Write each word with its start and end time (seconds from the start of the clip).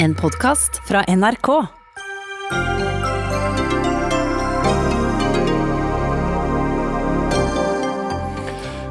En 0.00 0.14
podkast 0.14 0.88
fra 0.88 1.04
NRK. 1.16 1.66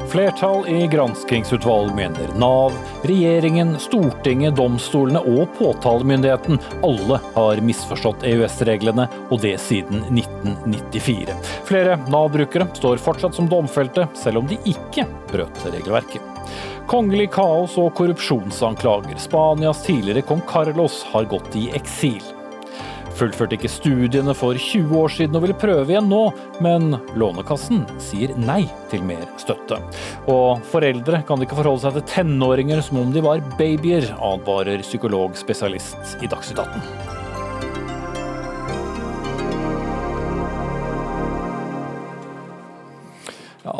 Flertall 0.08 0.68
i 0.68 0.86
granskingsutvalg 0.86 1.94
mener 1.94 2.28
Nav, 2.36 2.72
regjeringen, 3.02 3.78
Stortinget, 3.80 4.56
domstolene 4.56 5.20
og 5.20 5.48
påtalemyndigheten 5.56 6.60
alle 6.84 7.20
har 7.34 7.62
misforstått 7.64 8.26
EØS-reglene, 8.28 9.08
og 9.30 9.40
det 9.44 9.56
siden 9.64 10.04
1994. 10.12 11.36
Flere 11.68 11.96
Nav-brukere 12.12 12.68
står 12.76 13.00
fortsatt 13.00 13.36
som 13.36 13.48
domfelte, 13.48 14.10
selv 14.16 14.42
om 14.42 14.50
de 14.50 14.60
ikke 14.68 15.08
brøt 15.32 15.64
regelverket. 15.72 16.37
Kongelig 16.88 17.26
kaos 17.34 17.74
og 17.76 17.90
korrupsjonsanklager. 17.98 19.18
Spanias 19.20 19.82
tidligere 19.84 20.22
kong 20.24 20.40
Carlos 20.48 21.02
har 21.12 21.26
gått 21.28 21.52
i 21.60 21.66
eksil. 21.76 22.22
Fullførte 23.18 23.58
ikke 23.58 23.68
studiene 23.68 24.32
for 24.32 24.56
20 24.56 24.94
år 24.96 25.12
siden 25.12 25.36
og 25.36 25.44
vil 25.44 25.54
prøve 25.60 25.92
igjen 25.92 26.08
nå, 26.08 26.22
men 26.64 26.96
Lånekassen 27.18 27.84
sier 28.00 28.32
nei 28.40 28.62
til 28.88 29.04
mer 29.04 29.26
støtte. 29.42 29.82
Og 30.32 30.64
foreldre 30.72 31.20
kan 31.28 31.44
ikke 31.44 31.60
forholde 31.60 31.84
seg 31.84 31.98
til 31.98 32.08
tenåringer 32.14 32.80
som 32.88 33.02
om 33.04 33.12
de 33.12 33.26
var 33.26 33.44
babyer, 33.60 34.08
advarer 34.16 34.80
psykologspesialist 34.86 36.22
i 36.22 36.32
Dagsnytt 36.32 36.64
18. 36.64 37.17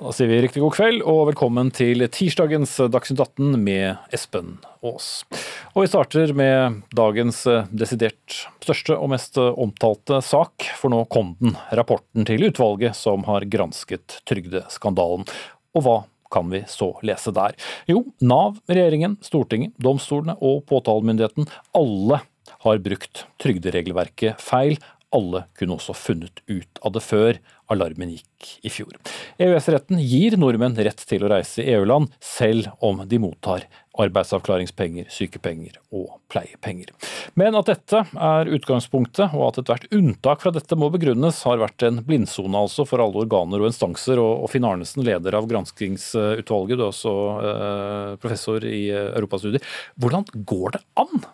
da 0.09 0.13
sier 0.17 0.31
vi 0.31 0.39
riktig 0.41 0.63
god 0.63 0.73
kveld 0.73 1.03
og 1.05 1.27
velkommen 1.29 1.69
til 1.75 2.01
tirsdagens 2.09 2.71
Dagsnytt 2.89 3.19
18 3.21 3.59
med 3.61 4.15
Espen 4.17 4.55
Aas. 4.81 5.27
Og 5.75 5.83
vi 5.83 5.91
starter 5.91 6.31
med 6.33 6.79
dagens 6.97 7.43
desidert 7.69 8.39
største 8.65 8.97
og 8.97 9.11
mest 9.13 9.37
omtalte 9.37 10.23
sak, 10.25 10.65
for 10.81 10.89
nå 10.95 11.03
kom 11.13 11.35
den, 11.43 11.59
rapporten 11.77 12.25
til 12.25 12.47
utvalget 12.49 12.97
som 12.97 13.27
har 13.29 13.45
gransket 13.53 14.23
trygdeskandalen. 14.31 15.29
Og 15.77 15.85
hva 15.85 15.99
kan 16.33 16.49
vi 16.55 16.63
så 16.73 16.95
lese 17.05 17.35
der? 17.37 17.59
Jo, 17.91 18.07
Nav, 18.25 18.63
regjeringen, 18.65 19.19
Stortinget, 19.21 19.77
domstolene 19.77 20.39
og 20.41 20.65
påtalemyndigheten, 20.73 21.51
alle 21.77 22.23
har 22.65 22.81
brukt 22.81 23.27
trygderegelverket 23.45 24.41
feil. 24.41 24.81
Alle 25.13 25.45
kunne 25.57 25.77
også 25.77 25.93
funnet 25.97 26.41
ut 26.49 26.81
av 26.85 26.97
det 26.97 27.05
før 27.05 27.37
alarmen 27.73 28.15
gikk 28.17 28.53
i 28.67 28.73
fjor. 28.73 28.95
EØS-retten 29.41 30.01
gir 30.03 30.39
nordmenn 30.41 30.79
rett 30.79 31.03
til 31.09 31.25
å 31.25 31.33
reise 31.33 31.63
i 31.63 31.75
EU-land, 31.75 32.13
selv 32.23 32.71
om 32.85 33.03
de 33.09 33.21
mottar 33.23 33.67
arbeidsavklaringspenger, 33.99 35.09
sykepenger 35.11 35.79
og 35.95 36.21
pleiepenger. 36.31 36.93
Men 37.39 37.57
at 37.59 37.71
dette 37.71 38.05
er 38.15 38.51
utgangspunktet, 38.55 39.35
og 39.35 39.49
at 39.49 39.61
ethvert 39.63 39.89
unntak 39.95 40.45
fra 40.45 40.53
dette 40.55 40.79
må 40.79 40.91
begrunnes, 40.95 41.41
har 41.49 41.61
vært 41.63 41.85
en 41.89 42.03
blindsone 42.07 42.63
altså 42.63 42.87
for 42.89 43.03
alle 43.03 43.25
organer 43.25 43.63
og 43.63 43.73
instanser. 43.73 44.23
Og 44.23 44.47
Finn 44.53 44.67
Arnesen, 44.69 45.05
leder 45.07 45.39
av 45.39 45.49
granskingsutvalget, 45.51 46.79
du 46.79 46.85
er 46.85 46.93
også 46.93 47.17
eh, 47.51 48.15
professor 48.23 48.65
i 48.69 48.87
europastudier. 48.95 49.67
Hvordan 49.99 50.29
går 50.47 50.79
det 50.79 50.85
an? 51.03 51.29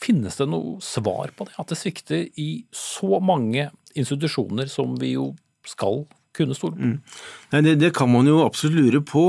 Finnes 0.00 0.38
det 0.38 0.48
noe 0.48 0.78
svar 0.84 1.34
på 1.36 1.48
det? 1.48 1.58
At 1.60 1.72
det 1.72 1.80
svikter 1.80 2.24
i 2.40 2.50
så 2.72 3.18
mange 3.20 3.68
institusjoner 3.98 4.70
som 4.70 4.94
vi 5.00 5.16
jo 5.16 5.32
skal 5.68 6.04
kunne 6.36 6.56
stole 6.56 6.76
på? 6.76 6.90
Mm. 6.90 7.64
Det, 7.66 7.78
det, 7.80 7.94
kan 7.96 8.10
man 8.12 8.28
jo 8.30 8.42
absolutt 8.44 8.78
lure 8.78 9.00
på. 9.04 9.24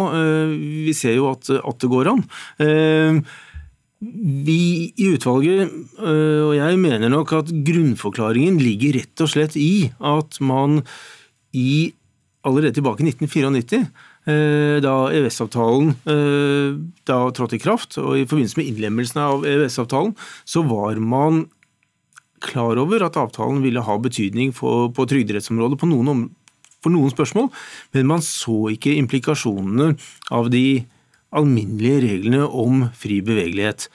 Vi 0.87 0.93
ser 0.97 1.17
jo 1.17 1.31
at, 1.31 1.49
at 1.57 1.81
det 1.81 1.89
går 1.91 2.11
an. 2.11 2.21
Vi 4.01 4.59
i 4.97 5.07
utvalget, 5.13 5.73
og 6.01 6.53
jeg 6.57 6.77
mener 6.81 7.11
nok 7.13 7.33
at 7.37 7.51
grunnforklaringen 7.65 8.61
ligger 8.61 8.97
rett 8.97 9.25
og 9.25 9.29
slett 9.33 9.57
i 9.59 9.91
at 9.97 10.39
man 10.41 10.81
i 11.57 11.91
allerede 12.47 12.79
tilbake 12.79 13.03
i 13.03 13.11
1994 13.11 13.83
da 14.81 14.95
EØS-avtalen 15.13 15.95
trådte 17.05 17.57
i 17.57 17.61
kraft, 17.61 17.97
og 18.01 18.17
i 18.17 18.25
forbindelse 18.25 18.59
med 18.59 18.69
innlemmelsen 18.69 19.21
av 19.21 19.45
EØS-avtalen, 19.49 20.13
så 20.45 20.61
var 20.65 21.01
man 21.01 21.45
klar 22.43 22.79
over 22.81 23.05
at 23.05 23.19
avtalen 23.19 23.61
ville 23.63 23.83
ha 23.85 23.97
betydning 24.01 24.53
for, 24.55 24.89
på 24.95 25.07
trygderettsområdet 25.09 25.79
på 25.81 25.89
noen, 25.89 26.29
for 26.81 26.93
noen 26.93 27.13
spørsmål, 27.13 27.51
men 27.95 28.09
man 28.09 28.25
så 28.25 28.71
ikke 28.73 28.97
implikasjonene 28.97 29.93
av 30.33 30.49
de 30.53 30.83
alminnelige 31.31 32.01
reglene 32.03 32.43
om 32.43 32.87
fri 32.97 33.21
bevegelighet. 33.23 33.85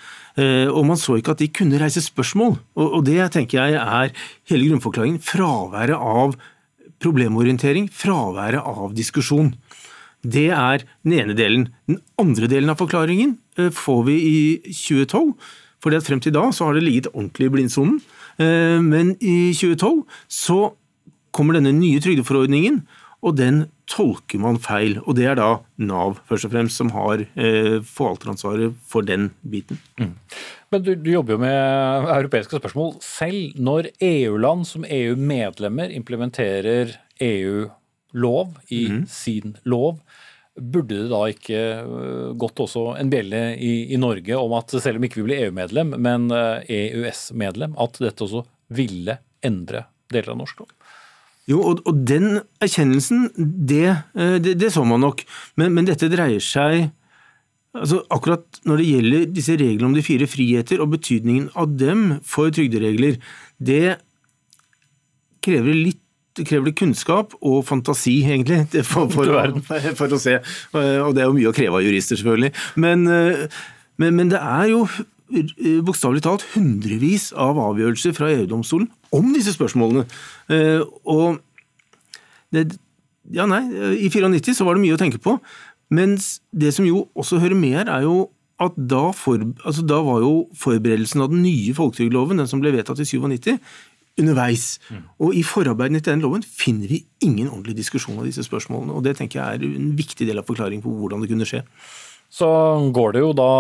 Og 0.73 0.83
man 0.89 0.97
så 0.97 1.19
ikke 1.19 1.35
at 1.35 1.43
de 1.43 1.51
kunne 1.53 1.77
reise 1.81 2.01
spørsmål. 2.01 2.55
Og 2.81 3.03
det 3.05 3.19
tenker 3.35 3.59
jeg 3.59 3.77
er 3.77 4.15
hele 4.49 4.71
grunnforklaringen. 4.71 5.21
Fraværet 5.21 6.01
av 6.01 6.37
problemorientering, 7.03 7.91
fraværet 7.93 8.62
av 8.65 8.95
diskusjon. 8.97 9.53
Det 10.27 10.49
er 10.55 10.85
den 11.05 11.15
ene 11.21 11.37
delen. 11.39 11.69
Den 11.87 12.01
andre 12.21 12.49
delen 12.51 12.73
av 12.73 12.81
forklaringen 12.81 13.37
eh, 13.59 13.71
får 13.75 14.03
vi 14.09 14.17
i 14.17 14.39
2012. 14.73 15.35
fordi 15.83 16.01
Frem 16.03 16.23
til 16.23 16.35
da 16.35 16.49
så 16.53 16.69
har 16.69 16.75
det 16.75 16.87
ligget 16.87 17.12
ordentlig 17.12 17.47
i 17.47 17.55
blindsonen. 17.56 18.01
Eh, 18.43 18.81
men 18.83 19.15
i 19.21 19.53
2012 19.57 20.03
så 20.29 20.61
kommer 21.37 21.59
denne 21.59 21.75
nye 21.77 22.01
trygdeforordningen, 22.03 22.83
og 23.27 23.37
den 23.39 23.65
tolker 23.91 24.41
man 24.43 24.59
feil. 24.63 24.99
Og 25.05 25.17
det 25.19 25.27
er 25.31 25.39
da 25.39 25.49
Nav 25.83 26.19
først 26.29 26.49
og 26.49 26.53
fremst 26.55 26.81
som 26.81 26.93
har 26.95 27.25
eh, 27.25 27.79
forvalteransvaret 27.87 28.77
for 28.87 29.07
den 29.07 29.31
biten. 29.47 29.81
Mm. 30.01 30.15
Men 30.75 30.85
du, 30.85 30.93
du, 30.99 31.11
jobber 31.15 31.37
jo 31.37 31.43
med 31.45 32.11
europeiske 32.17 32.61
spørsmål 32.61 32.97
selv. 33.05 33.57
Når 33.57 33.91
EU-land 34.03 34.67
som 34.69 34.87
EU-medlemmer 34.89 35.95
implementerer 35.95 36.97
EU-lov 37.23 38.57
i 38.75 38.87
mm. 38.93 39.03
sin 39.11 39.57
lov, 39.65 40.01
Burde 40.56 41.03
det 41.03 41.11
da 41.12 41.21
ikke 41.28 41.61
øh, 41.84 42.31
gått 42.41 42.62
også 42.65 42.94
en 42.97 43.11
bjelle 43.12 43.41
i, 43.61 43.93
i 43.93 44.00
Norge 44.00 44.39
om 44.41 44.55
at 44.56 44.72
selv 44.81 45.00
om 45.00 45.05
ikke 45.05 45.21
vi 45.21 45.27
blir 45.28 45.47
EU-medlem, 45.47 45.94
men 46.00 46.31
EØS-medlem, 46.33 47.75
øh, 47.75 47.81
e 47.81 47.84
at 47.84 48.00
dette 48.06 48.25
også 48.25 48.47
ville 48.72 49.19
endre 49.44 49.84
deler 50.12 50.33
av 50.33 50.41
norsk 50.41 50.62
lov? 50.62 50.71
Jo, 51.47 51.61
og, 51.62 51.83
og 51.87 51.99
den 52.09 52.41
erkjennelsen, 52.62 53.28
det, 53.37 53.99
øh, 54.17 54.39
det, 54.43 54.56
det, 54.59 54.72
så 54.75 54.84
man 54.84 55.05
nok. 55.05 55.22
Men, 55.61 55.75
men 55.77 55.87
dette 55.89 56.11
dreier 56.12 56.43
seg 56.43 56.88
altså 57.77 57.99
Akkurat 58.09 58.61
når 58.65 58.81
det 58.81 58.87
gjelder 58.88 59.25
disse 59.37 59.53
reglene 59.61 59.91
om 59.91 59.93
de 59.93 60.05
fire 60.05 60.25
friheter 60.33 60.81
og 60.81 60.94
betydningen 60.94 61.50
av 61.61 61.75
dem 61.77 62.06
for 62.25 62.49
trygderegler, 62.49 63.19
det 63.61 63.99
krever 65.44 65.77
litt 65.77 66.00
krever 66.45 66.69
det 66.69 66.77
kunnskap 66.79 67.35
og 67.41 67.65
fantasi, 67.69 68.19
egentlig, 68.27 68.85
for, 68.85 69.11
for, 69.13 69.31
for, 69.69 69.89
for, 70.01 70.17
å 70.17 70.21
se. 70.21 70.39
Og 70.75 71.13
det 71.17 71.25
er 71.25 71.29
jo 71.29 71.37
mye 71.37 71.51
å 71.53 71.57
kreve 71.57 71.81
av 71.81 71.87
jurister, 71.87 72.21
selvfølgelig. 72.21 72.53
Men, 72.83 73.07
eh, 73.11 73.61
men, 74.03 74.17
men 74.19 74.33
det 74.33 74.41
er 74.43 74.71
jo 74.73 74.83
eh, 74.87 75.81
bokstavelig 75.87 76.25
talt 76.27 76.47
hundrevis 76.55 77.31
av 77.33 77.61
avgjørelser 77.63 78.17
fra 78.17 78.31
EU-domstolen 78.35 78.91
om 79.17 79.33
disse 79.35 79.57
spørsmålene. 79.57 80.07
Eh, 80.53 80.83
og 81.09 81.41
det, 82.55 82.69
ja, 83.35 83.49
nei, 83.51 83.65
I 84.05 84.11
94 84.13 84.59
så 84.61 84.69
var 84.69 84.77
det 84.77 84.85
mye 84.87 84.97
å 84.97 85.01
tenke 85.01 85.23
på. 85.23 85.39
Mens 85.95 86.41
det 86.51 86.73
som 86.75 86.87
jo 86.87 87.07
også 87.15 87.39
hører 87.43 87.59
med 87.59 87.79
her, 87.79 87.91
er 87.93 88.07
jo 88.07 88.27
at 88.63 88.77
da, 88.77 89.11
for, 89.13 89.43
altså 89.69 89.85
da 89.85 89.99
var 90.05 90.23
jo 90.25 90.47
forberedelsen 90.57 91.21
av 91.21 91.33
den 91.33 91.43
nye 91.45 91.75
folketrygdloven, 91.77 92.41
den 92.41 92.49
som 92.49 92.63
ble 92.63 92.73
vedtatt 92.73 93.03
i 93.03 93.09
97, 93.09 93.59
underveis. 94.21 94.78
Mm. 94.91 95.04
Og 95.22 95.37
i 95.37 95.44
forarbeidene 95.47 96.00
til 96.00 96.15
den 96.15 96.25
loven 96.25 96.44
finner 96.47 96.91
vi 96.91 97.04
ingen 97.25 97.50
ordentlig 97.50 97.77
diskusjon 97.82 98.19
av 98.21 98.28
disse 98.28 98.44
spørsmålene. 98.47 98.97
og 98.97 99.04
Det 99.04 99.16
tenker 99.19 99.41
jeg 99.41 99.60
er 99.60 99.78
en 99.78 99.94
viktig 99.99 100.28
del 100.28 100.41
av 100.41 100.49
forklaringen 100.49 100.84
på 100.84 100.93
hvordan 100.93 101.22
det 101.22 101.31
kunne 101.32 101.49
skje. 101.49 101.65
Så 102.32 102.49
går 102.93 103.16
det 103.16 103.25
jo 103.25 103.32
da 103.37 103.50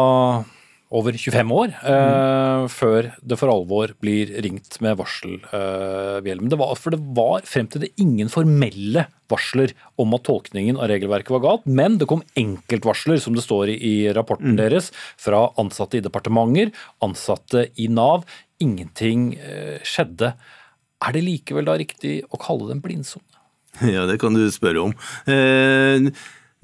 over 0.94 1.16
25 1.18 1.50
år 1.50 1.72
eh, 1.74 1.90
mm. 1.90 2.68
før 2.70 3.08
det 3.18 3.38
for 3.40 3.50
alvor 3.50 3.90
blir 4.02 4.30
ringt 4.44 4.78
med 4.84 4.98
varselhjelm. 5.00 6.46
Eh, 6.46 6.74
for 6.78 6.94
det 6.94 7.00
var 7.16 7.46
frem 7.48 7.66
til 7.70 7.82
det 7.82 7.92
ingen 8.02 8.30
formelle 8.30 9.08
varsler 9.26 9.74
om 9.98 10.14
at 10.14 10.22
tolkningen 10.28 10.78
av 10.78 10.86
regelverket 10.92 11.34
var 11.34 11.42
galt, 11.42 11.66
men 11.66 11.98
det 11.98 12.06
kom 12.06 12.22
enkeltvarsler, 12.38 13.18
som 13.18 13.34
det 13.34 13.42
står 13.42 13.72
i, 13.74 13.76
i 13.82 13.94
rapporten 14.14 14.54
mm. 14.54 14.60
deres, 14.60 14.92
fra 15.18 15.48
ansatte 15.58 15.98
i 15.98 16.04
departementer, 16.04 16.70
ansatte 17.02 17.66
i 17.82 17.90
Nav 17.90 18.22
ingenting 18.62 19.34
eh, 19.36 19.82
skjedde. 19.86 20.32
Er 21.04 21.12
det 21.14 21.24
likevel 21.26 21.68
da 21.68 21.76
riktig 21.78 22.20
å 22.30 22.40
kalle 22.40 22.70
det 22.70 22.78
en 22.78 22.84
blindsone? 22.84 23.24
Ja, 23.92 24.06
det 24.08 24.16
kan 24.22 24.32
du 24.32 24.46
spørre 24.48 24.86
om. 24.86 24.94
Eh, 25.28 26.08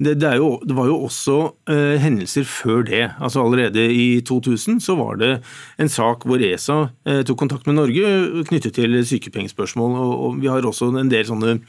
det, 0.03 0.15
det, 0.17 0.31
jo, 0.39 0.55
det, 0.65 0.73
var 0.73 0.87
jo 0.89 0.95
også 1.05 1.35
eh, 1.69 1.99
hendelser 2.01 2.47
før 2.49 2.81
det. 2.87 3.03
Altså 3.21 3.43
Allerede 3.43 3.85
i 3.93 4.07
2000 4.25 4.81
så 4.81 4.95
var 4.97 5.19
det 5.21 5.31
en 5.77 5.91
sak 5.91 6.25
hvor 6.27 6.41
ESA 6.41 6.79
tok 7.29 7.37
kontakt 7.39 7.69
med 7.69 7.77
Norge 7.77 8.43
knyttet 8.49 8.79
til 8.79 8.97
sykepengespørsmål. 9.05 9.95
Og, 10.01 10.41
vi 10.41 10.49
har 10.49 10.65
også 10.65 10.89
en 10.97 11.13
del 11.13 11.29
sånne 11.29 11.59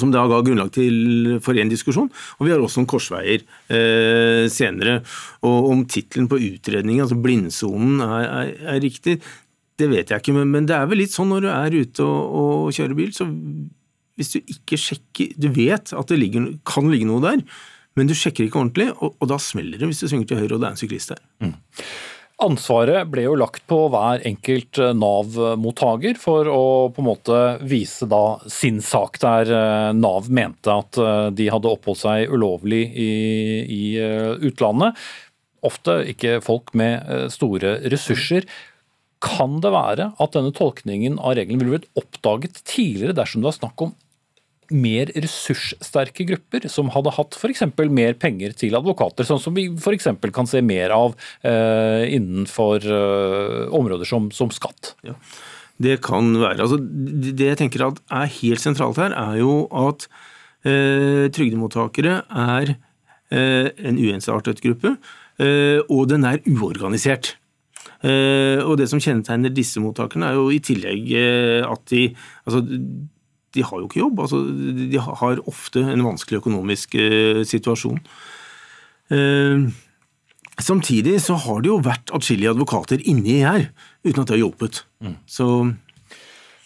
som 0.00 0.12
da 0.14 0.24
ga 0.30 0.40
grunnlag 0.44 0.72
til, 0.74 1.36
for 1.44 1.58
en 1.58 1.72
diskusjon. 1.72 2.10
Og 2.38 2.46
vi 2.46 2.52
har 2.54 2.62
også 2.62 2.82
om 2.82 2.88
korsveier 2.88 3.42
eh, 3.72 4.46
senere. 4.52 5.00
Og 5.48 5.70
om 5.72 5.84
tittelen 5.90 6.30
på 6.30 6.40
utredningen, 6.40 7.04
altså 7.04 7.18
blindsonen, 7.20 8.00
er, 8.04 8.26
er, 8.28 8.54
er, 8.76 8.80
riktig, 8.84 9.18
det 9.80 9.90
vet 9.92 10.12
jeg 10.12 10.24
ikke. 10.24 10.36
Men, 10.38 10.50
men, 10.54 10.70
det 10.70 10.78
er 10.78 10.88
vel 10.90 11.02
litt 11.02 11.14
sånn 11.14 11.32
når 11.32 11.44
du 11.44 11.50
er 11.52 11.78
ute 11.82 12.06
og, 12.06 12.40
og 12.42 12.76
kjører 12.76 12.98
bil, 12.98 13.12
så 13.16 13.28
hvis 14.20 14.34
du 14.34 14.40
ikke 14.52 14.76
sjekker 14.76 15.30
Du 15.40 15.46
vet 15.56 15.94
at 15.96 16.10
det 16.12 16.18
ligger, 16.20 16.50
kan 16.68 16.90
ligge 16.92 17.08
noe 17.08 17.22
der, 17.24 17.40
men 17.96 18.08
du 18.08 18.14
sjekker 18.16 18.46
ikke 18.46 18.60
ordentlig, 18.60 18.88
og, 18.92 19.16
og 19.20 19.28
da 19.28 19.38
smeller 19.40 19.80
det 19.80 19.88
hvis 19.88 20.02
du 20.04 20.08
svinger 20.08 20.28
til 20.28 20.42
høyre 20.42 20.56
og 20.56 20.62
det 20.62 20.68
er 20.68 20.76
en 20.76 20.80
syklist 20.80 21.12
der. 21.12 21.22
Mm. 21.44 21.54
Ansvaret 22.42 23.06
ble 23.06 23.26
jo 23.28 23.36
lagt 23.38 23.62
på 23.70 23.84
hver 23.92 24.24
enkelt 24.26 24.78
eh, 24.82 24.94
Nav-mottaker 24.98 26.18
for 26.18 26.48
å 26.50 26.62
på 26.94 27.02
en 27.02 27.06
måte 27.06 27.40
vise 27.68 28.08
da 28.10 28.40
sin 28.50 28.80
sak 28.82 29.20
der 29.22 29.52
eh, 29.54 29.90
Nav 29.94 30.26
mente 30.32 30.74
at 30.74 30.98
eh, 30.98 31.28
de 31.38 31.46
hadde 31.52 31.70
oppholdt 31.70 32.02
seg 32.02 32.32
ulovlig 32.32 32.82
i, 32.98 33.12
i 33.62 33.84
utlandet. 34.48 34.98
Ofte 35.62 36.00
ikke 36.10 36.40
folk 36.42 36.72
med 36.74 37.30
store 37.30 37.76
ressurser. 37.92 38.48
Kan 39.22 39.60
det 39.62 39.70
være 39.70 40.10
at 40.18 40.34
denne 40.34 40.50
tolkningen 40.56 41.20
av 41.22 41.36
regelen 41.38 41.62
ville 41.62 41.76
blitt 41.76 41.90
oppdaget 42.00 42.64
tidligere 42.66 43.14
dersom 43.20 43.44
det 43.44 43.52
var 43.52 43.60
snakk 43.60 43.86
om 43.86 43.94
mer 44.74 45.10
ressurssterke 45.14 46.26
grupper 46.28 46.66
som 46.72 46.90
hadde 46.94 47.14
hatt 47.16 47.36
f.eks. 47.38 47.64
mer 47.92 48.16
penger 48.20 48.54
til 48.58 48.76
advokater, 48.78 49.26
sånn 49.28 49.40
som 49.42 49.56
vi 49.56 49.68
f.eks. 49.70 50.08
kan 50.34 50.48
se 50.50 50.62
mer 50.64 50.94
av 50.96 51.16
eh, 51.46 52.08
innenfor 52.16 52.86
eh, 52.86 53.64
områder 53.72 54.08
som, 54.08 54.30
som 54.34 54.52
skatt. 54.54 54.94
Ja, 55.06 55.16
det 55.82 55.98
kan 56.04 56.32
være. 56.36 56.62
Altså, 56.64 56.78
det 56.78 57.52
jeg 57.52 57.60
tenker 57.60 57.88
er 57.90 58.32
helt 58.38 58.62
sentralt 58.62 59.00
her, 59.02 59.16
er 59.16 59.40
jo 59.42 59.66
at 59.88 60.08
eh, 60.68 61.28
trygdemottakere 61.34 62.22
er 62.28 62.74
eh, 62.74 63.68
en 63.82 64.00
uensartet 64.00 64.62
gruppe, 64.64 64.96
eh, 65.42 65.78
og 65.88 66.08
den 66.12 66.28
er 66.28 66.42
uorganisert. 66.46 67.36
Uh, 68.02 68.58
og 68.66 68.80
Det 68.80 68.88
som 68.90 68.98
kjennetegner 68.98 69.52
disse 69.54 69.78
mottakerne, 69.78 70.26
er 70.26 70.38
jo 70.38 70.48
i 70.50 70.58
tillegg 70.58 71.12
uh, 71.14 71.70
at 71.70 71.84
de 71.92 72.08
altså, 72.42 72.62
de 73.54 73.64
har 73.66 73.80
jo 73.80 73.88
ikke 73.88 74.02
jobb. 74.02 74.20
Altså, 74.24 74.42
de 74.92 75.00
har 75.02 75.42
ofte 75.50 75.84
en 75.84 76.04
vanskelig 76.06 76.40
økonomisk 76.42 76.96
eh, 77.00 77.42
situasjon. 77.48 78.00
Eh, 79.12 79.66
samtidig 80.62 81.18
så 81.24 81.38
har 81.46 81.62
det 81.62 81.72
jo 81.72 81.80
vært 81.84 82.12
atskillige 82.16 82.54
advokater 82.54 83.02
inni 83.08 83.40
her, 83.44 83.70
uten 84.06 84.22
at 84.22 84.28
det 84.28 84.36
har 84.36 84.44
hjulpet. 84.44 84.84
Mm. 85.04 85.16
Så, 85.26 85.48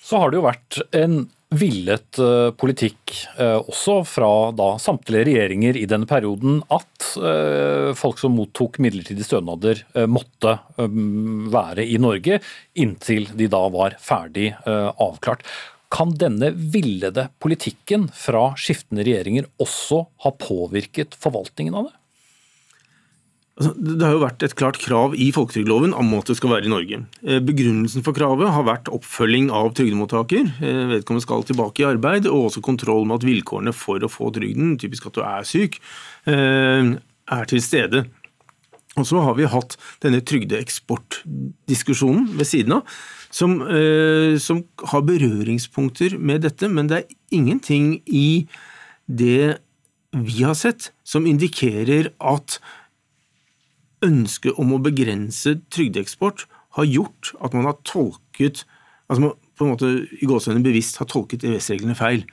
så 0.02 0.22
har 0.22 0.32
det 0.32 0.40
jo 0.40 0.48
vært 0.48 0.80
en 0.96 1.24
villet 1.54 2.18
eh, 2.18 2.48
politikk 2.58 3.12
uh, 3.38 3.60
også 3.62 4.00
fra 4.08 4.30
da 4.56 4.72
samtlige 4.82 5.28
regjeringer 5.28 5.78
i 5.78 5.84
denne 5.86 6.08
perioden 6.10 6.58
at 6.74 7.10
uh, 7.22 7.92
folk 7.96 8.18
som 8.18 8.34
mottok 8.34 8.80
midlertidige 8.82 9.28
stønader 9.28 9.84
måtte 10.10 10.56
um, 10.80 11.46
være 11.52 11.86
i 11.86 12.00
Norge 12.02 12.40
inntil 12.74 13.30
de 13.38 13.46
da 13.52 13.62
var 13.72 13.94
ferdig 14.02 14.50
avklart. 14.66 15.46
Kan 15.96 16.10
denne 16.20 16.50
villede 16.52 17.30
politikken 17.40 18.10
fra 18.12 18.50
skiftende 18.60 19.00
regjeringer 19.06 19.46
også 19.62 20.02
ha 20.24 20.30
påvirket 20.36 21.14
forvaltningen 21.16 21.76
av 21.78 21.84
det? 21.88 21.94
Altså, 23.56 23.70
det 23.80 24.04
har 24.04 24.12
jo 24.12 24.20
vært 24.20 24.42
et 24.44 24.52
klart 24.58 24.76
krav 24.82 25.14
i 25.16 25.32
folketrygdloven 25.32 25.94
om 25.96 26.10
at 26.18 26.28
det 26.28 26.36
skal 26.36 26.52
være 26.52 26.68
i 26.68 26.74
Norge. 26.74 26.98
Eh, 27.24 27.40
begrunnelsen 27.40 28.04
for 28.04 28.12
kravet 28.16 28.48
har 28.52 28.64
vært 28.68 28.92
oppfølging 28.92 29.48
av 29.48 29.72
trygdemottaker. 29.78 30.44
Eh, 30.60 30.84
vedkommende 30.90 31.24
skal 31.24 31.40
tilbake 31.48 31.80
i 31.80 31.88
arbeid, 31.88 32.28
og 32.28 32.50
også 32.50 32.60
kontroll 32.66 33.08
med 33.08 33.16
at 33.16 33.28
vilkårene 33.30 33.72
for 33.72 33.96
å 33.96 34.12
få 34.12 34.28
trygden, 34.36 34.76
typisk 34.82 35.08
at 35.08 35.16
du 35.16 35.22
er 35.24 35.40
syk, 35.48 35.80
eh, 36.28 37.00
er 37.40 37.44
til 37.48 37.60
stede. 37.64 38.04
Og 38.96 39.04
så 39.08 39.20
har 39.24 39.34
vi 39.40 39.44
hatt 39.48 39.76
denne 40.04 40.20
trygdeeksportdiskusjonen 40.20 42.36
ved 42.36 42.46
siden 42.48 42.72
av, 42.76 42.84
som, 43.36 43.58
eh, 43.62 44.38
som, 44.40 44.64
har 44.92 45.04
berøringspunkter 45.04 46.16
med 46.18 46.46
dette, 46.46 46.68
men 46.72 46.88
det 46.88 47.02
er 47.02 47.16
ingenting 47.36 47.98
i 48.06 48.46
det 49.06 49.58
vi 50.16 50.42
har 50.42 50.56
sett 50.56 50.90
som 51.04 51.26
indikerer 51.28 52.12
at 52.24 52.58
ønsket 54.06 54.56
om 54.60 54.72
å 54.76 54.82
begrense 54.82 55.56
trygdeeksport 55.72 56.46
har 56.78 56.88
gjort 56.88 57.32
at 57.40 57.56
man 57.56 57.68
har 57.68 57.76
tolket 57.84 58.64
altså 59.08 59.22
man 59.22 59.36
på 59.56 59.64
en 59.64 59.72
måte 59.72 59.90
i 60.20 60.28
gåsehudene 60.28 60.64
bevisst 60.64 60.98
har 61.00 61.08
tolket 61.08 61.44
EØS-reglene 61.46 61.96
feil. 61.96 62.26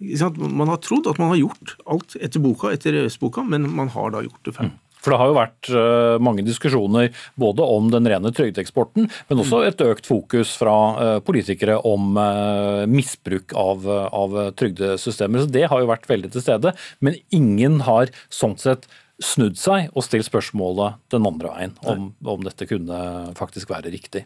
Man 0.00 0.70
har 0.70 0.80
trodd 0.82 1.08
at 1.10 1.18
man 1.20 1.34
har 1.34 1.40
gjort 1.42 1.74
alt 1.84 2.16
etter 2.16 2.40
boka, 2.40 2.70
etter 2.72 2.96
EØS-boka, 2.96 3.44
men 3.44 3.68
man 3.76 3.92
har 3.92 4.14
da 4.14 4.22
gjort 4.24 4.48
det 4.48 4.54
feil. 4.56 4.70
Mm. 4.72 4.91
For 5.02 5.12
det 5.12 5.20
har 5.20 5.30
jo 5.30 5.36
vært 5.36 5.70
eh, 5.74 6.16
mange 6.22 6.44
diskusjoner 6.46 7.10
både 7.40 7.66
om 7.66 7.90
den 7.92 8.06
rene 8.10 8.32
trygdeeksporten, 8.34 9.08
men 9.28 9.42
også 9.42 9.62
et 9.66 9.82
økt 9.84 10.08
fokus 10.08 10.54
fra 10.58 10.76
eh, 11.02 11.18
politikere 11.26 11.80
om 11.88 12.16
eh, 12.20 12.84
misbruk 12.90 13.54
av, 13.58 13.88
av 13.88 14.38
trygdesystemer. 14.58 15.44
Så 15.44 15.52
det 15.52 15.66
har 15.72 15.82
jo 15.82 15.90
vært 15.90 16.08
veldig 16.10 16.32
til 16.34 16.44
stede. 16.44 16.74
Men 17.02 17.18
ingen 17.34 17.80
har 17.88 18.12
sånn 18.32 18.58
sett 18.60 18.86
snudd 19.22 19.58
seg 19.60 19.90
og 19.92 20.06
stilt 20.06 20.26
spørsmålet 20.26 20.98
den 21.14 21.26
andre 21.28 21.52
veien 21.52 21.74
om, 21.86 22.08
om 22.26 22.46
dette 22.46 22.66
kunne 22.70 23.02
faktisk 23.38 23.70
være 23.70 23.92
riktig. 23.92 24.24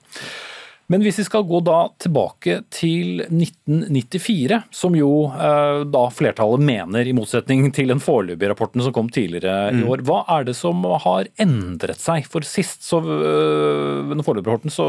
Men 0.93 1.03
hvis 1.03 1.19
vi 1.19 1.27
skal 1.27 1.47
gå 1.47 1.61
da 1.67 1.88
tilbake 2.03 2.61
til 2.71 3.25
1994, 3.27 4.61
som 4.75 4.94
jo 4.94 5.11
eh, 5.35 5.83
da 5.91 6.05
flertallet 6.15 6.62
mener, 6.62 7.06
i 7.06 7.15
motsetning 7.17 7.67
til 7.75 7.91
den 7.91 8.03
foreløpige 8.03 8.53
rapporten 8.53 8.85
som 8.85 8.94
kom 8.94 9.11
tidligere 9.12 9.73
mm. 9.75 9.81
i 9.81 9.88
år, 9.91 10.05
hva 10.06 10.21
er 10.37 10.47
det 10.47 10.55
som 10.59 10.85
har 11.06 11.31
endret 11.43 11.99
seg? 12.03 12.29
For 12.31 12.47
sist, 12.47 12.87
så, 12.87 13.00
øh, 13.03 14.06
den 14.12 14.23
foreløpige 14.27 14.53
rapporten, 14.53 14.75
så 14.75 14.87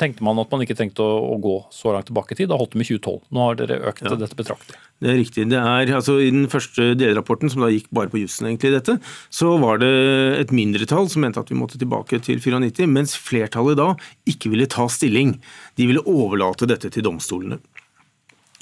tenkte 0.00 0.26
man 0.26 0.42
at 0.42 0.52
man 0.52 0.64
ikke 0.66 0.76
trengte 0.76 1.04
å, 1.04 1.16
å, 1.32 1.40
gå 1.44 1.56
så 1.72 1.96
langt 1.96 2.10
tilbake 2.10 2.36
i 2.36 2.42
tid. 2.42 2.52
Da 2.52 2.60
holdt 2.60 2.76
det 2.76 2.82
med 2.82 2.90
2012. 2.92 3.20
Nå 3.32 3.48
har 3.48 3.60
dere 3.62 3.80
økt 3.92 4.04
ja. 4.04 4.16
dette 4.20 4.38
betraktelig. 4.38 4.80
Det 5.04 5.10
er 5.12 5.18
riktig. 5.20 5.44
Det 5.52 5.58
er, 5.60 5.90
altså, 5.98 6.16
I 6.16 6.30
den 6.32 6.46
første 6.48 6.94
delrapporten, 6.96 7.50
som 7.52 7.60
da 7.60 7.68
gikk 7.68 7.90
bare 7.92 8.08
på 8.08 8.22
jussen, 8.22 8.48
egentlig, 8.48 8.72
dette, 8.72 8.96
så 9.28 9.50
var 9.60 9.82
det 9.82 9.90
et 10.38 10.54
mindretall 10.54 11.10
som 11.12 11.20
mente 11.26 11.42
at 11.42 11.52
vi 11.52 11.58
måtte 11.60 11.76
tilbake 11.80 12.22
til 12.24 12.40
94, 12.40 12.88
mens 12.88 13.12
flertallet 13.20 13.76
da 13.76 13.90
ikke 14.30 14.54
ville 14.54 14.70
ta 14.72 14.88
stilling. 14.88 15.36
De 15.76 15.90
ville 15.90 16.04
overlate 16.08 16.70
dette 16.70 16.88
til 16.94 17.04
domstolene. 17.04 17.60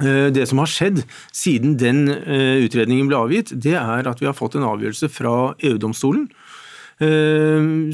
Eh, 0.02 0.32
det 0.34 0.48
som 0.50 0.58
har 0.58 0.70
skjedd 0.72 1.04
siden 1.30 1.76
den 1.78 2.08
eh, 2.10 2.64
utredningen 2.64 3.06
ble 3.10 3.22
avgitt, 3.22 3.54
det 3.54 3.76
er 3.78 4.10
at 4.10 4.22
vi 4.22 4.26
har 4.26 4.34
fått 4.34 4.58
en 4.58 4.66
avgjørelse 4.66 5.12
fra 5.12 5.52
EU-domstolen 5.62 6.26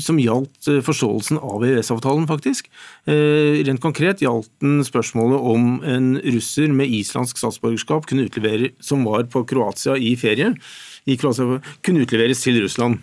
som 0.02 0.18
gjaldt 0.20 0.68
eh, 0.70 0.80
forståelsen 0.84 1.40
av 1.40 1.64
EØS-avtalen, 1.66 2.26
faktisk. 2.30 2.68
Eh, 3.08 3.60
rent 3.66 3.82
konkret 3.82 4.22
gjaldt 4.24 4.50
den 4.64 4.82
spørsmålet 4.86 5.48
om 5.52 5.68
en 5.86 6.10
russer 6.36 6.72
med 6.74 6.92
islandsk 6.98 7.40
statsborgerskap 7.40 8.08
kunne 8.08 8.26
utlevere, 8.28 8.72
som 8.80 9.06
var 9.08 9.28
på 9.32 9.44
Kroatia 9.48 9.96
i 9.96 10.14
ferie, 10.20 10.52
i 11.08 11.16
Kroatia, 11.20 11.60
kunne 11.82 12.04
utleveres 12.04 12.42
til 12.44 12.60
Russland. 12.62 13.00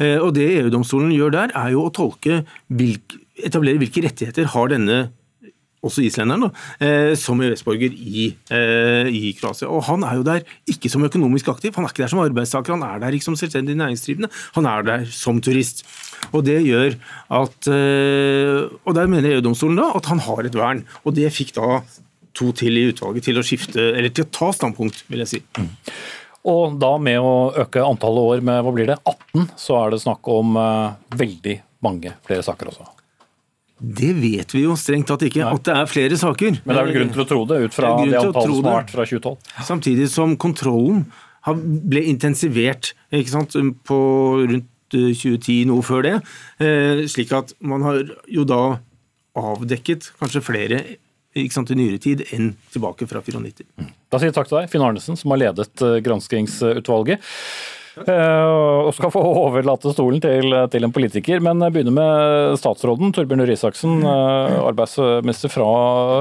Og 0.00 0.30
Det 0.32 0.46
EU-domstolen 0.56 1.10
gjør 1.12 1.32
der, 1.34 1.50
er 1.52 1.74
jo 1.74 1.82
å 1.84 1.92
tolke, 1.92 2.38
etablere 2.72 3.80
hvilke 3.82 4.00
rettigheter 4.06 4.48
har 4.54 4.70
denne 4.72 5.10
også 5.86 6.04
islenderen, 6.04 6.44
da, 6.44 6.50
eh, 6.84 7.14
som 7.16 7.40
EØS-borger 7.40 7.94
i, 7.94 8.26
eh, 8.52 9.08
i, 9.08 9.32
Kroatia. 9.38 9.68
Og 9.68 9.84
Han 9.84 10.04
er 10.04 10.16
jo 10.16 10.22
der 10.26 10.44
ikke 10.68 10.90
som 10.90 11.04
økonomisk 11.04 11.48
aktiv, 11.48 11.74
han 11.74 11.84
er 11.84 11.88
ikke 11.88 12.04
der 12.04 12.12
som 12.12 12.20
arbeidstaker, 12.20 12.76
han 12.76 12.82
er 12.82 13.00
der 13.00 13.16
ikke 13.16 13.24
som 13.24 13.36
selvstendig 13.36 13.76
næringsdrivende, 13.76 14.30
han 14.54 14.66
er 14.66 14.82
der 14.82 15.04
som 15.06 15.40
turist. 15.40 15.84
Og 16.32 16.44
det 16.44 16.60
gjør 16.66 16.94
at, 17.30 17.68
eh, 17.68 18.68
og 18.84 18.94
Der 18.94 19.06
mener 19.06 19.30
EU-domstolen 19.30 19.76
da 19.76 19.92
at 19.96 20.04
han 20.06 20.18
har 20.18 20.44
et 20.44 20.54
vern. 20.54 20.84
Og 21.04 21.14
det 21.14 21.32
fikk 21.32 21.54
da 21.54 21.82
to 22.34 22.52
til 22.52 22.76
i 22.76 22.92
utvalget 22.92 23.24
til 23.24 23.38
å 23.38 23.42
skifte, 23.42 23.96
eller 23.96 24.10
til 24.10 24.24
å 24.24 24.30
ta 24.30 24.52
standpunkt, 24.52 25.04
vil 25.08 25.20
jeg 25.20 25.28
si. 25.28 25.42
Mm. 25.56 25.68
Og 26.44 26.78
da 26.78 26.98
med 26.98 27.18
å 27.18 27.52
øke 27.56 27.80
antallet 27.80 28.20
år 28.20 28.40
med 28.42 28.62
hva 28.62 28.72
blir 28.72 28.86
det, 28.86 28.98
18, 29.04 29.50
så 29.56 29.86
er 29.86 29.90
det 29.90 30.02
snakk 30.02 30.20
om 30.28 30.54
veldig 31.10 31.60
mange 31.82 32.14
flere 32.24 32.42
saker 32.42 32.68
også. 32.68 32.99
Det 33.80 34.10
vet 34.20 34.52
vi 34.54 34.66
jo 34.66 34.76
strengt 34.76 35.08
tatt 35.08 35.22
ikke, 35.24 35.40
Nei. 35.40 35.54
at 35.56 35.64
det 35.64 35.74
er 35.74 35.88
flere 35.88 36.18
saker. 36.20 36.60
Men 36.64 36.74
det 36.76 36.80
er 36.80 36.88
vel 36.88 36.96
grunn 36.98 37.12
til 37.14 37.24
å 37.24 37.28
tro 37.30 37.40
det, 37.48 37.60
ut 37.64 37.76
fra 37.76 37.94
det, 37.96 38.10
det 38.12 38.20
antallet 38.20 38.58
som 38.58 38.68
har 38.68 38.78
vært 38.82 38.92
fra 38.92 39.06
2012? 39.08 39.54
Samtidig 39.70 40.08
som 40.12 40.36
kontrollen 40.40 41.06
ble 41.88 42.02
intensivert 42.10 42.92
ikke 43.16 43.32
sant, 43.32 43.56
på 43.88 44.00
rundt 44.44 44.68
2010, 44.90 45.62
eh, 45.62 45.68
noe 45.70 45.86
før 45.86 46.04
det. 46.04 46.16
Eh, 46.60 47.04
slik 47.08 47.32
at 47.36 47.54
man 47.62 47.86
har 47.86 48.02
jo 48.28 48.44
da 48.44 48.80
avdekket 49.38 50.10
kanskje 50.20 50.42
flere 50.44 50.82
ikke 51.38 51.54
sant, 51.54 51.70
i 51.70 51.78
nyere 51.78 52.00
tid 52.02 52.24
enn 52.34 52.54
tilbake 52.74 53.06
fra 53.08 53.22
94. 53.22 53.68
Da 54.10 54.18
sier 54.18 54.32
jeg 54.32 54.36
takk 54.36 54.50
til 54.50 54.58
deg, 54.58 54.70
Finn 54.72 54.82
Arnesen, 54.82 55.18
som 55.18 55.30
har 55.30 55.40
ledet 55.44 55.84
eh, 55.86 56.00
granskingsutvalget. 56.04 57.22
Eh, 57.98 58.48
og 58.86 58.92
skal 58.94 59.12
få 59.12 59.22
overlate 59.22 59.92
stolen 59.94 60.22
til, 60.22 60.54
til 60.72 60.86
en 60.86 60.94
politiker. 60.94 61.42
Men 61.44 61.62
jeg 61.64 61.74
begynner 61.74 61.96
med 61.96 62.58
statsråden, 62.60 63.14
Torbjørn 63.16 63.44
Røe 63.44 63.56
Isaksen, 63.56 64.02
eh, 64.02 64.58
arbeidsminister 64.70 65.52
fra 65.52 65.70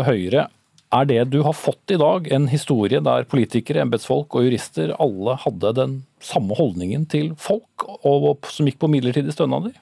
Høyre. 0.07 0.47
Er 0.89 1.05
det 1.05 1.27
du 1.29 1.43
har 1.45 1.53
fått 1.53 1.93
i 1.93 1.99
dag, 2.01 2.25
en 2.33 2.47
historie 2.49 3.01
der 3.05 3.27
politikere, 3.29 3.83
embetsfolk 3.85 4.33
og 4.33 4.47
jurister 4.47 4.95
alle 4.97 5.35
hadde 5.43 5.75
den 5.77 5.99
samme 6.23 6.57
holdningen 6.57 7.05
til 7.11 7.35
folk, 7.37 7.85
og 8.01 8.49
som 8.49 8.65
gikk 8.65 8.79
på 8.81 8.89
midlertidige 8.89 9.35
stønader? 9.37 9.75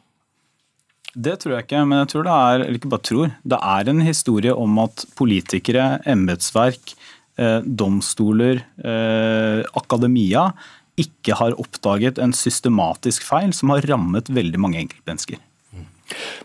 Det 1.18 1.38
tror 1.40 1.56
jeg 1.56 1.66
ikke, 1.66 1.86
men 1.88 2.04
jeg 2.04 2.10
tror 2.12 2.26
det 2.28 2.34
er 2.36 2.56
eller 2.60 2.78
ikke 2.78 2.92
bare 2.92 3.08
tror, 3.08 3.32
det 3.54 3.60
er 3.72 3.90
en 3.90 4.04
historie 4.06 4.54
om 4.54 4.82
at 4.84 5.06
politikere, 5.18 5.86
embetsverk, 6.06 6.92
eh, 7.40 7.62
domstoler, 7.64 8.62
eh, 8.84 9.64
akademia 9.80 10.52
ikke 10.98 11.38
har 11.40 11.58
oppdaget 11.62 12.22
en 12.22 12.34
systematisk 12.36 13.26
feil 13.28 13.54
som 13.56 13.74
har 13.74 13.86
rammet 13.90 14.32
veldig 14.34 14.62
mange 14.62 14.82
enkeltmennesker. 14.82 15.42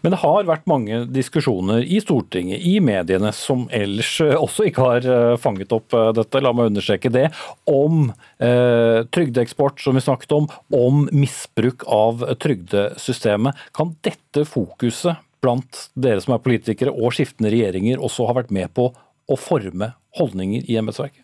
Men 0.03 0.15
det 0.15 0.21
har 0.23 0.47
vært 0.49 0.67
mange 0.71 1.05
diskusjoner 1.15 1.85
i 1.87 2.01
Stortinget, 2.03 2.65
i 2.67 2.81
mediene, 2.83 3.31
som 3.37 3.69
ellers 3.75 4.11
eh, 4.25 4.35
også 4.35 4.67
ikke 4.69 4.87
har 4.89 5.07
eh, 5.07 5.35
fanget 5.41 5.75
opp 5.75 5.95
eh, 5.95 6.11
dette, 6.19 6.43
la 6.43 6.51
meg 6.57 6.73
understreke 6.73 7.13
det, 7.15 7.29
om 7.71 8.09
eh, 8.43 9.05
trygdeeksport, 9.15 9.79
som 9.85 9.99
vi 9.99 10.05
snakket 10.05 10.35
om, 10.35 10.49
om 10.75 11.05
misbruk 11.15 11.87
av 11.87 12.27
trygdesystemet. 12.43 13.69
Kan 13.77 13.95
dette 14.03 14.47
fokuset 14.49 15.23
blant 15.43 15.87
dere 15.99 16.23
som 16.23 16.35
er 16.37 16.43
politikere 16.43 16.95
og 16.95 17.15
skiftende 17.15 17.51
regjeringer 17.55 18.03
også 18.03 18.29
ha 18.29 18.39
vært 18.39 18.53
med 18.55 18.75
på 18.75 18.91
å 18.93 19.39
forme 19.39 19.93
holdninger 20.19 20.67
i 20.67 20.79
embetsverket? 20.81 21.23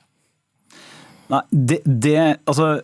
Nei, 1.28 1.42
det, 1.50 1.82
det 1.84 2.20
altså 2.48 2.78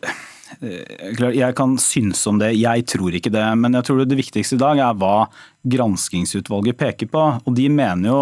jeg 0.61 1.54
kan 1.58 1.76
synes 1.80 2.23
om 2.30 2.38
det, 2.40 2.54
jeg 2.58 2.87
tror 2.90 3.14
ikke 3.16 3.32
det. 3.34 3.46
Men 3.61 3.78
jeg 3.78 3.88
tror 3.88 4.04
det 4.04 4.20
viktigste 4.20 4.58
i 4.58 4.62
dag 4.62 4.82
er 4.82 4.99
hva 5.00 5.16
granskingsutvalget 5.64 6.76
peker 6.78 7.08
på. 7.11 7.23
Og 7.44 7.56
De 7.56 7.68
mener 7.73 8.11
jo 8.11 8.20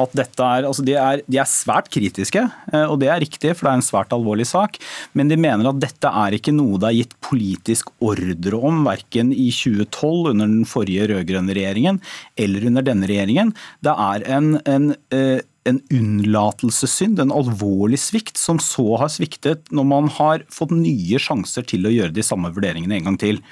at 0.00 0.14
dette 0.16 0.40
er, 0.40 0.64
altså 0.64 0.84
de 0.86 0.94
er, 0.96 1.20
de 1.28 1.38
er 1.40 1.48
svært 1.48 1.90
kritiske, 1.92 2.40
eh, 2.72 2.86
og 2.86 2.96
det 3.02 3.10
er 3.12 3.20
riktig, 3.20 3.52
for 3.52 3.66
det 3.66 3.72
er 3.72 3.80
en 3.80 3.84
svært 3.84 4.14
alvorlig 4.16 4.46
sak. 4.48 4.78
Men 5.12 5.28
de 5.28 5.36
mener 5.40 5.68
at 5.68 5.80
dette 5.82 6.08
er 6.22 6.36
ikke 6.38 6.54
noe 6.56 6.80
det 6.80 6.88
er 6.88 6.98
gitt 7.02 7.14
politisk 7.24 7.92
ordre 8.00 8.62
om, 8.70 8.80
verken 8.88 9.34
i 9.34 9.50
2012 9.52 10.32
under 10.32 10.48
den 10.48 10.64
forrige 10.68 11.10
rød-grønne 11.12 11.56
regjeringen 11.56 12.00
eller 12.40 12.66
under 12.70 12.86
denne 12.86 13.10
regjeringen. 13.10 13.52
Det 13.84 13.92
er 13.92 14.26
en, 14.38 14.54
en 14.64 14.92
eh, 15.12 15.44
en 15.68 15.80
unnlatelsessynd, 15.92 17.20
en 17.20 17.34
alvorlig 17.34 17.98
svikt, 18.00 18.38
som 18.40 18.60
så 18.62 18.94
har 19.02 19.10
sviktet 19.12 19.68
når 19.74 19.88
man 19.90 20.08
har 20.16 20.46
fått 20.52 20.72
nye 20.72 21.20
sjanser 21.20 21.66
til 21.68 21.84
å 21.84 21.92
gjøre 21.92 22.16
de 22.16 22.24
samme 22.24 22.52
vurderingene 22.54 22.96
en 22.96 23.10
gang 23.10 23.20
til. 23.20 23.42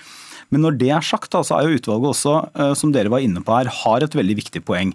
Men 0.48 0.64
når 0.64 0.78
det 0.80 0.88
er 0.96 1.04
sagt, 1.04 1.36
så 1.36 1.58
er 1.58 1.66
jo 1.66 1.76
utvalget 1.76 2.14
også, 2.14 2.34
eh, 2.56 2.72
som 2.80 2.92
dere 2.94 3.12
var 3.12 3.24
inne 3.24 3.42
på 3.44 3.52
her, 3.52 3.68
har 3.82 4.04
et 4.04 4.16
veldig 4.16 4.38
viktig 4.38 4.64
poeng. 4.64 4.94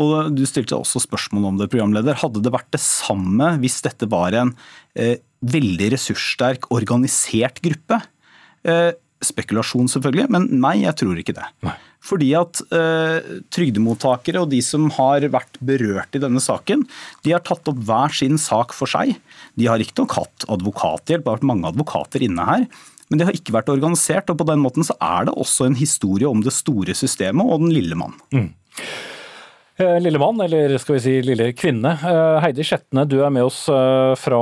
Og 0.00 0.32
Du 0.34 0.44
stilte 0.48 0.78
også 0.78 1.02
spørsmål 1.04 1.50
om 1.50 1.60
det, 1.60 1.70
programleder. 1.70 2.16
Hadde 2.16 2.42
det 2.42 2.52
vært 2.54 2.72
det 2.72 2.80
samme 2.80 3.58
hvis 3.60 3.82
dette 3.84 4.08
var 4.08 4.32
en 4.32 4.54
eh, 4.96 5.20
veldig 5.44 5.92
ressurssterk, 5.92 6.70
organisert 6.72 7.60
gruppe? 7.60 8.00
Eh, 8.64 8.96
spekulasjon, 9.26 9.90
selvfølgelig, 9.90 10.28
men 10.34 10.48
nei, 10.62 10.76
jeg 10.84 10.96
tror 11.00 11.20
ikke 11.20 11.36
det. 11.36 11.48
Nei. 11.66 11.74
Fordi 12.04 12.30
at 12.36 12.60
eh, 12.76 13.30
trygdemottakere 13.54 14.42
og 14.44 14.50
de 14.52 14.60
som 14.64 14.90
har 14.98 15.24
vært 15.32 15.56
berørt 15.64 16.16
i 16.16 16.20
denne 16.20 16.42
saken, 16.42 16.84
de 17.24 17.32
har 17.32 17.44
tatt 17.46 17.70
opp 17.70 17.80
hver 17.88 18.12
sin 18.12 18.36
sak 18.40 18.76
for 18.76 18.90
seg. 18.90 19.14
De 19.56 19.70
har 19.70 19.80
riktignok 19.80 20.18
hatt 20.18 20.48
advokathjelp, 20.52 21.24
det 21.24 21.30
har 21.30 21.38
vært 21.38 21.48
mange 21.54 21.70
advokater 21.70 22.24
inne 22.26 22.44
her. 22.48 22.68
Men 23.08 23.20
det 23.20 23.28
har 23.28 23.36
ikke 23.36 23.56
vært 23.56 23.72
organisert, 23.72 24.30
og 24.32 24.40
på 24.40 24.48
den 24.48 24.62
måten 24.64 24.86
så 24.86 24.96
er 25.00 25.28
det 25.28 25.36
også 25.40 25.68
en 25.68 25.78
historie 25.78 26.28
om 26.28 26.44
det 26.44 26.54
store 26.56 26.96
systemet 26.96 27.48
og 27.48 27.64
den 27.64 27.72
lille 27.72 27.96
mann. 27.98 28.16
Mm. 28.34 28.50
Eh, 29.76 29.96
lille 30.00 30.20
mann, 30.22 30.38
eller 30.38 30.76
skal 30.78 30.94
vi 30.94 31.00
si 31.02 31.12
lille 31.26 31.48
kvinne. 31.58 31.96
Eh, 32.06 32.36
Heidi 32.44 32.62
Skjetne, 32.62 33.02
du 33.10 33.16
er 33.26 33.32
med 33.34 33.42
oss 33.42 33.64
eh, 33.66 34.12
fra 34.14 34.38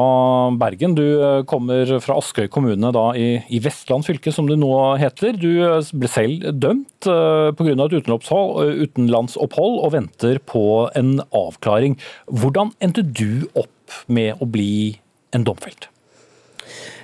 Bergen. 0.60 0.92
Du 0.92 1.06
kommer 1.48 1.88
fra 2.04 2.18
Askøy 2.20 2.50
kommune 2.52 2.90
da 2.92 3.06
i, 3.16 3.38
i 3.48 3.60
Vestland 3.64 4.04
fylke, 4.04 4.28
som 4.34 4.50
det 4.50 4.58
nå 4.60 4.68
heter. 5.00 5.38
Du 5.40 5.48
ble 5.96 6.10
selv 6.12 6.44
dømt 6.52 7.08
pga. 7.08 7.72
et 7.72 8.10
utenlandsopphold 8.12 9.78
og 9.80 9.94
venter 9.94 10.36
på 10.44 10.64
en 11.00 11.14
avklaring. 11.32 11.96
Hvordan 12.28 12.74
endte 12.84 13.00
du 13.00 13.48
opp 13.54 14.02
med 14.12 14.36
å 14.36 14.44
bli 14.44 14.98
en 15.32 15.48
domfelt? 15.48 15.88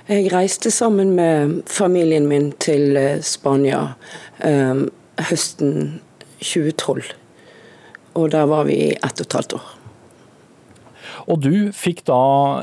Jeg 0.05 0.29
reiste 0.33 0.69
sammen 0.73 1.15
med 1.17 1.63
familien 1.69 2.29
min 2.29 2.51
til 2.61 2.93
Spania 3.25 3.95
høsten 5.17 5.97
2012 6.45 7.18
og 8.13 8.31
der 8.33 8.47
var 8.49 8.65
vi 8.69 8.79
i 8.89 8.95
ett 8.95 9.19
og 9.19 9.27
et 9.27 9.37
halvt 9.37 9.57
år. 9.59 9.67
Og 11.29 11.43
du 11.43 11.53
fikk 11.75 12.01
da 12.09 12.21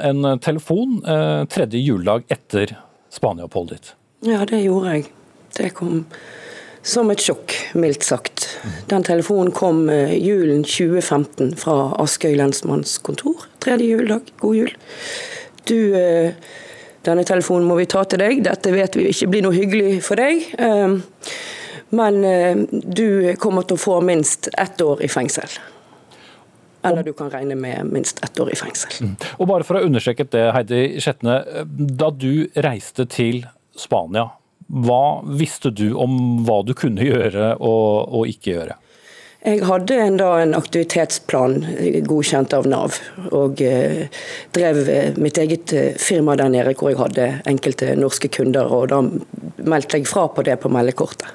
en 0.09 0.27
telefon 0.43 0.99
eh, 1.07 1.45
tredje 1.53 1.83
juledag 1.83 2.27
etter 2.33 2.75
Spania-oppholdet 3.15 3.79
ditt? 3.79 3.93
Ja, 4.27 4.43
det 4.49 4.65
gjorde 4.65 4.97
jeg. 4.97 5.07
Det 5.57 5.71
kom 5.77 6.03
som 6.87 7.11
et 7.11 7.23
sjokk, 7.23 7.55
mildt 7.79 8.05
sagt. 8.07 8.49
Den 8.91 9.07
telefonen 9.07 9.53
kom 9.55 9.87
eh, 9.93 10.15
julen 10.19 10.65
2015 10.67 11.57
fra 11.61 11.93
Askøy 12.03 12.37
lensmannskontor. 12.39 13.49
Tredje 13.63 13.91
juledag. 13.91 14.31
God 14.43 14.61
jul. 14.61 14.73
Du, 15.67 15.79
eh, 15.99 16.35
denne 17.07 17.27
telefonen 17.27 17.67
må 17.69 17.79
vi 17.81 17.89
ta 17.91 18.05
til 18.07 18.23
deg. 18.23 18.45
Dette 18.47 18.75
vet 18.75 18.99
vi 18.99 19.11
ikke 19.11 19.31
blir 19.33 19.47
noe 19.47 19.57
hyggelig 19.57 20.01
for 20.07 20.19
deg. 20.19 20.47
Men 21.95 22.25
eh, 22.25 22.57
du 22.71 23.35
kommer 23.39 23.67
til 23.67 23.79
å 23.79 23.83
få 23.83 24.01
minst 24.05 24.49
ett 24.59 24.81
år 24.83 25.03
i 25.03 25.09
fengsel. 25.09 25.59
Eller 26.87 27.03
du 27.03 27.13
kan 27.13 27.31
regne 27.31 27.55
med 27.59 27.87
minst 27.91 28.25
ett 28.25 28.41
år 28.41 28.53
i 28.53 28.57
fengsel. 28.57 29.07
Mm. 29.07 29.15
Og 29.39 29.49
bare 29.51 29.67
for 29.67 29.79
å 29.79 29.85
understreke 29.87 30.27
det, 30.31 30.49
Heidi 30.55 30.83
Skjetne. 31.03 31.41
Da 31.67 32.11
du 32.15 32.47
reiste 32.55 33.09
til 33.11 33.45
Spania, 33.77 34.29
hva 34.67 35.23
visste 35.27 35.71
du 35.71 35.93
om 35.95 36.43
hva 36.47 36.61
du 36.67 36.75
kunne 36.79 37.07
gjøre 37.07 37.55
og, 37.57 38.15
og 38.15 38.31
ikke 38.31 38.55
gjøre? 38.55 38.77
Jeg 39.47 39.63
hadde 39.63 39.97
en, 40.03 40.17
da, 40.19 40.29
en 40.43 40.57
aktivitetsplan 40.59 41.61
godkjent 42.09 42.55
av 42.57 42.65
Nav, 42.67 42.97
og 43.31 43.61
eh, 43.63 44.09
drev 44.57 44.81
eh, 44.91 45.19
mitt 45.23 45.39
eget 45.39 45.75
eh, 45.77 45.93
firma 46.03 46.35
der 46.41 46.51
nede 46.51 46.73
hvor 46.75 46.91
jeg 46.91 46.99
hadde 46.99 47.29
enkelte 47.47 47.93
norske 47.95 48.31
kunder. 48.35 48.67
og 48.67 48.89
Da 48.91 48.99
meldte 49.63 50.01
jeg 50.01 50.09
fra 50.11 50.27
på 50.35 50.43
det 50.47 50.59
på 50.65 50.73
meldekortet. 50.75 51.31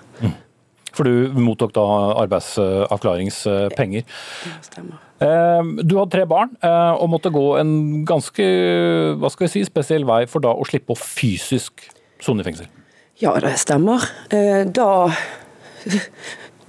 For 0.92 1.08
du 1.08 1.40
mottok 1.40 1.72
da 1.76 1.86
arbeidsavklaringspenger. 2.24 4.04
Ja, 4.50 4.58
stemmer. 4.66 5.00
Ehm, 5.22 5.76
du 5.86 5.96
hadde 6.00 6.12
tre 6.16 6.26
barn 6.28 6.56
eh, 6.66 6.94
og 6.98 7.12
måtte 7.14 7.32
gå 7.32 7.46
en 7.62 7.74
ganske 8.10 8.48
hva 9.22 9.30
skal 9.32 9.48
jeg 9.48 9.54
si, 9.54 9.64
spesiell 9.70 10.08
vei 10.10 10.24
for 10.28 10.44
da 10.44 10.52
å 10.52 10.66
slippe 10.68 10.96
å 10.96 11.00
fysisk 11.00 11.86
sone 12.22 12.44
i 12.44 12.48
fengsel. 12.50 12.68
Ja, 13.22 13.36
det 13.40 13.54
stemmer. 13.62 14.04
Da 14.74 14.90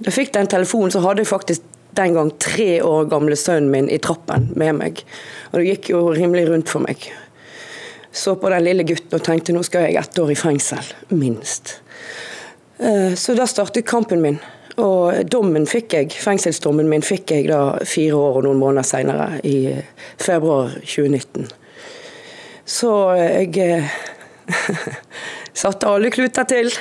da 0.03 0.09
jeg 0.09 0.15
fikk 0.15 0.33
den 0.35 0.49
telefonen, 0.51 0.91
så 0.91 1.01
hadde 1.03 1.23
jeg 1.23 1.29
faktisk 1.29 1.67
den 1.93 2.15
gang 2.17 2.31
tre 2.41 2.81
år 2.81 3.05
gamle 3.11 3.37
sønnen 3.37 3.69
min 3.71 3.89
i 3.91 3.99
trappen 4.01 4.49
med 4.59 4.79
meg. 4.79 5.03
Og 5.51 5.59
det 5.59 5.67
gikk 5.67 5.91
jo 5.93 6.07
rimelig 6.15 6.47
rundt 6.49 6.71
for 6.71 6.83
meg. 6.85 7.05
Så 8.13 8.35
på 8.37 8.49
den 8.53 8.65
lille 8.65 8.85
gutten 8.85 9.17
og 9.17 9.25
tenkte 9.25 9.53
nå 9.55 9.61
skal 9.65 9.87
jeg 9.87 10.01
ett 10.01 10.19
år 10.21 10.33
i 10.33 10.37
fengsel, 10.37 10.89
minst. 11.13 11.79
Eh, 12.83 13.13
så 13.15 13.33
da 13.33 13.47
startet 13.47 13.87
kampen 13.87 14.21
min. 14.21 14.39
Og 14.81 15.29
dommen 15.29 15.67
fikk 15.69 15.93
jeg, 15.95 16.15
fengselsdommen 16.19 16.89
min 16.89 17.05
fikk 17.05 17.31
jeg 17.31 17.45
da 17.51 17.77
fire 17.87 18.17
år 18.17 18.39
og 18.39 18.47
noen 18.47 18.59
måneder 18.59 18.87
senere, 18.87 19.27
i 19.45 19.75
februar 20.19 20.73
2019. 20.81 21.45
Så 22.65 22.89
jeg 23.19 23.53
eh, 23.61 23.93
satte 25.63 25.87
alle 25.87 26.11
kluter 26.11 26.49
til. 26.49 26.73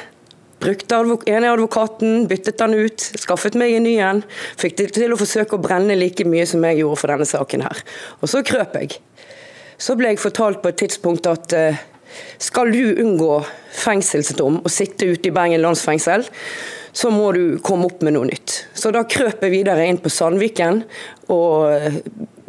Brukte 0.63 0.99
ene 1.27 1.51
advokaten, 1.51 2.27
byttet 2.31 2.61
han 2.63 2.75
ut, 2.75 3.07
skaffet 3.19 3.59
meg 3.59 3.77
en 3.77 3.87
ny 3.87 3.97
en. 4.03 4.25
Fikk 4.59 4.79
det 4.79 4.91
til 4.97 5.15
å 5.15 5.19
forsøke 5.19 5.59
å 5.59 5.63
brenne 5.63 5.99
like 5.99 6.27
mye 6.27 6.47
som 6.49 6.63
jeg 6.67 6.83
gjorde 6.83 7.01
for 7.03 7.15
denne 7.15 7.27
saken 7.29 7.67
her. 7.67 7.87
Og 8.23 8.31
så 8.31 8.43
krøp 8.47 8.79
jeg. 8.79 8.99
Så 9.79 9.99
ble 9.99 10.15
jeg 10.15 10.23
fortalt 10.23 10.63
på 10.63 10.71
et 10.71 10.79
tidspunkt 10.85 11.27
at 11.27 11.55
skal 12.43 12.73
du 12.75 12.95
unngå 13.03 13.41
fengselsdom 13.83 14.61
og 14.63 14.71
sitte 14.73 15.09
ute 15.13 15.31
i 15.31 15.35
Bergen 15.35 15.63
landsfengsel, 15.65 16.27
så 16.93 17.11
må 17.11 17.31
du 17.33 17.59
komme 17.65 17.89
opp 17.89 18.03
med 18.05 18.17
noe 18.17 18.29
nytt. 18.29 18.59
Så 18.77 18.93
da 18.93 19.07
krøp 19.09 19.41
jeg 19.45 19.55
videre 19.55 19.87
inn 19.89 20.01
på 20.03 20.13
Sandviken, 20.13 20.83
og 21.33 21.73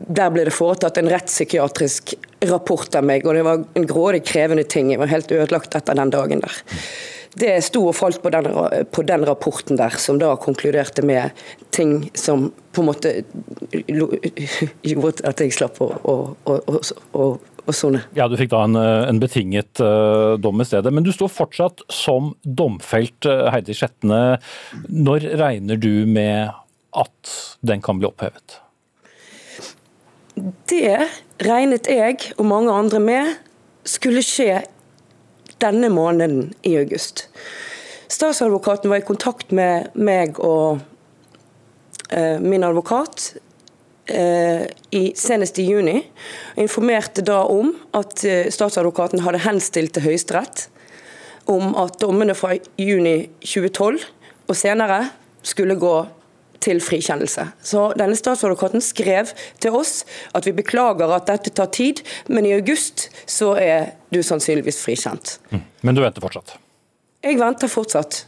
der 0.04 0.34
ble 0.34 0.44
det 0.48 0.56
foretatt 0.56 1.00
en 1.00 1.10
rettspsykiatrisk 1.12 2.16
rapport 2.50 2.96
av 3.00 3.08
meg. 3.08 3.26
Og 3.26 3.38
det 3.38 3.46
var 3.48 3.64
en 3.64 3.88
grådig 3.88 4.24
krevende 4.28 4.66
ting. 4.68 4.92
Jeg 4.92 5.02
var 5.02 5.12
helt 5.14 5.32
ødelagt 5.32 5.76
etter 5.80 5.98
den 5.98 6.12
dagen 6.14 6.44
der. 6.44 6.64
Det 7.40 7.54
sto 7.66 7.88
og 7.90 7.96
falt 7.98 8.20
på 8.22 8.30
den, 8.30 8.46
på 8.94 9.06
den, 9.10 9.24
rapporten 9.26 9.80
der, 9.80 9.96
som 9.98 10.20
da 10.22 10.36
konkluderte 10.38 11.02
med 11.06 11.32
ting 11.74 12.12
som 12.14 12.52
på 12.74 12.84
en 12.84 12.90
måte 12.92 13.14
gjorde 14.92 15.26
at 15.30 15.42
jeg 15.42 15.56
slapp 15.56 15.82
å, 15.82 15.90
å, 16.04 16.18
å, 16.46 16.78
å 17.18 17.26
og 17.66 17.78
sone. 17.78 18.04
Ja, 18.18 18.28
Du 18.28 18.36
fikk 18.40 18.52
da 18.52 18.64
en, 18.66 18.76
eh, 18.76 19.10
en 19.10 19.22
betinget 19.22 19.80
uh, 19.80 20.36
dom 20.42 20.62
i 20.62 20.68
stedet. 20.68 20.92
Men 20.94 21.06
du 21.06 21.12
står 21.16 21.32
fortsatt 21.32 21.86
som 21.92 22.34
domfelt, 22.44 23.26
uh, 23.26 23.50
Heidi 23.54 23.76
Skjetne. 23.78 24.40
Når 24.90 25.30
regner 25.40 25.80
du 25.80 26.06
med 26.06 26.52
at 26.94 27.38
den 27.64 27.82
kan 27.82 28.02
bli 28.02 28.10
opphevet? 28.10 28.60
det 30.70 31.10
regnet 31.44 31.90
jeg 31.90 32.34
og 32.38 32.48
mange 32.48 32.74
andre 32.74 33.02
med 33.04 33.34
skulle 33.88 34.24
skje 34.26 34.64
denne 35.62 35.90
måneden 35.94 36.52
i 36.66 36.76
august. 36.80 37.28
Statsadvokaten 38.12 38.92
var 38.92 39.02
i 39.02 39.08
kontakt 39.08 39.54
med 39.56 39.94
meg 39.96 40.40
og 40.44 40.82
uh, 42.14 42.38
min 42.44 42.66
advokat 42.66 43.34
eh, 43.36 43.42
i, 44.10 45.14
senest 45.16 45.60
i 45.60 45.68
juni. 45.68 46.02
Informerte 46.60 47.24
da 47.24 47.44
om 47.48 47.72
at 47.96 48.24
eh, 48.28 48.50
statsadvokaten 48.52 49.24
hadde 49.24 49.44
henstilt 49.46 49.96
til 49.96 50.08
Høyesterett 50.10 50.68
om 51.52 51.74
at 51.80 52.00
dommene 52.00 52.36
fra 52.36 52.54
juni 52.80 53.30
2012 53.44 54.04
og 54.48 54.56
senere 54.56 55.00
skulle 55.44 55.76
gå 55.80 55.96
til 56.64 56.80
frikjennelse. 56.84 57.46
Så 57.64 57.90
denne 58.00 58.16
statsadvokaten 58.16 58.84
skrev 58.84 59.32
til 59.64 59.76
oss 59.76 60.04
at 60.36 60.46
vi 60.48 60.54
beklager 60.56 61.12
at 61.12 61.28
dette 61.28 61.52
tar 61.56 61.72
tid, 61.76 62.00
men 62.32 62.48
i 62.48 62.54
august 62.56 63.10
så 63.28 63.54
er 63.60 63.98
du 64.14 64.22
sannsynligvis 64.24 64.80
frikjent. 64.86 65.38
Men 65.84 65.96
du 65.96 66.04
venter 66.04 66.24
fortsatt? 66.24 66.56
Jeg 67.24 67.40
venter 67.40 67.72
fortsatt 67.72 68.24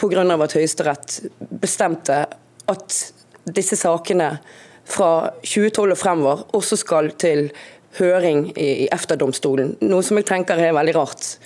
pga. 0.00 0.24
at 0.44 0.56
Høyesterett 0.56 1.20
bestemte 1.60 2.24
at 2.68 2.96
disse 3.44 3.76
sakene 3.76 4.38
fra 4.86 5.30
2012 5.42 5.92
og 5.92 5.98
fremover 5.98 6.44
også 6.56 6.78
skal 6.80 7.10
til 7.18 7.50
høring 7.98 8.50
i 8.58 8.86
EFTA-domstolen. 8.92 9.76
Noe 9.86 10.04
som 10.04 10.20
jeg 10.20 10.28
tenker 10.28 10.60
er 10.60 10.76
veldig 10.76 10.94
rart, 10.96 11.36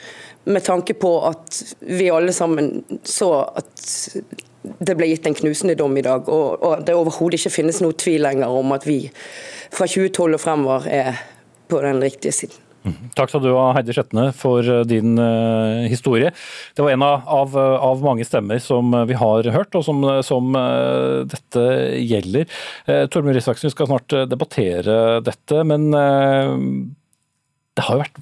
med 0.50 0.64
tanke 0.64 0.96
på 0.96 1.12
at 1.28 1.60
vi 1.84 2.08
alle 2.12 2.32
sammen 2.32 2.80
så 3.06 3.32
at 3.60 3.84
det 4.80 4.96
ble 4.96 5.08
gitt 5.08 5.28
en 5.28 5.36
knusende 5.36 5.76
dom 5.78 5.96
i 5.96 6.04
dag, 6.04 6.28
og, 6.28 6.64
og 6.64 6.84
det 6.84 6.96
overhodet 6.96 7.40
ikke 7.40 7.54
finnes 7.60 7.80
noe 7.84 7.96
tvil 7.96 8.24
lenger 8.26 8.52
om 8.52 8.74
at 8.76 8.86
vi 8.88 9.02
fra 9.70 9.86
2012 9.88 10.36
og 10.36 10.42
fremover 10.42 10.88
er 10.90 11.22
på 11.70 11.80
den 11.84 12.02
riktige 12.02 12.34
siden. 12.34 12.69
Takk 13.16 13.28
skal 13.28 13.42
du 13.44 13.50
ha, 13.52 13.66
Heidi 13.76 13.92
Skjetne, 13.92 14.30
for 14.36 14.64
eh, 14.64 14.84
din 14.88 15.18
uh, 15.20 15.84
historie. 15.90 16.30
Det 16.76 16.84
var 16.84 16.94
en 16.94 17.04
av, 17.04 17.26
av, 17.28 17.56
av, 17.58 18.00
mange 18.04 18.24
stemmer 18.24 18.60
som 18.62 18.94
vi 19.08 19.18
har 19.20 19.50
hørt, 19.52 19.76
og 19.76 19.84
som, 19.84 20.00
som 20.26 20.54
uh, 20.56 21.26
dette 21.28 21.66
gjelder. 22.00 22.48
Uh, 22.88 23.04
Tormund 23.12 23.36
Risaksen, 23.36 23.68
vi 23.68 23.74
skal 23.76 23.90
snart 23.90 24.16
debattere 24.30 25.20
dette, 25.26 25.62
men 25.68 25.90
det 25.90 27.84
har 27.84 27.96
jo 27.96 28.02
vært 28.02 28.20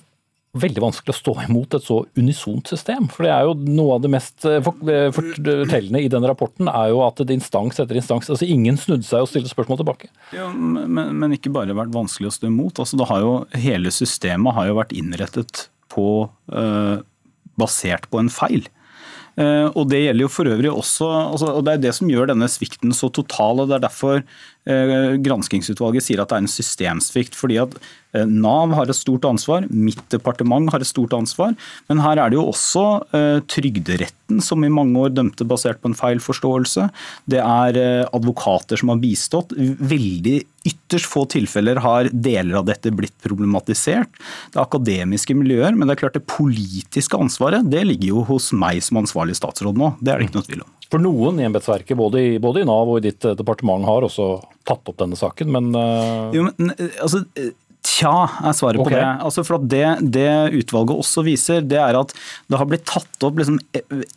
veldig 0.62 0.82
vanskelig 0.82 1.14
å 1.14 1.18
stå 1.18 1.34
imot 1.46 1.76
et 1.78 1.84
så 1.86 1.98
unisont 2.18 2.70
system. 2.70 3.08
For 3.12 3.26
det 3.26 3.32
er 3.34 3.48
jo 3.48 3.56
noe 3.66 3.96
av 3.96 4.04
det 4.04 4.12
mest 4.12 4.46
eh, 4.48 4.58
eh, 4.60 5.10
fortellende 5.14 6.02
i 6.02 6.10
den 6.12 6.26
rapporten 6.28 6.70
er 6.72 6.92
jo 6.92 7.02
at 7.06 7.22
et 7.24 7.34
instans 7.34 7.80
etter 7.80 8.00
instans 8.00 8.30
altså 8.30 8.48
Ingen 8.48 8.78
snudde 8.80 9.06
seg 9.08 9.24
og 9.24 9.30
stilte 9.30 9.52
spørsmål 9.52 9.82
tilbake. 9.82 10.10
Ja, 10.36 10.48
men, 10.52 11.14
men, 11.18 11.36
ikke 11.36 11.52
bare 11.54 11.76
vært 11.76 11.94
vanskelig 11.94 12.30
å 12.30 12.36
stå 12.38 12.50
imot. 12.50 12.80
altså 12.82 12.98
det 13.00 13.10
har 13.10 13.24
jo, 13.24 13.34
Hele 13.66 13.92
systemet 13.94 14.56
har 14.56 14.70
jo 14.70 14.78
vært 14.80 14.96
innrettet 14.96 15.68
på 15.92 16.08
eh, 16.54 16.98
basert 17.58 18.10
på 18.12 18.22
en 18.22 18.32
feil. 18.32 18.68
Uh, 19.38 19.70
og 19.78 19.86
Det 19.92 20.00
gjelder 20.02 20.24
jo 20.24 20.30
for 20.34 20.50
øvrig 20.50 20.70
også, 20.72 21.06
altså, 21.06 21.52
og 21.54 21.62
det 21.66 21.76
er 21.76 21.82
det 21.84 21.92
som 21.94 22.08
gjør 22.10 22.32
denne 22.32 22.48
svikten 22.50 22.90
så 22.96 23.06
total. 23.14 23.62
og 23.62 23.70
Det 23.70 23.76
er 23.76 23.84
derfor 23.86 24.24
granskingsutvalget 25.24 26.04
sier 26.04 26.20
at 26.20 26.28
det 26.28 26.36
er 26.36 26.42
en 26.44 26.50
systemsvikt. 26.52 27.36
fordi 27.38 27.56
at 27.62 27.76
Eh, 28.16 28.24
Nav 28.24 28.72
har 28.72 28.88
et 28.88 28.96
stort 28.96 29.26
ansvar, 29.28 29.66
mitt 29.68 30.00
departement 30.12 30.70
har 30.72 30.80
et 30.80 30.88
stort 30.88 31.12
ansvar. 31.16 31.54
Men 31.90 32.00
her 32.04 32.20
er 32.20 32.30
det 32.30 32.38
jo 32.38 32.46
også 32.48 32.84
eh, 33.16 33.40
Trygderetten 33.48 34.40
som 34.44 34.64
i 34.64 34.72
mange 34.72 34.96
år 35.00 35.12
dømte 35.16 35.46
basert 35.48 35.82
på 35.82 35.90
en 35.90 35.98
feil 35.98 36.22
forståelse. 36.24 36.88
Det 37.28 37.42
er 37.42 37.80
eh, 37.80 38.06
advokater 38.16 38.80
som 38.80 38.94
har 38.94 39.02
bistått. 39.02 39.52
Veldig 39.56 40.38
ytterst 40.68 41.08
få 41.08 41.26
tilfeller 41.32 41.80
har 41.84 42.10
deler 42.12 42.60
av 42.60 42.68
dette 42.68 42.92
blitt 42.94 43.16
problematisert. 43.24 44.16
Det 44.52 44.58
er 44.58 44.64
akademiske 44.64 45.36
miljøer, 45.36 45.76
men 45.76 45.88
det 45.88 45.96
er 45.96 46.04
klart 46.06 46.18
det 46.18 46.26
politiske 46.28 47.20
ansvaret 47.20 47.68
det 47.68 47.84
ligger 47.88 48.16
jo 48.16 48.26
hos 48.32 48.50
meg 48.56 48.82
som 48.84 49.02
ansvarlig 49.04 49.36
statsråd 49.38 49.80
nå. 49.80 49.94
Det 50.00 50.12
er 50.12 50.20
det 50.20 50.30
ikke 50.30 50.40
noe 50.40 50.48
tvil 50.48 50.64
om. 50.64 50.77
For 50.88 51.02
noen 51.04 51.40
i 51.40 51.44
embetsverket, 51.44 51.96
både, 51.98 52.24
både, 52.40 52.62
i 52.64 52.68
Nav 52.68 52.88
og 52.88 53.00
i 53.00 53.10
ditt 53.10 53.26
departement, 53.38 53.84
har 53.84 54.06
også 54.06 54.30
tatt 54.68 54.88
opp 54.88 55.00
denne 55.00 55.18
saken, 55.18 55.50
men, 55.52 55.72
uh... 55.76 56.30
jo, 56.32 56.46
men 56.48 56.72
altså, 57.02 57.24
Tja, 57.88 58.12
er 58.44 58.54
svaret 58.54 58.80
okay. 58.82 58.90
på 58.90 58.94
det. 58.94 59.06
Altså 59.24 59.42
for 59.46 59.64
det, 59.70 59.86
det, 60.14 60.28
utvalget 60.60 61.00
også 61.00 61.22
viser, 61.26 61.62
det 61.66 61.78
er 61.80 61.96
at 61.98 62.12
det 62.50 62.58
har 62.60 62.68
blitt 62.68 62.84
tatt 62.88 63.26
opp 63.26 63.38
liksom 63.38 63.56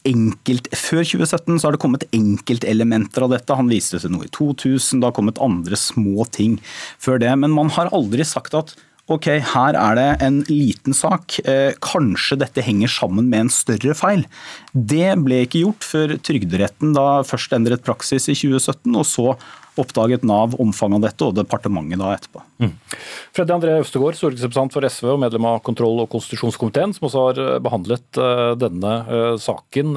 enkelt 0.08 0.70
Før 0.76 1.06
2017 1.06 1.60
så 1.62 1.68
har 1.68 1.76
det 1.76 1.82
kommet 1.82 2.06
enkeltelementer 2.16 3.26
av 3.26 3.36
dette. 3.36 3.58
Han 3.58 3.72
viste 3.72 4.02
til 4.02 4.14
noe 4.14 4.28
i 4.28 4.34
2000, 4.34 5.02
det 5.02 5.08
har 5.08 5.16
kommet 5.16 5.42
andre 5.42 5.80
små 5.80 6.28
ting 6.34 6.58
før 7.02 7.22
det. 7.22 7.32
Men 7.44 7.56
man 7.56 7.72
har 7.78 7.94
aldri 7.96 8.26
sagt 8.28 8.58
at 8.58 8.76
ok, 9.12 9.28
her 9.54 9.78
er 9.78 9.98
det 9.98 10.10
en 10.26 10.42
liten 10.48 10.96
sak, 10.96 11.38
eh, 11.46 11.74
kanskje 11.84 12.38
dette 12.42 12.64
henger 12.64 12.92
sammen 12.92 13.30
med 13.32 13.46
en 13.46 13.54
større 13.54 13.96
feil. 13.98 14.26
Det 14.74 15.16
ble 15.24 15.44
ikke 15.46 15.64
gjort 15.64 15.88
før 15.88 16.16
Trygderetten 16.18 16.94
da 16.96 17.22
først 17.28 17.54
endret 17.56 17.84
praksis 17.84 18.30
i 18.32 18.36
2017, 18.38 18.96
og 18.96 19.06
så 19.08 19.36
oppdaget 19.80 20.26
Nav 20.28 20.56
omfanget 20.60 21.00
av 21.00 21.06
dette, 21.08 21.28
og 21.28 21.38
departementet 21.38 22.00
da 22.02 22.12
etterpå. 22.16 22.44
Mm. 22.60 22.74
Freddy 23.36 23.56
André 23.56 23.78
Øvstegård, 23.80 24.20
stortingsrepresentant 24.20 24.76
for 24.76 24.88
SV 24.88 25.14
og 25.14 25.22
medlem 25.24 25.48
av 25.48 25.62
kontroll- 25.64 26.04
og 26.04 26.12
konstitusjonskomiteen, 26.12 26.94
som 26.96 27.08
også 27.08 27.26
har 27.28 27.42
eh, 27.42 27.58
behandlet 27.64 28.20
uh, 28.20 28.52
denne 28.60 28.94
saken. 29.40 29.96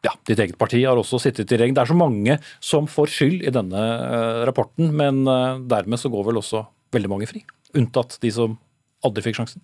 Ja, 0.00 0.12
Ditt 0.24 0.38
eget 0.40 0.56
parti 0.56 0.80
har 0.86 0.96
også 0.96 1.18
sittet 1.20 1.50
i 1.50 1.58
regjering. 1.58 1.74
Det 1.76 1.82
er 1.82 1.90
så 1.90 1.98
mange 1.98 2.38
som 2.64 2.86
får 2.88 3.10
skyld 3.12 3.42
i 3.44 3.52
denne 3.52 3.82
rapporten, 4.48 4.94
men 4.96 5.26
dermed 5.68 6.00
så 6.00 6.08
går 6.08 6.30
vel 6.30 6.40
også 6.40 6.62
veldig 6.94 7.10
mange 7.12 7.28
fri. 7.30 7.44
Unntatt 7.78 8.18
de 8.22 8.32
som 8.34 8.56
aldri 9.06 9.22
fikk 9.28 9.40
sjansen. 9.40 9.62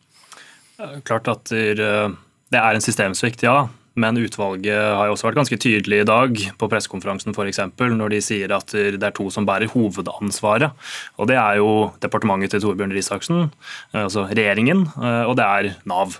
Klart 1.08 1.28
at 1.32 1.50
det 1.50 2.60
er 2.60 2.76
en 2.76 2.84
systemsvikt, 2.84 3.42
ja. 3.46 3.66
Men 3.96 4.18
utvalget 4.20 4.76
har 4.76 5.08
jo 5.08 5.14
også 5.16 5.30
vært 5.30 5.38
ganske 5.40 5.58
tydelig 5.60 6.02
i 6.02 6.08
dag 6.08 6.40
på 6.60 6.68
pressekonferansen 6.68 7.32
f.eks. 7.32 7.62
når 7.80 8.12
de 8.12 8.20
sier 8.24 8.52
at 8.52 8.74
det 8.74 9.00
er 9.00 9.14
to 9.16 9.28
som 9.32 9.46
bærer 9.48 9.70
hovedansvaret. 9.72 10.74
Og 11.16 11.30
Det 11.30 11.36
er 11.40 11.58
jo 11.60 11.70
departementet 12.02 12.52
til 12.52 12.62
Torbjørn 12.62 12.92
Risaksen, 12.94 13.46
eh, 13.94 14.04
altså 14.04 14.26
regjeringen, 14.28 14.84
eh, 15.00 15.24
og 15.24 15.36
det 15.38 15.46
er 15.46 15.70
Nav. 15.88 16.18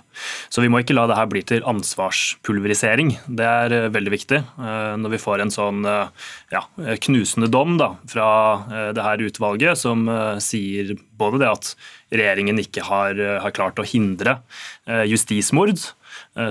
Så 0.49 0.63
vi 0.63 0.71
må 0.71 0.81
ikke 0.81 0.95
la 0.97 1.05
det 1.09 1.17
her 1.19 1.29
bli 1.29 1.43
til 1.45 1.65
ansvarspulverisering. 1.69 3.13
Det 3.27 3.45
er 3.45 3.75
eh, 3.77 3.89
veldig 3.93 4.13
viktig. 4.13 4.41
Når 4.57 5.13
vi 5.13 5.21
får 5.21 5.41
en 5.41 5.53
sånn 5.53 5.85
ja, 5.85 6.61
knusende 7.03 7.49
dom 7.51 7.77
da, 7.79 7.91
fra 8.09 8.27
det 8.95 9.03
her 9.03 9.21
utvalget 9.23 9.79
som 9.79 10.05
sier 10.43 10.95
både 11.19 11.41
det 11.41 11.49
at 11.49 11.69
regjeringen 12.13 12.59
ikke 12.61 12.85
har, 12.87 13.19
har 13.43 13.55
klart 13.55 13.79
å 13.81 13.85
hindre 13.87 14.37
justismord, 15.09 15.81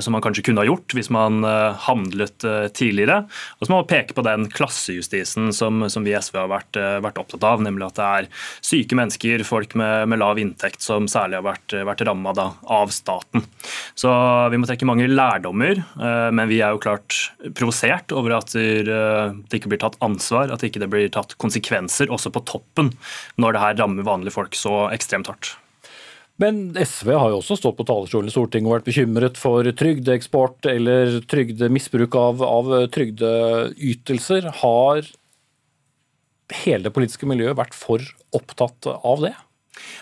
som 0.01 0.17
man 0.17 0.23
kanskje 0.25 0.45
kunne 0.49 0.63
ha 0.63 0.69
gjort 0.69 0.95
hvis 0.97 1.11
man 1.15 1.45
eh, 1.47 1.77
handlet 1.87 2.45
eh, 2.47 2.67
tidligere. 2.75 3.23
Og 3.59 3.67
så 3.67 3.73
må 3.73 3.81
man 3.81 3.91
peke 3.91 4.17
på 4.17 4.25
den 4.27 4.49
klassejustisen 4.53 5.53
som, 5.57 5.87
som 5.93 6.07
vi 6.07 6.15
i 6.15 6.19
SV 6.19 6.41
har 6.43 6.51
vært, 6.53 6.79
vært, 7.05 7.21
opptatt 7.21 7.45
av, 7.47 7.63
nemlig 7.65 7.89
at 7.89 7.99
det 7.99 8.07
er 8.07 8.29
syke 8.65 8.99
mennesker, 8.99 9.45
folk 9.47 9.77
med, 9.79 10.09
med 10.11 10.21
lav 10.23 10.41
inntekt, 10.41 10.83
som 10.85 11.09
særlig 11.11 11.41
har 11.41 11.47
vært, 11.47 11.77
vært 11.89 12.05
ramma 12.07 12.35
av 12.37 12.93
staten. 12.95 13.45
Så 13.99 14.11
vi 14.53 14.61
må 14.61 14.69
trekke 14.69 14.89
mange 14.89 15.09
lærdommer, 15.09 15.81
men 15.97 16.51
vi 16.51 16.61
er 16.61 16.75
jo 16.75 16.83
klart 16.83 17.17
provosert 17.57 18.13
over 18.17 18.37
at 18.39 18.53
det 18.53 19.59
ikke 19.59 19.73
blir 19.73 19.81
tatt 19.83 19.99
ansvar, 20.05 20.53
at 20.53 20.63
det 20.63 20.73
ikke 20.73 20.91
blir 20.93 21.13
tatt 21.15 21.37
konsekvenser, 21.43 22.13
også 22.13 22.33
på 22.35 22.45
toppen, 22.49 22.93
når 23.41 23.57
det 23.57 23.65
her 23.65 23.79
rammer 23.83 24.07
vanlige 24.07 24.37
folk 24.37 24.59
så 24.59 24.87
ekstremt 24.95 25.33
hardt. 25.33 25.57
Men 26.43 26.75
SV 26.77 27.15
har 27.17 27.31
jo 27.33 27.39
også 27.41 27.57
stått 27.57 27.79
på 27.79 27.87
talerstolen 27.89 28.29
i 28.29 28.35
Stortinget 28.35 28.69
og 28.69 28.75
vært 28.77 28.89
bekymret 28.91 29.39
for 29.41 29.65
trygdeeksport 29.81 30.69
eller 30.69 31.21
trygdemisbruk 31.33 32.17
av, 32.21 32.45
av 32.45 32.73
trygdeytelser. 32.93 34.51
Har 34.61 35.01
hele 36.63 36.85
det 36.85 36.93
politiske 36.93 37.29
miljøet 37.29 37.57
vært 37.57 37.77
for 37.77 38.05
opptatt 38.37 38.91
av 38.93 39.25
det? 39.25 39.33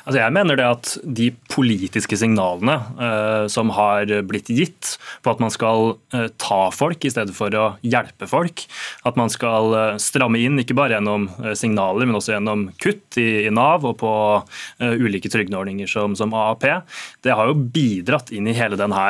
Altså 0.04 0.20
jeg 0.20 0.34
mener 0.36 0.58
det 0.58 0.66
at 0.68 0.90
de 1.04 1.30
politiske 1.50 2.16
signalene 2.20 2.76
uh, 2.98 3.44
som 3.50 3.72
har 3.74 4.10
blitt 4.28 4.50
gitt 4.52 4.94
på 5.24 5.32
at 5.32 5.40
man 5.42 5.52
skal 5.52 5.96
uh, 6.14 6.26
ta 6.40 6.68
folk 6.74 7.04
i 7.04 7.12
stedet 7.12 7.34
for 7.36 7.54
å 7.56 7.66
hjelpe 7.84 8.28
folk, 8.30 8.66
at 9.08 9.18
man 9.20 9.32
skal 9.32 9.74
uh, 9.74 9.82
stramme 10.02 10.42
inn 10.44 10.60
ikke 10.60 10.76
bare 10.76 10.98
gjennom 10.98 11.26
signaler, 11.56 12.06
men 12.06 12.18
også 12.18 12.34
gjennom 12.34 12.66
kutt 12.82 13.18
i, 13.20 13.46
i 13.48 13.52
Nav 13.54 13.84
og 13.86 13.96
på 14.00 14.12
ulike 14.80 15.30
trygdeordninger 15.32 15.88
som, 15.90 16.14
som, 16.18 16.34
AAP, 16.34 16.66
det 17.24 17.34
har 17.36 17.48
jo 17.48 17.56
bidratt 17.56 18.32
inn 18.34 18.48
i 18.50 18.54
hele 18.56 18.78
denne 18.78 19.02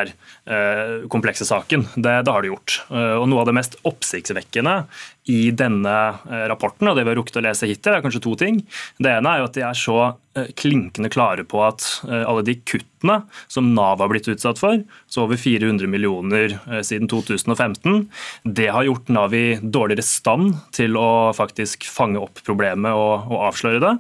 komplekse 1.11 1.47
saken. 1.49 1.87
Det, 1.95 2.15
det 2.27 2.33
har 2.33 2.45
det 2.45 2.51
gjort. 2.51 2.77
og 2.91 3.27
Noe 3.31 3.43
av 3.43 3.49
det 3.49 3.57
mest 3.57 3.77
oppsiktsvekkende 3.89 4.77
i 5.25 5.49
denne 5.57 5.95
eh, 6.31 6.45
rapporten, 6.51 6.89
og 6.91 6.99
det 6.99 7.07
vi 7.07 7.13
har 7.15 7.17
rukket 7.17 7.39
å 7.41 7.45
lese 7.47 7.69
hittil, 7.69 7.97
er 7.97 8.05
kanskje 8.05 8.23
to 8.27 8.35
ting. 8.41 8.61
Det 9.01 9.09
ene 9.09 9.31
er 9.31 9.41
jo 9.41 9.47
at 9.49 9.55
de 9.57 9.63
er 9.65 9.79
så 9.79 9.97
eh, 10.05 10.51
klinkende 10.61 11.09
klare 11.13 11.47
på 11.49 11.63
at 11.65 11.87
eh, 12.05 12.27
alle 12.29 12.45
de 12.45 12.59
kuttene 12.61 13.23
som 13.49 13.71
Nav 13.77 14.03
har 14.05 14.11
blitt 14.13 14.29
utsatt 14.29 14.61
for, 14.61 14.83
så 15.09 15.25
over 15.25 15.41
400 15.41 15.89
millioner 15.89 16.57
siden 16.85 17.09
2015, 17.09 18.05
det 18.45 18.69
har 18.77 18.85
gjort 18.85 19.13
Nav 19.17 19.37
i 19.37 19.47
dårligere 19.63 20.05
stand 20.05 20.59
til 20.77 20.99
å 21.01 21.33
faktisk 21.37 21.89
fange 21.89 22.21
opp 22.21 22.45
problemet 22.45 22.93
og, 22.93 23.29
og 23.33 23.47
avsløre 23.51 23.81
det. 23.85 23.95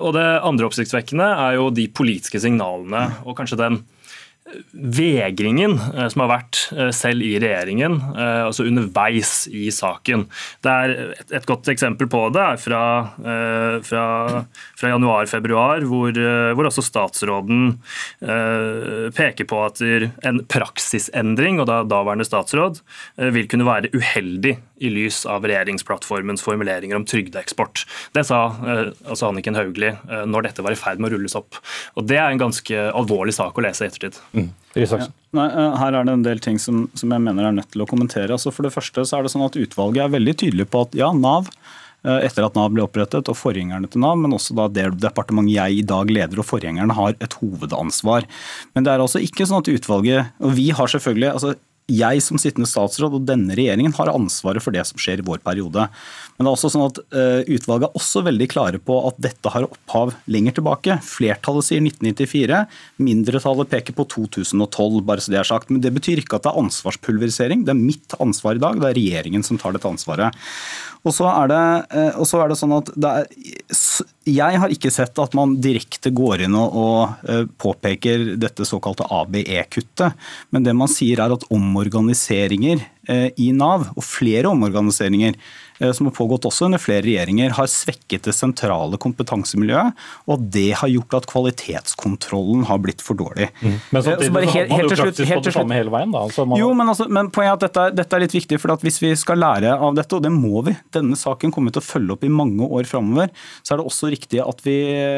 Og 0.00 0.12
det 0.16 0.26
andre 0.44 0.68
oppsiktsvekkende 0.68 1.28
er 1.46 1.56
jo 1.56 1.70
de 1.72 1.88
politiske 1.88 2.40
signalene 2.44 3.08
og 3.24 3.36
kanskje 3.40 3.60
den 3.60 3.80
vegringen 4.72 5.74
eh, 5.74 6.06
som 6.12 6.22
har 6.24 6.30
vært 6.30 6.60
eh, 6.76 6.90
selv 6.94 7.24
i 7.24 7.34
regjeringen, 7.42 7.98
eh, 8.14 8.42
altså 8.46 8.66
underveis 8.68 9.32
i 9.50 9.66
saken. 9.74 10.26
Et, 10.66 11.24
et 11.34 11.48
godt 11.48 11.70
eksempel 11.72 12.08
på 12.10 12.22
det 12.34 12.42
er 12.42 12.60
fra, 12.60 12.82
fra, 13.86 14.04
fra 14.78 14.92
januar-februar, 14.92 15.84
hvor, 15.88 16.14
hvor, 16.56 16.68
også 16.68 16.84
statsråden 16.84 17.76
peker 19.16 19.48
på 19.48 19.60
at 19.64 19.82
en 19.82 20.42
praksisendring, 20.50 21.60
og 21.62 21.68
da 21.70 21.80
daværende 21.86 22.26
statsråd, 22.26 22.80
vil 23.34 23.48
kunne 23.50 23.68
være 23.68 23.92
uheldig 23.94 24.56
i 24.78 24.90
lys 24.92 25.22
av 25.30 25.46
regjeringsplattformens 25.48 26.44
formuleringer 26.44 26.98
om 26.98 27.06
trygdeeksport. 27.08 27.86
Det 28.16 28.26
sa 28.28 28.40
altså 28.60 29.30
Anniken 29.30 29.56
Hauglie 29.56 29.94
når 30.28 30.50
dette 30.50 30.64
var 30.64 30.74
i 30.74 30.78
ferd 30.78 31.00
med 31.00 31.10
å 31.10 31.16
rulles 31.16 31.36
opp. 31.38 31.60
Og 31.96 32.06
Det 32.06 32.18
er 32.20 32.28
en 32.28 32.44
ganske 32.44 32.86
alvorlig 32.92 33.34
sak 33.36 33.56
å 33.56 33.64
lese 33.64 33.86
i 33.86 33.90
ettertid. 33.90 34.20
Mm. 34.36 34.50
Ja. 34.76 35.06
Nei, 35.36 35.46
eh, 35.48 35.78
her 35.80 35.96
er 35.96 36.06
det 36.06 36.14
en 36.14 36.26
del 36.26 36.42
ting 36.42 36.60
som, 36.60 36.84
som, 36.96 37.12
jeg 37.12 37.24
mener 37.24 37.48
er 37.48 37.56
nødt 37.56 37.72
til 37.72 37.84
å 37.84 37.88
kommentere. 37.88 38.32
Altså 38.34 38.52
for 38.54 38.66
det 38.66 38.74
første 38.74 39.04
så 39.08 39.18
er 39.18 39.26
det 39.26 39.32
sånn 39.32 39.46
at 39.46 39.58
Utvalget 39.58 40.04
er 40.04 40.14
veldig 40.14 40.36
tydelig 40.42 40.68
på 40.72 40.84
at 40.86 40.96
ja, 40.98 41.10
Nav 41.16 41.48
eh, 41.48 42.26
etter 42.26 42.46
at 42.46 42.56
Nav 42.58 42.72
ble 42.74 42.84
opprettet, 42.84 43.30
og 43.32 43.38
forgjengerne 43.38 43.88
til 43.92 44.04
Nav, 44.04 44.18
men 44.20 44.36
også 44.36 44.56
da 44.58 44.68
det 44.72 44.88
departementet 45.02 45.56
jeg 45.56 45.80
i 45.80 45.86
dag 45.86 46.12
leder 46.12 46.42
og 46.42 46.48
forgjengerne 46.48 46.96
har 46.96 47.16
et 47.16 47.38
hovedansvar. 47.40 48.28
Men 48.76 48.86
det 48.86 48.92
er 48.92 49.04
altså 49.04 49.22
ikke 49.24 49.48
sånn 49.48 49.64
at 49.64 49.72
utvalget 49.72 50.36
Og 50.44 50.56
vi 50.58 50.70
har 50.76 50.92
selvfølgelig 50.92 51.32
altså 51.32 51.56
jeg 51.86 52.22
som 52.24 52.38
sittende 52.40 52.66
statsråd 52.66 53.14
og 53.14 53.26
denne 53.28 53.54
regjeringen 53.54 53.94
har 53.94 54.10
ansvaret 54.10 54.62
for 54.62 54.74
det 54.74 54.82
som 54.88 54.98
skjer 54.98 55.20
i 55.22 55.26
vår 55.26 55.38
periode. 55.46 55.86
Men 56.34 56.46
det 56.46 56.50
er 56.50 56.56
også 56.56 56.70
sånn 56.74 56.86
at 56.88 56.98
uh, 57.14 57.42
utvalget 57.46 57.86
er 57.86 58.00
også 58.00 58.24
veldig 58.26 58.48
klare 58.50 58.80
på 58.82 58.96
at 59.06 59.20
dette 59.22 59.52
har 59.54 59.68
opphav 59.68 60.16
lenger 60.30 60.58
tilbake. 60.58 60.98
Flertallet 61.06 61.68
sier 61.68 61.84
1994, 61.84 62.64
mindretallet 63.06 63.70
peker 63.70 63.96
på 63.96 64.08
2012, 64.16 64.98
bare 65.06 65.22
så 65.22 65.34
det 65.34 65.40
er 65.42 65.50
sagt. 65.52 65.70
Men 65.70 65.84
det 65.84 65.94
betyr 65.94 66.24
ikke 66.24 66.40
at 66.40 66.48
det 66.48 66.52
er 66.52 66.60
ansvarspulverisering. 66.64 67.62
Det 67.68 67.74
er 67.76 67.80
mitt 67.84 68.18
ansvar 68.18 68.58
i 68.58 68.64
dag, 68.66 68.82
det 68.82 68.90
er 68.90 68.98
regjeringen 68.98 69.46
som 69.46 69.60
tar 69.62 69.76
dette 69.76 69.90
ansvaret. 69.90 70.42
Og 71.06 71.14
så 71.14 71.30
er 71.30 71.54
det, 71.54 71.64
uh, 71.94 72.22
så 72.26 72.42
er 72.42 72.50
det 72.50 72.58
sånn 72.58 72.74
at 72.80 72.90
det 72.98 73.14
er, 73.22 73.30
Jeg 74.26 74.58
har 74.58 74.72
ikke 74.74 74.90
sett 74.90 75.18
at 75.22 75.36
man 75.38 75.54
direkte 75.62 76.10
går 76.10 76.46
inn 76.48 76.56
og, 76.58 77.14
uh, 77.28 77.44
påpeker 77.62 78.32
dette 78.42 78.66
såkalte 78.66 79.06
ABE-kuttet, 79.06 80.16
men 80.50 80.66
det 80.66 80.74
man 80.74 80.90
sier 80.90 81.22
er 81.22 81.36
at 81.36 81.46
omorganiseringer 81.52 82.82
i 83.38 83.52
Nav, 83.54 83.84
og 83.94 84.02
flere 84.02 84.50
omorganiseringer, 84.50 85.36
Eh, 85.38 85.65
som 85.78 86.08
har 86.08 86.14
pågått 86.16 86.46
også 86.48 86.68
under 86.68 86.80
flere 86.80 87.04
regjeringer, 87.04 87.52
har 87.56 87.68
svekket 87.70 88.28
det 88.28 88.34
sentrale 88.36 88.98
kompetansemiljøet. 89.00 89.96
Og 90.30 90.46
det 90.52 90.70
har 90.80 90.90
gjort 90.90 91.16
at 91.20 91.28
kvalitetskontrollen 91.30 92.64
har 92.70 92.80
blitt 92.82 93.04
for 93.04 93.18
dårlig. 93.18 93.48
Mm. 93.60 93.76
Men 93.90 94.00
eh, 94.00 94.06
samtidig 94.06 94.30
så 94.30 94.54
har 94.54 94.70
man 94.70 94.82
jo 94.82 94.90
slutt, 94.90 95.20
helt 95.30 95.46
til 95.46 95.56
slutt. 95.56 95.74
hele 95.76 95.92
veien. 95.94 96.14
Da. 96.14 96.24
Altså 96.28 96.46
man... 96.48 96.60
Jo, 96.60 96.70
men, 96.76 96.92
altså, 96.92 97.08
men 97.12 97.30
poenget 97.34 97.52
er 97.52 97.56
at 97.56 97.66
dette, 97.66 97.86
dette, 98.00 98.18
er 98.18 98.24
litt 98.24 98.36
viktig. 98.36 98.60
for 98.62 98.84
Hvis 98.84 99.00
vi 99.02 99.12
skal 99.18 99.40
lære 99.42 99.74
av 99.76 99.96
dette, 99.98 100.18
og 100.18 100.24
det 100.24 100.32
må 100.34 100.64
vi, 100.66 100.76
denne 100.96 101.18
saken 101.18 101.54
kommer 101.54 101.72
vi 101.72 101.78
til 101.78 101.84
å 101.84 101.88
følge 101.88 102.16
opp 102.16 102.26
i 102.26 102.32
mange 102.32 102.68
år 102.78 102.88
framover, 102.88 103.32
så 103.62 103.74
er 103.74 103.82
det 103.82 103.88
også 103.90 104.12
riktig 104.12 104.42
at 104.44 104.64
vi, 104.66 104.76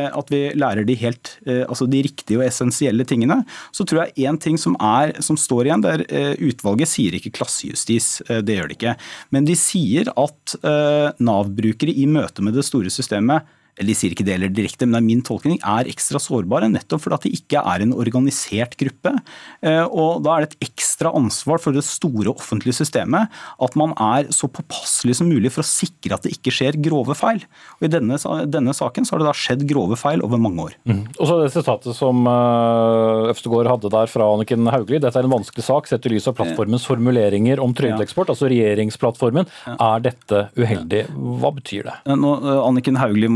at 0.08 0.32
vi 0.34 0.42
lærer 0.58 0.88
de, 0.88 0.98
helt, 1.00 1.34
eh, 1.46 1.64
altså 1.68 1.88
de 1.90 2.02
riktige 2.06 2.40
og 2.40 2.46
essensielle 2.48 3.06
tingene. 3.08 3.40
Så 3.74 3.86
tror 3.88 4.04
jeg 4.04 4.28
én 4.28 4.40
ting 4.42 4.58
som, 4.60 4.76
er, 4.82 5.14
som 5.24 5.38
står 5.38 5.68
igjen, 5.68 5.84
der 5.84 6.04
utvalget 6.42 6.90
sier 6.90 7.14
ikke 7.16 7.32
klassejustis, 7.36 8.08
det 8.44 8.56
gjør 8.56 8.70
de 8.70 8.76
ikke. 8.76 8.94
Men 9.34 9.46
de 9.48 9.54
sier 9.58 10.08
at 10.18 10.47
Eh, 10.56 11.08
Nav-brukere 11.18 11.92
i 11.92 12.06
møte 12.08 12.44
med 12.44 12.56
det 12.56 12.64
store 12.66 12.92
systemet 12.92 13.48
eller 13.78 13.92
de 13.92 13.96
sier 13.96 14.14
ikke 14.14 14.26
det 14.26 14.34
eller 14.34 14.52
direkte, 14.52 14.86
men 14.86 14.96
det 14.96 15.00
er 15.00 15.06
min 15.06 15.24
tolkning, 15.26 15.58
er 15.62 15.88
ekstra 15.90 16.20
sårbare. 16.22 16.70
Nettopp 16.72 17.04
fordi 17.04 17.18
at 17.18 17.26
de 17.26 17.34
ikke 17.38 17.62
er 17.62 17.84
en 17.84 17.94
organisert 17.94 18.74
gruppe. 18.80 19.14
Eh, 19.62 19.84
og 19.86 20.22
Da 20.26 20.34
er 20.34 20.44
det 20.44 20.50
et 20.50 20.68
ekstra 20.68 21.12
ansvar 21.14 21.62
for 21.62 21.76
det 21.76 21.84
store 21.86 22.32
offentlige 22.34 22.80
systemet 22.80 23.30
at 23.62 23.76
man 23.78 23.94
er 24.02 24.32
så 24.34 24.48
påpasselig 24.50 25.18
som 25.20 25.30
mulig 25.30 25.52
for 25.54 25.62
å 25.62 25.68
sikre 25.68 26.16
at 26.16 26.26
det 26.26 26.34
ikke 26.36 26.52
skjer 26.54 26.78
grove 26.82 27.14
feil. 27.18 27.44
Og 27.78 27.86
I 27.86 27.92
denne, 27.92 28.18
denne 28.50 28.74
saken 28.76 29.06
så 29.06 29.14
har 29.14 29.22
det 29.22 29.28
da 29.30 29.36
skjedd 29.36 29.64
grove 29.70 29.98
feil 30.00 30.22
over 30.26 30.42
mange 30.42 30.68
år. 30.68 30.76
Mm. 30.88 31.04
Og 31.16 31.30
så 31.30 31.38
det 31.40 31.52
sitatet 31.54 31.96
som 31.96 32.26
uh, 32.26 33.30
Øvstegård 33.30 33.70
hadde 33.70 33.92
der 33.94 34.10
fra 34.10 34.26
Anniken 34.34 34.66
Hauglie. 34.72 35.00
Dette 35.02 35.20
er 35.20 35.28
en 35.28 35.36
vanskelig 35.36 35.66
sak 35.66 35.90
sett 35.90 36.06
i 36.08 36.14
lys 36.14 36.28
av 36.30 36.36
plattformens 36.38 36.86
formuleringer 36.88 37.62
om 37.62 37.74
trygdeeksport, 37.76 38.28
ja. 38.28 38.36
altså 38.36 38.50
regjeringsplattformen. 38.50 39.48
Ja. 39.68 39.76
Er 39.92 40.06
dette 40.10 40.44
uheldig? 40.58 41.04
Hva 41.14 41.52
betyr 41.56 41.88
det? 41.88 41.96
Nå, 42.18 42.34
Anniken 42.58 42.98
Hauglie 43.00 43.30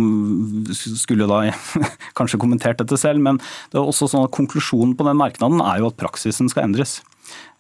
skulle 0.74 1.28
da 1.30 1.44
kanskje 2.18 2.40
kommentert 2.42 2.82
dette 2.82 2.98
selv, 3.00 3.22
men 3.24 3.40
det 3.72 3.80
er 3.80 3.86
også 3.86 4.10
sånn 4.10 4.26
at 4.26 4.34
konklusjonen 4.34 4.96
på 4.98 5.06
den 5.08 5.20
merknaden 5.20 5.62
er 5.64 5.82
jo 5.82 5.92
at 5.92 6.00
praksisen 6.00 6.50
skal 6.52 6.68
endres. 6.68 7.00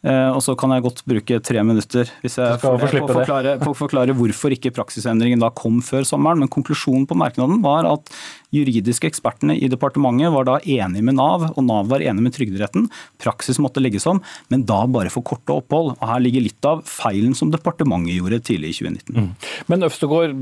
Eh, 0.02 0.28
og 0.34 0.40
så 0.42 0.56
kan 0.58 0.72
jeg 0.74 0.82
godt 0.82 1.04
bruke 1.06 1.36
tre 1.46 1.60
minutter 1.62 2.08
hvis 2.24 2.34
jeg 2.40 2.58
får, 2.58 2.80
forklare, 3.06 3.52
for 3.62 3.78
forklare 3.78 4.16
hvorfor 4.18 4.50
ikke 4.50 4.72
praksisendringen 4.74 5.38
da 5.42 5.52
kom 5.54 5.78
før 5.84 6.02
sommeren. 6.06 6.42
Men 6.42 6.50
konklusjonen 6.50 7.06
på 7.06 7.18
merknaden 7.18 7.60
var 7.62 7.86
at 7.86 8.10
juridiske 8.52 9.06
ekspertene 9.08 9.54
i 9.56 9.70
departementet 9.70 10.34
var 10.34 10.48
da 10.48 10.56
enige 10.58 11.06
med 11.06 11.16
Nav, 11.20 11.46
og 11.54 11.62
Nav 11.64 11.86
var 11.92 12.02
enig 12.04 12.26
med 12.26 12.34
Trygderetten. 12.34 12.88
Praksis 13.22 13.62
måtte 13.62 13.82
legges 13.82 14.08
om, 14.10 14.20
men 14.52 14.66
da 14.68 14.82
bare 14.90 15.12
for 15.12 15.24
korte 15.26 15.54
opphold. 15.54 15.94
Og 15.94 16.04
Her 16.10 16.24
ligger 16.24 16.44
litt 16.48 16.68
av 16.68 16.82
feilen 16.88 17.38
som 17.38 17.54
departementet 17.54 18.18
gjorde 18.18 18.42
tidlig 18.50 18.74
i 18.74 18.78
2019. 18.82 19.14
Mm. 19.14 19.30
Men 19.70 19.86
Øvstegård, 19.86 20.34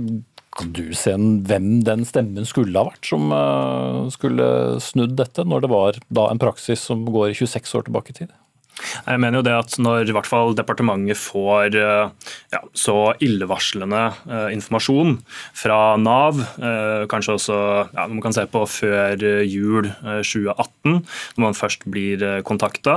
kan 0.58 0.72
du 0.74 0.90
se 0.98 1.14
hvem 1.14 1.68
den 1.86 2.04
stemmen 2.08 2.46
skulle 2.48 2.74
ha 2.74 2.88
vært 2.90 3.06
som 3.06 3.30
eh, 3.34 4.10
skulle 4.14 4.46
snudd 4.82 5.16
dette, 5.20 5.46
når 5.46 5.64
det 5.64 5.72
var 5.72 6.00
en 6.26 6.42
praksis 6.42 6.82
som 6.90 7.06
går 7.06 7.32
26 7.38 7.76
år 7.78 7.86
tilbake 7.86 8.14
i 8.14 8.22
tid? 8.22 8.32
Jeg 8.80 9.20
mener 9.20 9.40
jo 9.40 9.44
det 9.44 9.54
at 9.54 9.74
Når 9.82 10.08
i 10.08 10.14
hvert 10.14 10.28
fall 10.28 10.54
departementet 10.56 11.18
får 11.20 11.76
eh, 11.78 12.32
ja, 12.54 12.60
så 12.76 13.12
illevarslende 13.22 14.02
eh, 14.30 14.48
informasjon 14.56 15.18
fra 15.56 15.80
Nav, 16.00 16.40
eh, 16.58 17.04
kanskje 17.10 17.36
også 17.36 17.58
ja, 17.92 18.06
man 18.06 18.22
kan 18.24 18.36
se 18.36 18.46
på 18.50 18.64
før 18.70 19.26
jul 19.46 19.90
eh, 19.90 20.22
2018, 20.24 21.00
når 21.36 21.44
man 21.44 21.58
først 21.58 21.86
blir 21.90 22.24
kontakta 22.46 22.50
kontakta 22.60 22.94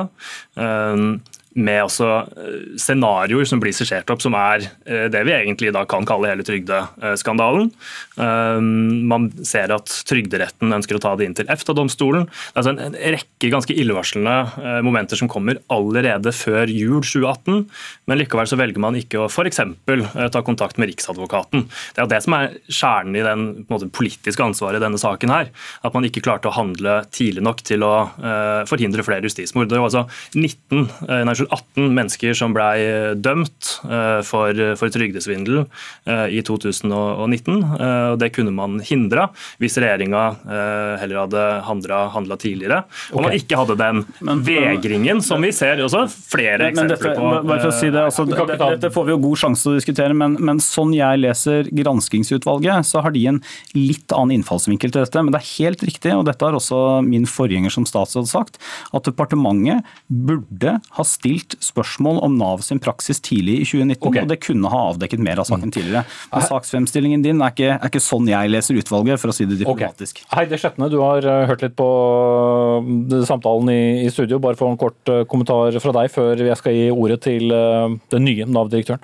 med 1.53 1.83
også 1.85 2.07
eh, 2.09 2.55
scenarioer 2.81 3.47
som 3.47 3.61
blir 3.61 3.73
skissert 3.75 4.09
opp, 4.13 4.21
som 4.23 4.35
er 4.37 4.65
eh, 4.87 5.05
det 5.11 5.21
vi 5.27 5.35
egentlig 5.35 5.73
da 5.75 5.83
kan 5.89 6.05
kalle 6.07 6.31
hele 6.31 6.45
trygdeskandalen. 6.45 7.69
Eh, 8.17 8.59
man 9.13 9.29
ser 9.45 9.73
at 9.75 9.91
Trygderetten 10.09 10.73
ønsker 10.73 10.97
å 10.97 11.03
ta 11.03 11.13
det 11.19 11.27
inn 11.27 11.37
til 11.37 11.49
EFTA-domstolen. 11.53 12.25
Det 12.25 12.55
er 12.55 12.61
altså 12.63 12.73
en 12.73 12.97
rekke 13.17 13.51
ganske 13.53 13.75
illevarslende 13.77 14.81
momenter 14.85 15.19
som 15.19 15.29
kommer 15.31 15.59
allerede 15.73 16.31
før 16.35 16.71
jul 16.71 17.01
2018, 17.03 17.65
men 18.09 18.19
likevel 18.19 18.49
så 18.49 18.57
velger 18.59 18.81
man 18.81 18.97
ikke 18.97 19.21
å 19.21 19.29
f.eks. 19.29 19.61
ta 20.33 20.43
kontakt 20.45 20.79
med 20.81 20.89
Riksadvokaten. 20.91 21.67
Det 21.95 22.03
er 22.03 22.09
det 22.11 22.21
som 22.25 22.37
er 22.37 22.57
kjernen 22.67 23.17
i 23.19 23.25
den 23.25 23.45
måte, 23.69 23.89
politiske 23.93 24.43
ansvaret 24.45 24.79
i 24.79 24.83
denne 24.83 25.01
saken 25.01 25.33
her. 25.33 25.51
At 25.85 25.95
man 25.95 26.07
ikke 26.07 26.23
klarte 26.25 26.49
å 26.49 26.55
handle 26.55 27.01
tidlig 27.13 27.43
nok 27.45 27.63
til 27.67 27.85
å 27.85 27.93
forhindre 28.69 29.05
flere 29.05 29.27
justismord. 29.27 29.69
Det 29.71 29.81
var 29.81 29.89
altså 29.89 30.05
19, 30.39 30.87
nei, 31.27 31.35
18 31.49 31.93
mennesker 31.95 32.36
som 32.38 32.53
ble 32.56 32.67
eh, 32.79 33.12
dømt 33.19 33.69
eh, 33.88 34.19
for, 34.25 34.58
for 34.79 34.93
trygdesvindel 34.93 35.63
eh, 35.63 36.27
i 36.38 36.41
2019. 36.45 37.60
og 37.63 38.17
Det 38.21 38.29
kunne 38.36 38.53
man 38.56 38.79
hindra 38.84 39.29
hvis 39.62 39.77
regjeringa 39.82 40.23
heller 40.99 41.19
hadde 41.23 41.43
handla 41.65 42.38
tidligere. 42.39 42.84
Og 43.12 43.19
okay. 43.19 43.25
man 43.25 43.38
ikke 43.38 43.60
hadde 43.60 43.77
den 43.79 44.03
vegringen 44.45 45.21
som 45.25 45.43
vi 45.43 45.51
ser 45.56 45.82
også 45.84 46.06
flere 46.12 46.69
men, 46.69 46.73
eksempler 46.73 46.97
dette, 46.97 47.13
på. 47.19 47.32
Bare 47.49 47.60
for 47.63 47.71
å 47.71 47.77
si 47.77 47.89
det, 47.93 48.03
altså, 48.03 48.25
dette, 48.29 48.58
dette 48.75 48.91
får 48.93 49.08
vi 49.08 49.15
jo 49.15 49.19
god 49.25 49.41
sjanse 49.43 49.65
til 49.65 49.73
å 49.73 49.79
diskutere, 49.79 50.17
men, 50.17 50.38
men 50.43 50.62
sånn 50.63 50.93
jeg 50.95 51.21
leser 51.23 51.69
granskingsutvalget, 51.75 52.88
så 52.89 53.03
har 53.06 53.15
de 53.15 53.25
en 53.34 53.41
litt 53.77 54.13
annen 54.15 54.39
innfallsvinkel 54.39 54.93
til 54.93 55.06
dette. 55.06 55.23
Men 55.23 55.36
det 55.36 55.41
er 55.41 55.51
helt 55.58 55.86
riktig, 55.88 56.15
og 56.15 56.27
dette 56.29 56.47
har 56.47 56.58
også 56.58 57.01
min 57.06 57.27
forgjenger 57.29 57.73
som 57.73 57.88
statsråd 57.89 58.29
sagt, 58.29 58.60
at 58.93 59.10
departementet 59.10 59.88
burde 60.08 60.77
ha 60.97 61.08
stilt 61.08 61.33
stilt 61.34 61.56
spørsmål 61.63 62.19
om 62.24 62.38
Nav 62.38 62.62
sin 62.65 62.80
praksis 62.80 63.22
tidlig 63.24 63.62
i 63.62 63.65
2019, 63.65 64.08
okay. 64.08 64.24
og 64.24 64.30
det 64.30 64.39
kunne 64.43 64.69
ha 64.69 64.82
avdekket 64.91 65.22
mer 65.24 65.41
av 65.41 65.48
saken 65.50 65.69
mm. 65.69 65.74
tidligere. 65.74 66.04
Men 66.32 66.46
saksfremstillingen 66.48 67.24
din 67.26 67.41
er 67.41 67.54
ikke, 67.54 67.72
er 67.78 67.91
ikke, 67.91 68.02
sånn 68.04 68.30
jeg 68.30 68.52
leser 68.52 68.80
utvalget, 68.80 69.22
for 69.22 69.32
å 69.32 69.36
si 69.36 69.48
det 69.50 69.60
diplomatisk. 69.62 70.24
Okay. 70.24 70.30
Heidi 70.38 70.60
Skjetne, 70.62 70.89
du 70.91 71.00
har 71.02 71.26
eh, 71.26 71.46
hørt 71.50 71.65
litt 71.65 71.76
på 71.80 71.89
eh, 72.82 73.24
samtalen 73.28 73.72
i, 73.74 73.82
i 74.06 74.12
studio. 74.13 74.41
Bare 74.43 74.60
få 74.60 74.74
en 74.74 74.80
kort 74.82 75.12
eh, 75.12 75.24
kommentar 75.30 75.80
fra 75.84 75.96
deg 76.00 76.12
før 76.13 76.46
jeg 76.50 76.60
skal 76.60 76.78
gi 76.78 76.88
ordet 76.93 77.22
til 77.26 77.50
den 77.54 78.28
nye 78.28 78.48
Nav-direktøren. 78.50 79.04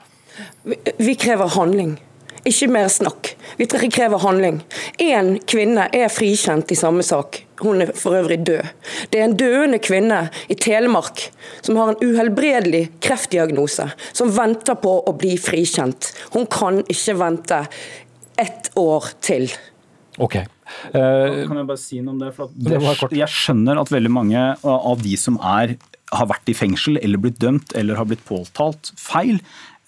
Vi, 0.67 0.77
vi 1.01 1.17
krever 1.19 1.49
handling. 1.55 1.97
Ikke 2.47 2.69
mer 2.71 2.87
snakk. 2.91 3.33
Vi 3.57 3.67
krever 3.67 4.21
handling. 4.23 4.61
Én 4.99 5.37
kvinne 5.49 5.89
er 5.93 6.11
frikjent 6.13 6.71
i 6.71 6.77
samme 6.79 7.03
sak. 7.03 7.41
Hun 7.59 7.81
er 7.83 7.91
for 7.95 8.15
øvrig 8.15 8.39
død. 8.47 8.67
Det 9.11 9.19
er 9.19 9.25
en 9.27 9.35
døende 9.37 9.79
kvinne 9.83 10.29
i 10.47 10.55
Telemark 10.55 11.25
som 11.61 11.75
har 11.75 11.91
en 11.91 11.99
uhelbredelig 12.03 12.85
kreftdiagnose, 13.03 13.89
som 14.13 14.31
venter 14.31 14.79
på 14.79 14.93
å 15.03 15.15
bli 15.19 15.35
frikjent. 15.37 16.13
Hun 16.35 16.47
kan 16.47 16.79
ikke 16.87 17.17
vente 17.19 17.65
ett 18.39 18.71
år 18.79 19.11
til. 19.21 19.49
Ok. 20.19 20.39
Uh, 20.93 21.47
kan 21.49 21.57
jeg 21.57 21.67
bare 21.67 21.81
si 21.81 21.99
noe 21.99 22.13
om 22.13 22.21
det? 22.21 22.31
For 22.37 22.51
det, 22.53 22.79
jeg 23.17 23.33
skjønner 23.33 23.81
at 23.81 23.91
veldig 23.91 24.11
mange 24.13 24.43
av 24.63 25.03
de 25.03 25.15
som 25.19 25.39
er, 25.41 25.75
har 26.13 26.29
vært 26.29 26.51
i 26.51 26.55
fengsel 26.57 26.99
eller 27.01 27.21
blitt 27.21 27.39
dømt 27.41 27.73
eller 27.77 27.99
har 27.99 28.07
blitt 28.07 28.23
påtalt 28.27 28.93
feil, 28.99 29.41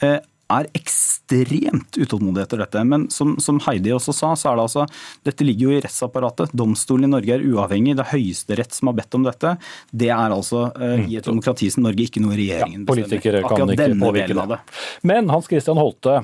uh, 0.04 0.20
er 0.52 0.70
ekstremt 0.78 1.98
utålmodig 1.98 2.44
etter 2.44 2.62
dette. 2.64 2.84
Men 2.88 3.08
som, 3.14 3.36
som, 3.44 3.62
Heidi 3.66 3.94
også 3.96 4.16
sa, 4.16 4.34
så 4.36 4.52
er 4.52 4.60
det 4.60 4.66
altså 4.68 4.86
Dette 5.28 5.48
ligger 5.48 5.70
jo 5.70 5.78
i 5.78 5.82
rettsapparatet. 5.86 6.56
Domstolen 6.58 7.10
i 7.10 7.12
Norge 7.14 7.38
er 7.38 7.46
uavhengig. 7.46 7.96
Det 7.98 8.06
er 8.06 8.12
Høyesterett 8.14 8.76
som 8.76 8.92
har 8.92 9.00
bedt 9.00 9.18
om 9.18 9.26
dette. 9.28 9.56
Det 9.92 10.12
er 10.12 10.36
altså 10.36 10.68
uh, 10.76 11.00
i 11.06 11.18
et 11.20 11.28
demokrati 11.28 11.72
som 11.74 11.88
Norge 11.88 12.08
ikke 12.08 12.24
noe 12.24 12.38
regjeringen 12.38 12.86
bestemmer. 12.86 13.08
ja, 13.08 13.10
Politikere 13.10 13.44
kan 13.48 13.74
ikke 13.76 14.00
påvirke 14.02 14.48
det. 14.54 14.62
Men 15.08 15.32
Hans 15.34 15.50
Christian 15.52 15.80
Holte, 15.82 16.22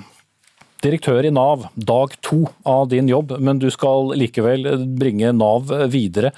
direktør 0.83 1.25
i 1.25 1.33
Nav, 1.33 1.69
dag 1.75 2.13
to 2.25 2.43
av 2.67 2.87
din 2.93 3.09
jobb, 3.09 3.37
men 3.43 3.61
du 3.61 3.69
skal 3.73 4.13
likevel 4.17 4.69
bringe 4.99 5.33
Nav 5.35 5.71
videre. 5.93 6.33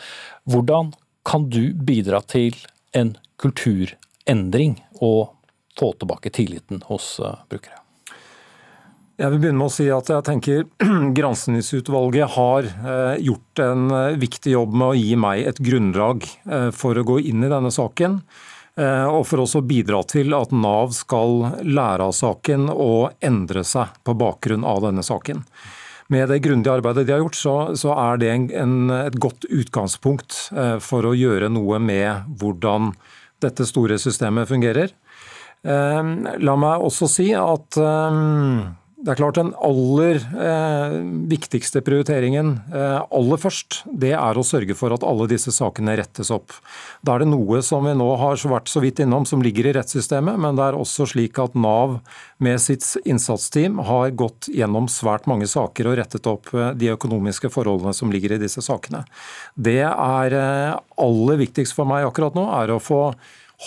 Hvordan 0.49 0.93
kan 1.28 1.49
du 1.52 1.73
bidra 1.73 2.21
til 2.25 2.56
en 2.95 3.15
kulturendring 3.41 4.80
og 4.99 5.36
få 5.80 5.93
tilbake 5.99 6.32
tilliten 6.36 6.84
hos 6.89 7.19
eh, 7.19 7.36
brukere? 7.52 7.79
Jeg 9.19 9.34
vil 9.34 9.41
begynne 9.43 9.60
med 9.60 9.67
å 9.67 9.73
si 9.73 9.89
at 9.91 10.10
jeg 10.13 10.25
tenker 10.27 10.62
Granskingsutvalget 11.17 12.38
har 12.38 12.69
eh, 12.69 13.17
gjort 13.27 13.63
en 13.65 13.89
eh, 13.91 14.19
viktig 14.21 14.53
jobb 14.53 14.77
med 14.79 14.88
å 14.93 14.99
gi 14.99 15.17
meg 15.19 15.43
et 15.49 15.60
grunnlag 15.60 16.23
for 16.75 16.95
å 16.95 17.03
gå 17.03 17.19
inn 17.27 17.43
i 17.43 17.51
denne 17.51 17.71
saken. 17.73 18.21
Eh, 18.79 19.05
og 19.10 19.25
for 19.27 19.43
også 19.43 19.60
å 19.60 19.67
bidra 19.67 19.99
til 20.08 20.34
at 20.38 20.53
Nav 20.55 20.93
skal 20.95 21.60
lære 21.65 22.08
av 22.10 22.15
saken 22.15 22.69
og 22.71 23.17
endre 23.25 23.65
seg 23.67 23.91
på 24.08 24.15
bakgrunn 24.19 24.63
av 24.67 24.84
denne 24.86 25.03
saken. 25.03 25.43
Med 26.10 26.32
det 26.32 26.39
grundige 26.45 26.77
arbeidet 26.79 27.05
de 27.05 27.13
har 27.13 27.21
gjort, 27.21 27.38
så, 27.38 27.55
så 27.77 27.93
er 27.97 28.21
det 28.21 28.29
en, 28.32 28.47
en, 28.63 28.77
et 28.95 29.17
godt 29.19 29.45
utgangspunkt 29.49 30.38
eh, 30.55 30.77
for 30.84 31.05
å 31.05 31.17
gjøre 31.17 31.51
noe 31.53 31.82
med 31.84 32.32
hvordan 32.39 32.93
dette 33.43 33.67
store 33.67 33.99
systemet 34.01 34.49
fungerer. 34.49 34.95
Eh, 35.67 36.13
la 36.39 36.55
meg 36.60 36.88
også 36.88 37.10
si 37.12 37.29
at 37.36 37.77
det 38.99 39.13
er 39.13 39.19
klart 39.19 39.38
Den 39.39 39.51
aller 39.63 40.17
eh, 40.19 40.95
viktigste 41.31 41.79
prioriteringen 41.85 42.51
eh, 42.75 42.97
aller 43.15 43.39
først, 43.39 43.83
det 43.88 44.12
er 44.17 44.39
å 44.39 44.43
sørge 44.43 44.75
for 44.75 44.91
at 44.91 45.05
alle 45.07 45.29
disse 45.31 45.53
sakene 45.55 45.95
rettes 45.99 46.31
opp. 46.35 46.51
Da 47.05 47.15
er 47.15 47.23
det 47.23 47.29
noe 47.31 47.62
som 47.65 47.88
vi 47.88 47.95
nå 47.95 48.09
har 48.19 48.39
vært 48.51 48.71
så 48.71 48.83
vidt 48.83 48.99
innom 48.99 49.27
som 49.29 49.43
ligger 49.45 49.69
i 49.69 49.73
rettssystemet, 49.77 50.39
men 50.43 50.59
det 50.59 50.67
er 50.67 50.79
også 50.79 51.07
slik 51.13 51.39
at 51.39 51.55
Nav 51.55 51.99
med 52.43 52.59
sitt 52.59 52.83
innsatsteam 53.07 53.79
har 53.88 54.12
gått 54.19 54.51
gjennom 54.51 54.91
svært 54.91 55.29
mange 55.31 55.47
saker 55.47 55.88
og 55.88 55.99
rettet 56.01 56.27
opp 56.27 56.51
eh, 56.51 56.73
de 56.75 56.91
økonomiske 56.91 57.53
forholdene 57.55 57.95
som 57.95 58.12
ligger 58.12 58.35
i 58.35 58.43
disse 58.43 58.63
sakene. 58.65 59.05
Det 59.55 59.81
er 59.88 60.39
eh, 60.43 60.79
aller 60.99 61.43
viktigst 61.45 61.77
for 61.77 61.88
meg 61.88 62.07
akkurat 62.09 62.35
nå, 62.35 62.49
er 62.59 62.75
å 62.75 62.83
få 62.83 63.03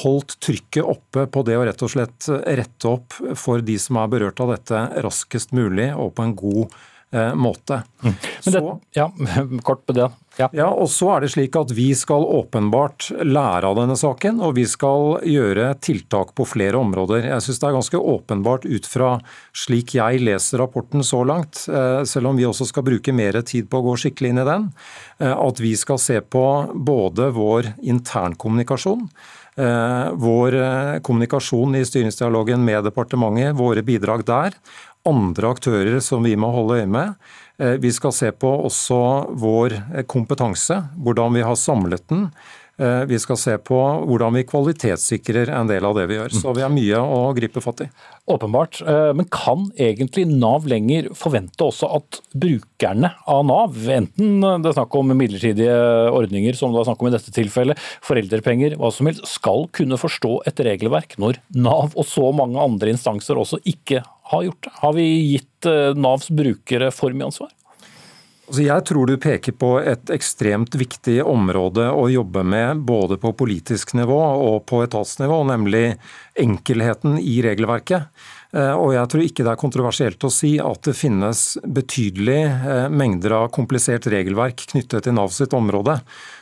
holdt 0.00 0.38
trykket 0.40 0.86
oppe 0.88 1.26
på 1.28 1.42
det 1.44 1.58
å 1.58 1.66
rett 1.68 1.84
og 1.84 1.92
slett 1.92 2.30
rette 2.30 2.88
opp 2.88 3.18
for 3.36 3.60
de 3.64 3.76
som 3.80 4.00
er 4.00 4.08
berørt 4.14 4.40
av 4.40 4.54
dette, 4.54 4.86
raskest 5.04 5.52
mulig 5.56 5.90
og 5.92 6.14
på 6.16 6.24
en 6.24 6.34
god 6.38 6.78
eh, 7.12 7.34
måte. 7.34 7.82
Mm. 8.02 8.14
Det, 8.44 8.52
så, 8.52 8.80
ja, 8.96 9.12
kort 9.62 9.86
på 9.86 9.96
det. 9.96 10.08
Ja. 10.38 10.48
ja. 10.56 10.68
og 10.70 10.88
så 10.88 11.10
er 11.12 11.24
det 11.24 11.28
slik 11.34 11.56
at 11.60 11.74
Vi 11.76 11.90
skal 11.98 12.24
åpenbart 12.24 13.10
lære 13.20 13.68
av 13.68 13.76
denne 13.76 13.98
saken, 14.00 14.40
og 14.40 14.54
vi 14.56 14.64
skal 14.68 15.18
gjøre 15.28 15.68
tiltak 15.84 16.32
på 16.38 16.46
flere 16.48 16.80
områder. 16.80 17.28
Jeg 17.28 17.44
synes 17.44 17.60
det 17.60 17.68
er 17.68 17.76
ganske 17.76 18.02
åpenbart 18.14 18.64
ut 18.64 18.88
fra 18.88 19.12
slik 19.64 19.92
jeg 19.98 20.22
leser 20.24 20.62
rapporten 20.62 21.04
så 21.04 21.20
langt, 21.28 21.66
eh, 21.68 22.00
selv 22.08 22.32
om 22.32 22.40
vi 22.40 22.48
også 22.48 22.70
skal 22.70 22.88
bruke 22.88 23.12
mer 23.12 23.42
tid 23.44 23.68
på 23.68 23.82
å 23.82 23.86
gå 23.90 23.98
skikkelig 24.06 24.32
inn 24.32 24.42
i 24.42 24.48
den, 24.48 24.72
eh, 25.20 25.36
at 25.36 25.60
vi 25.60 25.76
skal 25.76 26.00
se 26.00 26.18
på 26.24 26.46
både 26.72 27.28
vår 27.36 27.74
internkommunikasjon, 27.92 29.06
Eh, 29.06 29.41
vår 30.16 30.54
eh, 30.56 30.98
kommunikasjon 31.04 31.76
i 31.76 31.84
styringsdialogen 31.84 32.64
med 32.64 32.86
departementet, 32.88 33.56
våre 33.58 33.84
bidrag 33.84 34.24
der, 34.24 34.56
andre 35.08 35.50
aktører 35.52 36.00
som 36.00 36.24
vi 36.24 36.34
må 36.38 36.52
holde 36.54 36.80
øye 36.80 36.88
med. 36.88 37.14
Eh, 37.60 37.76
vi 37.82 37.92
skal 37.92 38.14
se 38.16 38.32
på 38.32 38.48
også 38.68 39.02
vår 39.36 39.76
kompetanse, 40.08 40.78
hvordan 40.96 41.36
vi 41.36 41.44
har 41.44 41.58
samlet 41.58 42.06
den. 42.08 42.30
Eh, 42.82 43.04
vi 43.06 43.18
skal 43.22 43.38
se 43.38 43.54
på 43.62 43.78
hvordan 44.08 44.34
vi 44.34 44.42
kvalitetssikrer 44.48 45.52
en 45.54 45.68
del 45.70 45.84
av 45.86 45.94
det 45.98 46.08
vi 46.10 46.16
gjør. 46.18 46.34
Så 46.34 46.54
vi 46.56 46.64
har 46.64 46.72
mye 46.72 46.98
å 46.98 47.20
gripe 47.36 47.62
fatt 47.62 47.84
i. 47.84 47.88
Åpenbart. 48.32 48.80
Eh, 48.82 49.10
men 49.18 49.28
kan 49.30 49.68
egentlig 49.76 50.24
Nav 50.30 50.66
lenger 50.70 51.12
forvente 51.18 51.62
også 51.66 51.90
at 51.98 52.20
brukerne 52.34 53.12
av 53.30 53.44
Nav, 53.46 53.76
enten 53.94 54.40
det 54.42 54.72
er 54.72 54.76
snakk 54.78 54.96
om 54.98 55.12
midlertidige 55.14 55.76
ordninger, 56.10 56.58
som 56.58 56.74
det 56.74 56.82
er 56.82 56.90
snakk 56.90 57.04
om 57.04 57.12
i 57.12 57.14
dette 57.14 57.34
tilfellet, 57.34 57.86
foreldrepenger, 58.02 58.78
hva 58.80 58.90
som 58.94 59.10
helst, 59.10 59.28
skal 59.30 59.68
kunne 59.74 60.00
forstå 60.00 60.40
et 60.50 60.64
regelverk 60.66 61.18
når 61.22 61.38
Nav 61.54 61.94
og 61.94 62.08
så 62.08 62.32
mange 62.34 62.58
andre 62.62 62.94
instanser 62.96 63.38
også 63.38 63.60
ikke 63.68 64.02
har 64.32 64.46
gjort 64.48 64.66
det? 64.66 64.76
Har 64.82 64.94
vi 64.96 65.08
gitt 65.34 65.70
eh, 65.70 65.98
Navs 65.98 66.30
brukere 66.32 66.90
for 66.94 67.14
mye 67.14 67.30
ansvar? 67.30 67.52
Altså, 68.52 68.66
jeg 68.66 68.84
tror 68.84 69.08
du 69.08 69.14
peker 69.16 69.54
på 69.56 69.68
et 69.80 70.10
ekstremt 70.12 70.74
viktig 70.76 71.22
område 71.24 71.86
å 71.88 72.02
jobbe 72.12 72.42
med 72.44 72.82
både 72.84 73.16
på 73.16 73.30
politisk 73.32 73.94
nivå 73.96 74.18
og 74.20 74.66
på 74.68 74.82
etatsnivå, 74.84 75.38
nemlig 75.48 75.94
enkelheten 76.36 77.14
i 77.16 77.38
regelverket. 77.46 78.10
Eh, 78.52 78.74
og 78.76 78.92
jeg 78.92 79.08
tror 79.08 79.24
ikke 79.24 79.46
det 79.46 79.54
er 79.54 79.60
kontroversielt 79.62 80.26
å 80.28 80.30
si 80.36 80.50
at 80.60 80.84
det 80.84 80.92
finnes 80.98 81.46
betydelige 81.64 82.50
eh, 82.74 82.90
mengder 82.92 83.38
av 83.38 83.46
komplisert 83.56 84.10
regelverk 84.12 84.66
knyttet 84.74 85.08
til 85.08 85.16
Nav 85.16 85.32
sitt 85.32 85.56
område. 85.56 85.94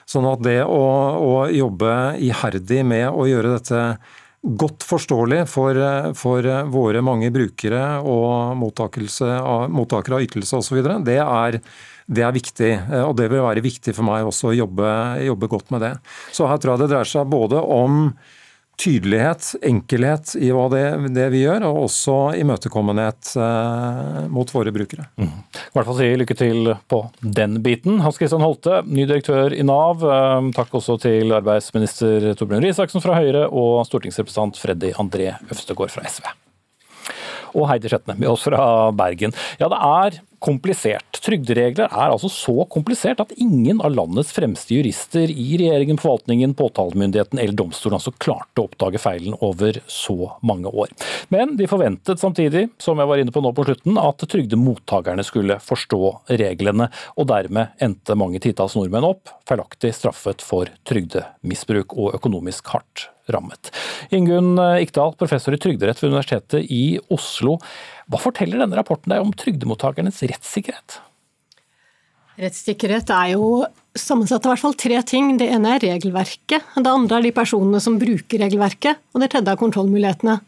Sånn 0.02 0.26
at 0.32 0.42
det 0.42 0.64
å, 0.64 0.82
å 1.14 1.36
jobbe 1.54 1.92
iherdig 2.18 2.80
med 2.90 3.06
å 3.06 3.28
gjøre 3.30 3.54
dette 3.54 3.84
godt 4.42 4.82
forståelig 4.88 5.44
for, 5.52 5.78
eh, 5.78 6.10
for 6.18 6.50
våre 6.74 7.06
mange 7.06 7.30
brukere 7.30 8.02
og 8.02 8.58
mottakere 8.58 10.18
av 10.18 10.26
ytelse 10.26 10.58
osv., 10.58 10.82
det 11.06 11.20
er 11.22 11.60
det 12.10 12.26
er 12.26 12.34
viktig, 12.34 12.72
eh, 12.74 13.04
og 13.06 13.14
det 13.18 13.30
vil 13.30 13.44
være 13.44 13.64
viktig 13.64 13.94
for 13.94 14.06
meg 14.06 14.26
også 14.26 14.50
å 14.50 14.58
jobbe, 14.64 14.90
jobbe 15.28 15.50
godt 15.50 15.72
med 15.74 15.86
det. 15.86 15.94
Så 16.34 16.48
her 16.50 16.60
tror 16.60 16.74
jeg 16.74 16.84
det 16.84 16.92
dreier 16.94 17.10
seg 17.10 17.30
både 17.30 17.62
om 17.62 18.06
tydelighet, 18.80 19.44
enkelhet 19.68 20.32
i 20.40 20.48
hva 20.56 20.64
det, 20.72 20.84
det 21.12 21.26
vi 21.34 21.42
gjør, 21.42 21.66
og 21.68 21.82
også 21.84 22.14
imøtekommenhet 22.40 23.34
eh, 23.36 24.20
mot 24.32 24.50
våre 24.54 24.72
brukere. 24.72 25.04
Mm. 25.20 25.34
I 25.52 25.76
hvert 25.76 25.90
fall 25.90 25.98
si 26.00 26.10
lykke 26.22 26.38
til 26.38 26.72
på 26.90 27.02
den 27.20 27.58
biten. 27.64 28.00
Hans 28.04 28.18
Christian 28.18 28.44
Holte, 28.44 28.80
ny 28.88 29.04
direktør 29.04 29.54
i 29.54 29.66
Nav. 29.66 30.02
Eh, 30.02 30.50
takk 30.56 30.74
også 30.80 30.96
til 31.04 31.36
arbeidsminister 31.36 32.32
Torbjørn 32.40 32.64
Risaksen 32.64 33.04
fra 33.04 33.20
Høyre 33.20 33.46
og 33.50 33.84
stortingsrepresentant 33.90 34.58
Freddy 34.58 34.94
André 34.98 35.34
Øvstegård 35.50 35.92
fra 35.92 36.08
SV 36.08 36.32
og 37.50 37.66
Heidi 37.66 37.90
Skjetne 37.90 38.14
med 38.14 38.30
oss 38.30 38.44
fra 38.46 38.62
Bergen. 38.94 39.34
Ja, 39.58 39.66
det 39.70 39.78
er 39.82 40.20
komplisert. 40.42 41.20
Trygderegler 41.20 41.90
er 41.90 42.12
altså 42.12 42.30
så 42.32 42.64
komplisert 42.72 43.20
at 43.22 43.34
ingen 43.40 43.82
av 43.84 43.92
landets 43.94 44.32
fremste 44.34 44.74
jurister 44.74 45.30
i 45.30 45.46
regjeringen, 45.60 46.00
forvaltningen, 46.00 46.54
påtalemyndigheten 46.58 47.40
eller 47.42 47.56
domstolen 47.56 47.98
altså 47.98 48.14
klarte 48.16 48.62
å 48.62 48.68
oppdage 48.68 49.00
feilen 49.02 49.36
over 49.44 49.80
så 49.90 50.32
mange 50.46 50.72
år. 50.72 50.92
Men 51.32 51.56
de 51.60 51.68
forventet 51.70 52.22
samtidig, 52.22 52.66
som 52.80 52.98
jeg 53.00 53.10
var 53.10 53.22
inne 53.22 53.34
på 53.34 53.44
nå 53.44 53.52
på 53.56 53.66
slutten, 53.68 54.00
at 54.00 54.24
trygdemottakerne 54.32 55.24
skulle 55.26 55.60
forstå 55.62 56.02
reglene, 56.40 56.88
og 57.20 57.30
dermed 57.30 57.76
endte 57.84 58.18
mange 58.18 58.40
titalls 58.42 58.76
nordmenn 58.78 59.08
opp 59.12 59.34
feilaktig 59.48 59.92
straffet 59.96 60.44
for 60.44 60.70
trygdemisbruk 60.88 61.96
og 61.98 62.14
økonomisk 62.20 62.72
hardt 62.74 63.08
rammet. 63.34 63.72
Ingunn 64.14 64.54
Ikdal, 64.80 65.14
professor 65.20 65.56
i 65.56 65.60
trygderett 65.60 66.00
ved 66.02 66.12
Universitetet 66.12 66.66
i 66.70 66.98
Oslo. 67.12 67.58
Hva 68.10 68.20
forteller 68.22 68.62
denne 68.62 68.78
rapporten 68.78 69.12
deg 69.14 69.22
om 69.22 69.34
trygdemottakernes 69.36 70.22
rettssikkerhet? 70.30 71.00
Rettssikkerhet 72.40 73.10
er 73.12 73.34
jo 73.34 73.66
sammensatt 73.98 74.46
av 74.46 74.54
hvert 74.54 74.62
fall 74.62 74.78
tre 74.78 75.00
ting. 75.04 75.34
Det 75.40 75.50
ene 75.52 75.74
er 75.74 75.84
regelverket. 75.84 76.72
Det 76.76 76.88
andre 76.88 77.18
er 77.18 77.28
de 77.28 77.34
personene 77.36 77.82
som 77.82 77.98
bruker 78.00 78.40
regelverket. 78.40 79.02
Og 79.12 79.22
det 79.22 79.32
tredje 79.34 79.52
er 79.52 79.60
kontrollmulighetene. 79.60 80.38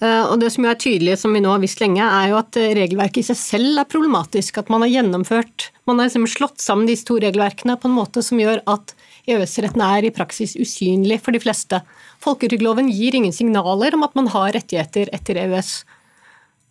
Eh, 0.00 0.24
og 0.26 0.38
Det 0.40 0.50
som 0.52 0.66
er 0.66 0.78
tydelig, 0.78 1.16
som 1.18 1.34
vi 1.34 1.42
nå 1.42 1.50
har 1.50 1.62
visst 1.62 1.82
lenge, 1.82 2.02
er 2.02 2.30
jo 2.30 2.38
at 2.38 2.58
regelverket 2.78 3.22
i 3.22 3.28
seg 3.30 3.40
selv 3.40 3.82
er 3.82 3.90
problematisk. 3.90 4.58
At 4.58 4.70
man 4.70 4.86
har 4.86 4.92
gjennomført 4.92 5.70
Man 5.86 5.98
har 5.98 6.08
liksom 6.08 6.24
slått 6.24 6.62
sammen 6.64 6.86
disse 6.88 7.04
to 7.04 7.18
regelverkene 7.20 7.76
på 7.76 7.90
en 7.90 7.98
måte 7.98 8.22
som 8.24 8.38
gjør 8.40 8.62
at 8.72 8.94
EØS-retten 9.28 9.82
er 9.84 10.06
i 10.06 10.12
praksis 10.16 10.54
usynlig 10.56 11.18
for 11.20 11.36
de 11.36 11.42
fleste. 11.42 11.82
Folketrygdloven 12.24 12.88
gir 12.92 13.16
ingen 13.18 13.34
signaler 13.36 13.96
om 13.96 14.06
at 14.06 14.16
man 14.16 14.30
har 14.32 14.54
rettigheter 14.56 15.12
etter 15.12 15.40
EØS. 15.44 15.76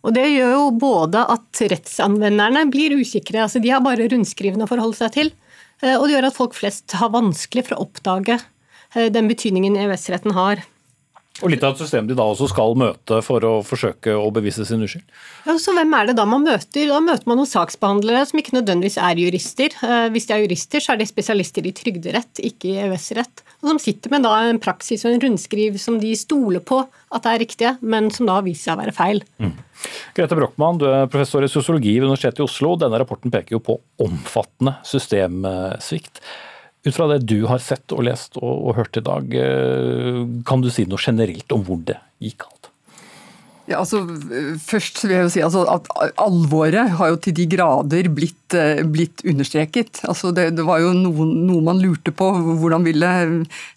Og 0.04 0.12
Det 0.12 0.26
gjør 0.28 0.50
jo 0.52 0.64
både 0.76 1.22
at 1.32 1.62
rettsanvenderne 1.72 2.66
blir 2.72 2.96
usikre, 2.98 3.46
altså 3.46 3.62
de 3.62 3.72
har 3.72 3.80
bare 3.84 4.10
rundskrivene 4.10 4.66
å 4.66 4.70
forholde 4.70 4.98
seg 4.98 5.14
til, 5.14 5.32
eh, 5.80 5.96
og 5.96 6.04
det 6.06 6.18
gjør 6.18 6.28
at 6.28 6.36
folk 6.36 6.58
flest 6.58 6.98
har 7.00 7.14
vanskelig 7.14 7.64
for 7.68 7.78
å 7.78 7.86
oppdage 7.86 8.36
eh, 8.36 9.08
den 9.14 9.30
betydningen 9.30 9.78
EØS-retten 9.80 10.36
har. 10.36 10.66
Og 11.42 11.50
litt 11.50 11.64
av 11.66 11.72
et 11.74 11.80
system 11.82 12.06
de 12.06 12.14
da 12.14 12.28
også 12.30 12.46
skal 12.52 12.76
møte 12.78 13.16
for 13.26 13.42
å 13.42 13.54
forsøke 13.66 14.12
å 14.14 14.28
bevise 14.34 14.62
sin 14.68 14.84
uskyld. 14.86 15.02
Ja, 15.48 15.56
så 15.58 15.72
hvem 15.74 15.90
er 15.98 16.10
det 16.10 16.14
da 16.20 16.28
man 16.30 16.44
møter? 16.46 16.84
Da 16.86 17.00
møter 17.02 17.26
man 17.26 17.40
noen 17.40 17.50
saksbehandlere 17.50 18.20
som 18.30 18.38
ikke 18.38 18.54
nødvendigvis 18.54 19.00
er 19.02 19.18
jurister. 19.18 19.74
Eh, 19.82 20.06
hvis 20.14 20.28
de 20.28 20.36
er 20.36 20.44
jurister, 20.44 20.84
så 20.84 20.94
er 20.94 21.00
de 21.00 21.08
spesialister 21.10 21.66
i 21.66 21.74
trygderett, 21.74 22.44
ikke 22.44 22.70
i 22.70 22.76
EØS-rett. 22.84 23.42
Og 23.64 23.70
som 23.72 23.80
sitter 23.80 24.12
med 24.12 24.26
en 24.28 24.58
praksis 24.60 25.06
og 25.06 25.14
en 25.14 25.22
rundskriv 25.22 25.78
som 25.80 25.96
de 26.00 26.10
stoler 26.20 26.60
på 26.60 26.82
at 27.16 27.28
er 27.30 27.40
riktige, 27.40 27.70
men 27.80 28.10
som 28.12 28.28
da 28.28 28.42
viser 28.44 28.68
seg 28.68 28.76
å 28.76 28.82
være 28.82 28.92
feil. 28.96 29.22
Mm. 29.40 29.54
Grete 30.16 30.36
Brochmann, 30.36 30.80
du 30.80 30.84
er 30.90 31.08
professor 31.08 31.44
i 31.44 31.48
sosiologi 31.48 31.94
ved 31.96 32.10
Universitetet 32.10 32.42
i 32.42 32.44
Oslo. 32.44 32.74
Denne 32.80 33.00
rapporten 33.00 33.32
peker 33.32 33.56
jo 33.56 33.62
på 33.64 33.78
omfattende 34.04 34.76
systemsvikt. 34.84 36.20
Ut 36.84 36.92
fra 36.92 37.08
det 37.08 37.22
du 37.24 37.38
har 37.48 37.62
sett 37.64 37.96
og 37.96 38.04
lest 38.04 38.36
og, 38.36 38.52
og 38.52 38.76
hørt 38.76 39.00
i 39.00 39.04
dag, 39.04 39.32
eh, 39.40 40.20
kan 40.44 40.60
du 40.60 40.68
si 40.68 40.84
noe 40.84 41.00
generelt 41.00 41.56
om 41.56 41.64
hvor 41.64 41.80
det 41.88 41.96
gikk 42.20 42.44
galt? 42.44 42.63
Ja, 43.64 43.78
altså, 43.80 44.02
først 44.60 44.98
vil 45.06 45.14
jeg 45.14 45.24
jo 45.24 45.30
si 45.32 45.42
altså, 45.44 45.62
at 45.72 45.86
Alvoret 46.20 46.90
har 46.98 47.12
jo 47.14 47.20
til 47.24 47.32
de 47.38 47.46
grader 47.48 48.10
blitt, 48.12 48.56
eh, 48.56 48.82
blitt 48.84 49.24
understreket. 49.24 50.02
Altså, 50.04 50.34
det, 50.36 50.50
det, 50.58 50.66
var 50.68 50.82
jo 50.82 50.92
noe, 50.98 51.24
noe, 51.32 51.62
man 51.64 51.80
lurte 51.80 52.12
på 52.12 52.28
hvordan 52.60 52.84
ville 52.84 53.12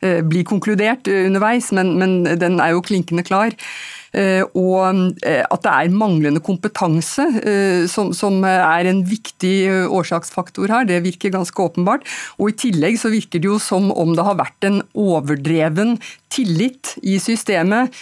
eh, 0.03 0.19
bli 0.27 0.43
konkludert 0.47 1.07
underveis, 1.07 1.71
men, 1.71 1.95
men 2.01 2.17
den 2.41 2.59
er 2.59 2.75
jo 2.75 2.83
klinkende 2.83 3.23
klar. 3.27 3.55
Eh, 4.17 4.43
og 4.57 5.13
eh, 5.21 5.43
at 5.45 5.63
det 5.65 5.73
er 5.73 5.93
manglende 5.93 6.41
kompetanse 6.43 7.25
eh, 7.37 7.85
som, 7.91 8.09
som, 8.17 8.39
er 8.47 8.89
en 8.89 9.03
viktig 9.05 9.87
årsaksfaktor 9.93 10.71
her, 10.73 10.87
det 10.89 11.03
virker 11.05 11.33
ganske 11.35 11.61
åpenbart. 11.61 12.05
Og 12.41 12.51
i 12.51 12.57
tillegg 12.65 12.97
så 13.01 13.11
virker 13.13 13.43
det 13.43 13.49
jo 13.49 13.59
som 13.61 13.91
om 13.93 14.15
det 14.17 14.25
har 14.25 14.39
vært 14.39 14.69
en 14.69 14.81
overdreven 14.97 15.97
tillit 16.33 16.95
i 17.07 17.15
systemet 17.23 17.93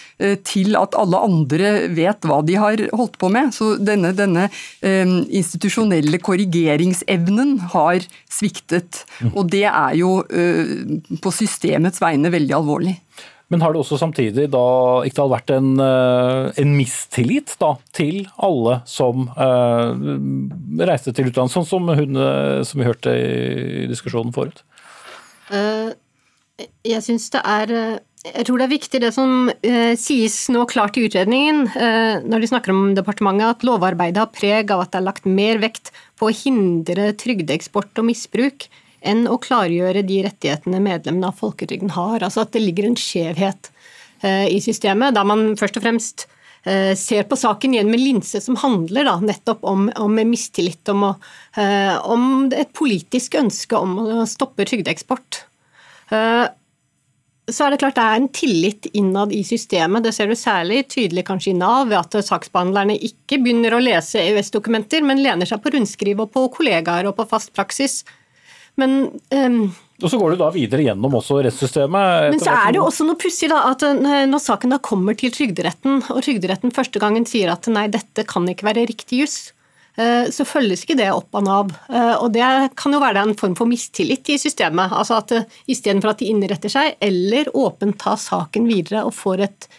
til 0.48 0.74
at 0.80 0.96
alle 0.98 1.20
andre 1.28 1.70
vet 1.94 2.26
hva 2.26 2.40
de 2.44 2.56
har 2.58 2.82
holdt 2.98 3.20
på 3.22 3.30
med. 3.32 3.54
Så 3.54 3.76
denne, 3.78 4.10
denne 4.18 4.48
institusjonelle 4.82 6.20
korrigeringsevnen 6.26 7.54
har 7.76 8.02
sviktet. 8.32 9.04
Mm. 9.22 9.30
Og 9.30 9.54
det 9.54 9.68
er 9.70 9.94
jo 10.02 10.18
på 11.22 11.36
systemets 11.38 12.02
vegne 12.04 12.34
veldig 12.34 12.58
alvorlig. 12.58 12.98
Men 13.54 13.62
har 13.62 13.74
det 13.74 13.82
også 13.84 14.00
samtidig 14.02 14.48
da 14.54 14.64
det 15.06 15.26
vært 15.30 15.52
en, 15.54 15.76
eh, 15.82 16.48
en 16.62 16.72
mistillit 16.74 17.54
da, 17.62 17.76
til 17.94 18.24
alle 18.42 18.80
som 18.90 19.28
uh, 19.38 19.94
reiste 20.82 21.14
til 21.14 21.30
utlandet, 21.30 21.54
sånn 21.54 21.68
som 21.70 21.92
hun 21.94 22.18
eh, 22.18 22.64
som 22.66 22.82
vi 22.82 22.88
hørte 22.90 23.14
i 23.14 23.86
diskusjonen 23.92 24.34
forut? 24.34 24.64
Uh, 25.54 25.94
jeg 26.88 27.06
syns 27.06 27.30
det 27.36 27.44
er 27.46 28.02
jeg 28.26 28.46
tror 28.48 28.58
det 28.58 28.66
er 28.66 28.74
viktig 28.74 29.02
det 29.04 29.12
som 29.14 29.50
eh, 29.54 29.94
sies 30.00 30.48
nå 30.54 30.64
klart 30.70 30.98
i 30.98 31.04
utredningen, 31.06 31.66
eh, 31.78 32.24
når 32.26 32.42
de 32.42 32.50
snakker 32.50 32.74
om 32.74 32.96
departementet, 32.98 33.60
at 33.60 33.66
lovarbeidet 33.68 34.22
har 34.22 34.32
preg 34.34 34.74
av 34.74 34.82
at 34.82 34.94
det 34.94 35.02
er 35.02 35.06
lagt 35.06 35.30
mer 35.30 35.62
vekt 35.62 35.92
på 36.18 36.30
å 36.30 36.34
hindre 36.34 37.12
trygdeeksport 37.22 38.02
og 38.02 38.10
misbruk 38.10 38.68
enn 39.08 39.26
å 39.30 39.40
klargjøre 39.42 40.04
de 40.08 40.22
rettighetene 40.26 40.82
medlemmene 40.84 41.32
av 41.32 41.40
folketrygden 41.40 41.94
har. 41.96 42.24
Altså 42.24 42.46
at 42.46 42.54
det 42.56 42.64
ligger 42.64 42.90
en 42.90 42.98
skjevhet 43.00 43.70
eh, 44.26 44.48
i 44.52 44.62
systemet, 44.64 45.16
der 45.16 45.28
man 45.28 45.54
først 45.60 45.80
og 45.80 45.86
fremst 45.86 46.26
eh, 46.66 46.94
ser 47.00 47.28
på 47.30 47.40
saken 47.40 47.76
igjen 47.76 47.92
med 47.92 48.02
linse 48.02 48.42
som 48.44 48.60
handler 48.62 49.08
da, 49.08 49.16
nettopp 49.24 49.66
om, 49.68 49.88
om 50.02 50.20
mistillit, 50.30 50.84
om, 50.94 51.10
å, 51.12 51.16
eh, 51.62 51.96
om, 52.12 52.46
et 52.54 52.74
politisk 52.78 53.40
ønske 53.42 53.80
om 53.80 53.98
å 54.06 54.30
stoppe 54.30 54.68
trygdeeksport. 54.68 55.44
Så 57.46 57.62
er 57.62 57.74
det 57.74 57.78
klart 57.82 57.98
det 57.98 58.04
er 58.04 58.20
en 58.20 58.28
tillit 58.34 58.88
innad 58.98 59.32
i 59.34 59.40
systemet. 59.46 60.02
Det 60.06 60.12
ser 60.14 60.30
du 60.30 60.36
særlig 60.38 60.84
tydelig 60.90 61.24
kanskje 61.28 61.52
i 61.52 61.58
Nav, 61.58 61.88
ved 61.92 61.98
at 62.00 62.26
saksbehandlerne 62.26 62.96
ikke 63.06 63.38
begynner 63.42 63.74
å 63.74 63.82
lese 63.82 64.22
EØS-dokumenter, 64.22 65.06
men 65.06 65.22
lener 65.22 65.50
seg 65.50 65.62
på 65.62 65.74
rundskriv 65.74 66.24
og 66.24 66.32
på 66.34 66.48
kollegaer 66.58 67.10
og 67.10 67.18
på 67.20 67.28
fast 67.30 67.54
praksis. 67.58 68.00
Men 68.80 68.96
um, 69.32 69.60
og 70.04 70.12
Så 70.12 70.20
går 70.20 70.34
du 70.34 70.42
da 70.42 70.50
videre 70.52 70.84
gjennom 70.84 71.14
også 71.22 71.40
rettssystemet. 71.46 72.32
Men 72.34 72.42
så 72.44 72.52
er 72.52 72.74
det 72.74 72.82
jo 72.82 72.88
også 72.90 73.06
noe 73.08 73.20
pussig 73.20 73.48
at 73.56 73.84
eh, 73.88 74.26
når 74.28 74.42
saken 74.44 74.76
da 74.76 74.80
kommer 74.84 75.16
til 75.16 75.32
Trygderetten, 75.32 76.02
og 76.12 76.20
Trygderetten 76.26 76.74
første 76.76 77.00
gangen 77.00 77.28
sier 77.30 77.54
at 77.54 77.70
nei, 77.72 77.88
dette 77.94 78.26
kan 78.28 78.48
ikke 78.52 78.68
være 78.68 78.84
riktig 78.90 79.22
juss, 79.22 79.38
eh, 79.96 80.28
så 80.36 80.44
følges 80.48 80.84
ikke 80.84 80.98
det 81.00 81.08
opp 81.16 81.40
av 81.40 81.48
Nav. 81.48 81.72
Eh, 81.88 82.12
og 82.18 82.28
det 82.36 82.44
kan 82.76 82.92
jo 82.92 83.00
være 83.00 83.24
en 83.24 83.38
form 83.40 83.56
for 83.56 83.72
mistillit 83.72 84.36
i 84.36 84.38
systemet. 84.42 84.92
Altså 84.92 85.22
at 85.22 85.32
istedenfor 85.72 86.12
at 86.12 86.20
de 86.20 86.30
innretter 86.34 86.76
seg, 86.76 87.00
eller 87.00 87.54
åpent 87.56 87.96
tar 88.04 88.20
saken 88.20 88.68
videre 88.68 89.08
og 89.08 89.16
får 89.16 89.48
et 89.48 89.72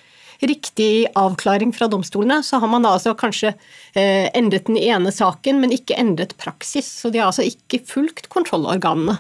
riktig 0.49 1.07
avklaring 1.19 1.73
fra 1.77 1.89
domstolene, 1.93 2.41
så 2.47 2.61
har 2.63 2.71
man 2.73 2.87
da 2.87 2.95
altså 2.97 3.15
kanskje 3.19 3.53
eh, 3.95 4.29
endret 4.37 4.71
den 4.71 4.79
ene 4.81 5.13
saken, 5.15 5.61
men 5.63 5.75
ikke 5.75 5.99
endret 5.99 6.37
praksis. 6.41 6.89
Så 7.03 7.13
de 7.13 7.23
har 7.23 7.31
altså 7.31 7.47
ikke 7.47 7.83
fulgt 7.87 8.31
kontrollorganene. 8.33 9.19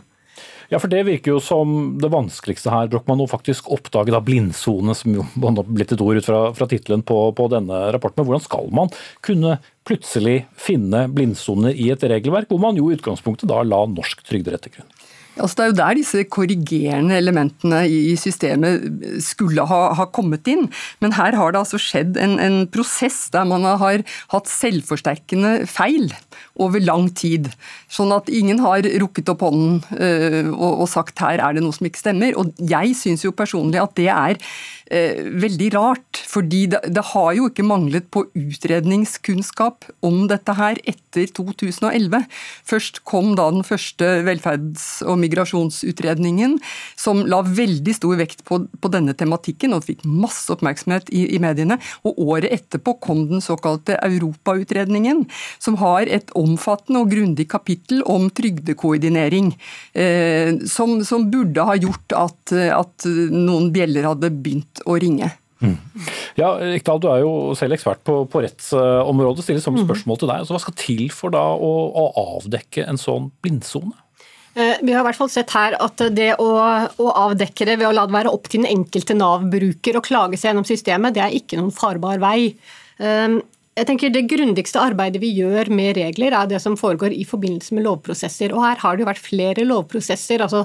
Ja, 0.68 0.80
for 0.82 0.90
Det 0.90 1.04
virker 1.06 1.36
jo 1.36 1.40
som 1.42 1.98
det 2.02 2.10
vanskeligste 2.10 2.72
her, 2.72 2.88
Brochmann, 2.90 3.22
faktisk 3.30 3.68
oppdage 3.70 4.10
da 4.10 4.20
blindsone, 4.24 4.96
som 4.98 5.14
jo 5.14 5.26
blitt 5.68 5.94
et 5.94 6.02
ord 6.02 6.18
ut 6.18 6.26
fra, 6.26 6.40
fra 6.56 6.66
tittelen 6.70 7.04
på, 7.06 7.20
på, 7.38 7.46
denne 7.52 7.86
rapporten. 7.94 8.22
Men 8.22 8.30
hvordan 8.30 8.46
skal 8.46 8.70
man 8.74 8.90
kunne 9.26 9.58
plutselig 9.86 10.40
finne 10.58 11.06
blindsoner 11.12 11.76
i 11.76 11.92
et 11.94 12.02
regelverk, 12.02 12.50
hvor 12.50 12.62
man 12.62 12.78
jo 12.78 12.90
i 12.90 12.98
utgangspunktet 12.98 13.50
da 13.50 13.62
la 13.62 13.84
norsk 13.90 14.26
trygderett 14.26 14.66
til 14.66 14.78
grunn? 14.78 14.90
Altså 15.36 15.58
det 15.58 15.64
er 15.64 15.70
jo 15.70 15.76
der 15.78 15.98
disse 15.98 16.22
korrigerende 16.32 17.16
elementene 17.18 17.82
i 17.90 18.14
systemet 18.16 18.86
skulle 19.24 19.66
ha, 19.68 19.80
ha 19.98 20.06
kommet 20.08 20.48
inn. 20.48 20.66
Men 21.04 21.16
her 21.16 21.36
har 21.36 21.52
det 21.52 21.60
altså 21.60 21.80
skjedd 21.80 22.16
en, 22.20 22.38
en, 22.40 22.58
prosess 22.72 23.26
der 23.34 23.44
man 23.48 23.66
har 23.66 24.02
hatt 24.32 24.48
selvforsterkende 24.50 25.66
feil 25.70 26.08
over 26.60 26.80
lang 26.80 27.10
tid. 27.16 27.50
Sånn 27.92 28.14
at 28.16 28.30
ingen 28.32 28.62
har 28.64 28.88
rukket 29.02 29.28
opp 29.32 29.44
hånden 29.44 29.82
øh, 29.98 30.50
og, 30.54 30.82
og, 30.82 30.88
sagt 30.90 31.20
her 31.20 31.42
er 31.42 31.56
det 31.56 31.64
noe 31.64 31.76
som 31.76 31.88
ikke 31.88 32.02
stemmer. 32.02 32.36
Og 32.40 32.56
jeg 32.72 32.96
syns 32.98 33.26
jo 33.26 33.34
personlig 33.36 33.82
at 33.82 33.96
det 34.00 34.08
er 34.12 34.40
veldig 34.90 35.70
rart. 35.74 36.20
Fordi 36.26 36.66
det, 36.72 36.80
det, 36.92 37.04
har 37.12 37.30
jo 37.36 37.48
ikke 37.48 37.64
manglet 37.66 38.08
på 38.12 38.26
utredningskunnskap 38.36 39.86
om 40.04 40.26
dette 40.30 40.54
her 40.58 40.78
etter 40.88 41.28
2011. 41.36 42.26
Først 42.66 43.00
kom 43.08 43.34
da 43.38 43.48
den 43.54 43.64
første 43.66 44.08
velferds- 44.26 45.00
og 45.06 45.18
migrasjonsutredningen, 45.22 46.58
som 46.98 47.22
la 47.28 47.42
veldig 47.46 47.94
stor 47.96 48.18
vekt 48.20 48.44
på, 48.48 48.62
på 48.66 48.92
denne 48.92 49.14
tematikken 49.16 49.76
og 49.76 49.86
fikk 49.86 50.04
masse 50.06 50.50
oppmerksomhet 50.52 51.10
i, 51.14 51.26
i, 51.36 51.40
mediene. 51.42 51.78
Og 52.06 52.20
året 52.26 52.52
etterpå 52.58 52.98
kom 53.04 53.26
den 53.30 53.44
såkalte 53.44 53.98
Europautredningen, 54.04 55.24
som 55.62 55.78
har 55.80 56.10
et 56.10 56.32
omfattende 56.36 57.04
og 57.04 57.12
grundig 57.14 57.48
kapittel 57.52 58.02
om 58.06 58.28
trygdekoordinering. 58.30 59.54
Eh, 59.96 60.52
som, 60.68 60.98
som, 61.06 61.26
burde 61.26 61.64
ha 61.66 61.74
gjort 61.74 62.12
at, 62.14 62.52
at 62.54 63.06
noen 63.32 63.72
bjeller 63.74 64.06
hadde 64.06 64.30
begynt 64.30 64.75
å 64.84 64.96
ringe. 65.00 65.30
Mm. 65.64 65.76
Ja, 66.36 66.50
Ikdal, 66.76 67.00
Du 67.00 67.06
er 67.08 67.22
jo 67.22 67.54
selv 67.56 67.76
ekspert 67.78 68.02
på, 68.04 68.18
på 68.28 68.42
rettsområdet. 68.44 69.44
Stiller 69.44 69.64
samme 69.64 69.82
mm. 69.82 69.86
spørsmål 69.88 70.20
til 70.20 70.30
deg. 70.30 70.42
Altså, 70.42 70.56
hva 70.56 70.64
skal 70.64 70.76
til 70.80 71.06
for 71.14 71.32
da 71.32 71.44
å, 71.56 71.72
å 71.96 72.10
avdekke 72.36 72.84
en 72.84 73.00
sånn 73.00 73.30
blindsone? 73.44 73.96
Eh, 74.56 74.78
vi 74.82 74.94
har 74.94 75.02
i 75.02 75.08
hvert 75.08 75.18
fall 75.18 75.32
sett 75.32 75.52
her 75.52 75.76
at 75.84 76.00
det 76.16 76.30
å, 76.40 76.50
å, 76.56 77.08
avdekke 77.28 77.66
det 77.68 77.74
ved 77.80 77.90
å 77.90 77.96
la 77.96 78.06
det 78.08 78.16
være 78.16 78.32
opp 78.32 78.48
til 78.48 78.62
den 78.62 78.70
enkelte 78.72 79.16
Nav-bruker 79.16 79.98
å 79.98 80.04
klage 80.04 80.40
seg 80.40 80.52
gjennom 80.52 80.68
systemet, 80.68 81.16
det 81.16 81.24
er 81.24 81.36
ikke 81.36 81.58
noen 81.60 81.74
farbar 81.76 82.22
vei. 82.22 82.54
Eh, 82.96 83.36
jeg 83.76 83.88
tenker 83.90 84.12
Det 84.12 84.24
grundigste 84.24 84.80
arbeidet 84.80 85.20
vi 85.20 85.34
gjør 85.36 85.68
med 85.68 85.98
regler, 85.98 86.32
er 86.32 86.48
det 86.48 86.62
som 86.64 86.78
foregår 86.80 87.12
i 87.12 87.26
forbindelse 87.28 87.76
med 87.76 87.84
lovprosesser. 87.84 88.54
Og 88.56 88.64
Her 88.64 88.80
har 88.80 88.96
det 88.96 89.04
jo 89.04 89.10
vært 89.10 89.24
flere 89.24 89.66
lovprosesser. 89.68 90.40
altså 90.40 90.64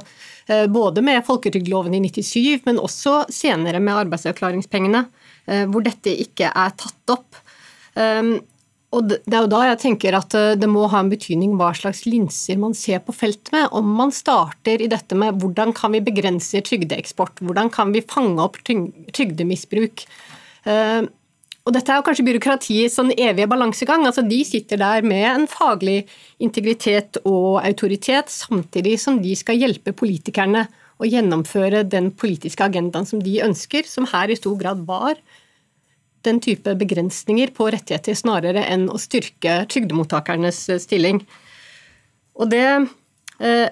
både 0.68 1.04
med 1.06 1.26
folketrygdloven 1.28 1.96
i 1.98 2.02
97, 2.06 2.66
men 2.68 2.80
også 2.82 3.26
senere 3.32 3.82
med 3.84 4.06
arbeidsavklaringspengene, 4.06 5.06
eh, 5.48 5.66
hvor 5.72 5.86
dette 5.86 6.14
ikke 6.24 6.50
er 6.52 6.74
tatt 6.80 7.14
opp. 7.14 7.40
Ehm, 8.00 8.40
og 8.92 9.08
Det 9.08 9.32
er 9.32 9.46
jo 9.46 9.52
da 9.52 9.62
jeg 9.70 9.80
tenker 9.86 10.18
at 10.18 10.36
eh, 10.36 10.56
det 10.60 10.68
må 10.68 10.84
ha 10.92 11.00
en 11.00 11.12
betydning 11.12 11.56
hva 11.60 11.72
slags 11.78 12.04
linser 12.10 12.60
man 12.60 12.76
ser 12.76 13.00
på 13.06 13.16
feltet 13.16 13.54
med. 13.56 13.70
Om 13.72 13.94
man 14.02 14.12
starter 14.12 14.84
i 14.84 14.90
dette 14.92 15.16
med 15.16 15.40
hvordan 15.40 15.72
kan 15.78 15.96
vi 15.96 16.04
begrense 16.04 16.60
trygdeeksport, 16.68 17.40
hvordan 17.40 17.72
kan 17.72 17.96
vi 17.96 18.04
fange 18.04 18.44
opp 18.44 18.60
trygdemisbruk. 18.68 20.06
Og 21.62 21.76
dette 21.76 21.94
er 21.94 22.00
jo 22.00 22.06
kanskje 22.08 22.26
byråkratiets 22.26 22.96
sånn 22.98 23.12
evige 23.14 23.50
balansegang. 23.50 24.06
altså 24.08 24.24
De 24.26 24.40
sitter 24.48 24.80
der 24.82 25.06
med 25.06 25.28
en 25.30 25.48
faglig 25.50 26.08
integritet 26.42 27.20
og 27.22 27.62
autoritet, 27.62 28.34
samtidig 28.34 28.98
som 29.02 29.20
de 29.22 29.36
skal 29.38 29.60
hjelpe 29.62 29.94
politikerne 29.94 30.66
å 31.02 31.10
gjennomføre 31.10 31.84
den 31.90 32.10
politiske 32.18 32.66
agendaen 32.66 33.06
som 33.10 33.22
de 33.22 33.40
ønsker, 33.46 33.86
som 33.90 34.10
her 34.10 34.34
i 34.34 34.38
stor 34.40 34.58
grad 34.58 34.82
var 34.90 35.22
den 36.26 36.42
type 36.42 36.74
begrensninger 36.78 37.54
på 37.58 37.70
rettigheter 37.74 38.18
snarere 38.18 38.66
enn 38.70 38.88
å 38.94 39.00
styrke 39.02 39.64
trygdemottakernes 39.70 40.68
stilling. 40.84 41.24
Og 42.38 42.52
det 42.54 42.66
eh, 43.42 43.70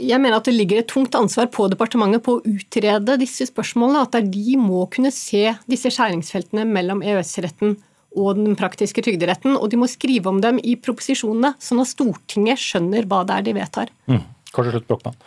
jeg 0.00 0.20
mener 0.22 0.38
at 0.38 0.48
det 0.48 0.54
ligger 0.56 0.80
et 0.80 0.88
tungt 0.90 1.14
ansvar 1.18 1.50
på 1.52 1.68
departementet 1.72 2.24
på 2.24 2.38
å 2.38 2.42
utrede 2.46 3.18
disse 3.20 3.46
spørsmålene. 3.50 4.06
At 4.06 4.32
de 4.32 4.56
må 4.60 4.86
kunne 4.92 5.12
se 5.14 5.52
disse 5.70 5.92
skjæringsfeltene 5.94 6.66
mellom 6.68 7.04
EØS-retten 7.04 7.76
og 8.18 8.40
den 8.40 8.56
praktiske 8.58 9.04
trygderetten. 9.06 9.56
Og 9.58 9.70
de 9.70 9.78
må 9.80 9.88
skrive 9.90 10.32
om 10.32 10.40
dem 10.42 10.58
i 10.62 10.76
proposisjonene, 10.80 11.54
sånn 11.62 11.82
at 11.84 11.92
Stortinget 11.92 12.62
skjønner 12.62 13.08
hva 13.10 13.22
det 13.28 13.38
er 13.38 13.46
de 13.46 13.56
vedtar. 13.60 13.94
Mm. 14.10 14.24
Kanskje 14.50 14.74
slutt, 14.76 14.88
Brochmann. 14.88 15.18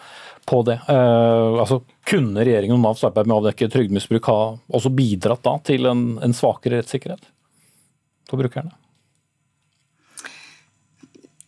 På 0.49 0.59
det. 0.67 0.75
Eh, 0.91 1.59
altså, 1.63 1.79
kunne 2.09 2.43
regjeringen 2.43 2.75
og 2.75 2.83
Navs 2.83 3.05
arbeid 3.07 3.29
med 3.29 3.37
å 3.37 3.43
avdekke 3.45 3.71
trygdemisbruk 3.71 4.27
ha 4.27 4.39
også 4.75 4.91
bidratt 4.91 5.45
da 5.45 5.55
til 5.71 5.87
en, 5.87 6.07
en 6.23 6.35
svakere 6.35 6.81
rettssikkerhet 6.81 7.29
for 8.27 8.41
brukerne? 8.41 8.75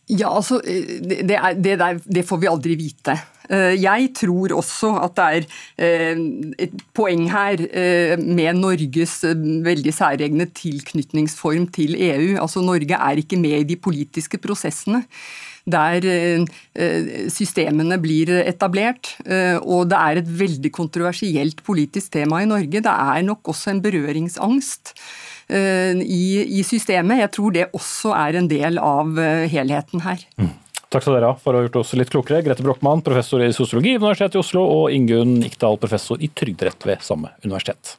Ja, 0.06 0.28
altså, 0.30 0.60
det, 0.62 1.34
er, 1.34 1.56
det, 1.58 1.78
der, 1.80 1.98
det, 1.98 2.22
får 2.28 2.38
vi 2.38 2.46
aldri 2.46 2.76
vite. 2.78 3.16
Eh, 3.50 3.74
jeg 3.74 4.12
tror 4.14 4.54
også 4.54 4.92
at 5.02 5.16
det 5.18 5.26
er 5.26 5.48
eh, 5.82 6.20
et 6.62 6.76
poeng 6.94 7.24
her 7.32 7.64
eh, 7.66 8.14
med 8.14 8.60
Norges 8.60 9.18
veldig 9.66 9.94
særegne 9.94 10.46
tilknytningsform 10.54 11.66
til 11.74 11.98
EU. 11.98 12.36
Altså, 12.38 12.62
Norge 12.62 12.94
er 12.94 13.22
ikke 13.22 13.40
med 13.40 13.64
i 13.64 13.68
de 13.74 13.80
politiske 13.82 14.38
prosessene 14.38 15.02
der 15.66 16.04
systemene 17.26 17.96
blir 17.98 18.30
etablert. 18.44 19.16
Og 19.66 19.88
det 19.90 19.98
er 19.98 20.20
et 20.20 20.28
veldig 20.38 20.70
kontroversielt 20.70 21.64
politisk 21.66 22.12
tema 22.14 22.38
i 22.38 22.46
Norge. 22.46 22.84
Det 22.84 22.92
er 22.92 23.24
nok 23.26 23.50
også 23.50 23.72
en 23.72 23.82
berøringsangst 23.82 24.94
Eh, 24.94 25.04
i, 25.50 26.26
i, 26.58 26.62
systemet. 26.66 27.20
Jeg 27.22 27.32
tror 27.36 27.54
det 27.54 27.66
også 27.76 28.14
er 28.18 28.40
en 28.40 28.48
del 28.50 28.80
av 28.82 29.18
eh, 29.20 29.44
helheten 29.52 30.02
her. 30.06 30.24
Mm. 30.40 30.54
Takk 30.86 31.02
skal 31.02 31.16
dere 31.18 31.32
ha 31.32 31.38
for 31.42 31.54
å 31.54 31.60
ha 31.60 31.66
gjort 31.66 31.80
oss 31.82 31.94
litt 31.98 32.10
klokere. 32.12 32.44
Grete 32.46 32.64
Brochmann, 32.66 33.02
professor 33.06 33.42
i 33.42 33.52
sosiologi 33.54 33.96
ved 33.96 34.04
Universitetet 34.04 34.38
i 34.38 34.42
Oslo, 34.42 34.62
og 34.62 34.90
Ingunn 34.94 35.40
Ikdal, 35.46 35.78
professor 35.82 36.22
i 36.22 36.30
trygderett 36.30 36.86
ved 36.86 37.02
samme 37.04 37.34
universitet. 37.44 37.96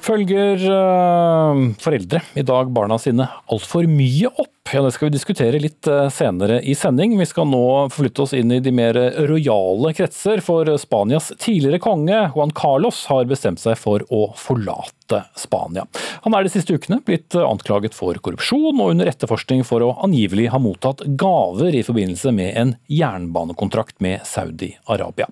Følger 0.00 0.64
uh, 0.66 1.60
foreldre 1.78 2.24
i 2.40 2.42
dag 2.42 2.72
barna 2.74 2.96
sine 2.98 3.28
altfor 3.52 3.86
mye 3.86 4.32
opp? 4.32 4.59
Ja, 4.72 4.82
Det 4.82 4.92
skal 4.92 5.06
vi 5.06 5.16
diskutere 5.16 5.58
litt 5.58 5.86
eh, 5.90 6.08
senere 6.14 6.60
i 6.62 6.76
sending. 6.78 7.16
Vi 7.18 7.26
skal 7.26 7.48
nå 7.50 7.88
forflytte 7.90 8.22
oss 8.22 8.34
inn 8.38 8.52
i 8.54 8.60
de 8.62 8.70
mer 8.70 8.94
rojale 9.26 9.90
kretser, 9.98 10.38
for 10.46 10.68
Spanias 10.78 11.32
tidligere 11.42 11.80
konge 11.82 12.20
Juan 12.36 12.54
Carlos 12.54 13.02
har 13.10 13.26
bestemt 13.26 13.58
seg 13.58 13.74
for 13.80 14.04
å 14.14 14.28
forlate 14.38 15.24
Spania. 15.34 15.88
Han 16.22 16.36
er 16.38 16.46
de 16.46 16.52
siste 16.54 16.76
ukene 16.78 17.00
blitt 17.02 17.34
anklaget 17.34 17.96
for 17.98 18.14
korrupsjon 18.22 18.78
og 18.78 18.92
under 18.92 19.10
etterforskning 19.10 19.64
for 19.66 19.82
å 19.82 19.90
angivelig 20.06 20.52
ha 20.54 20.62
mottatt 20.62 21.02
gaver 21.18 21.74
i 21.74 21.82
forbindelse 21.82 22.30
med 22.36 22.54
en 22.54 22.76
jernbanekontrakt 22.86 23.98
med 24.06 24.22
Saudi-Arabia. 24.28 25.26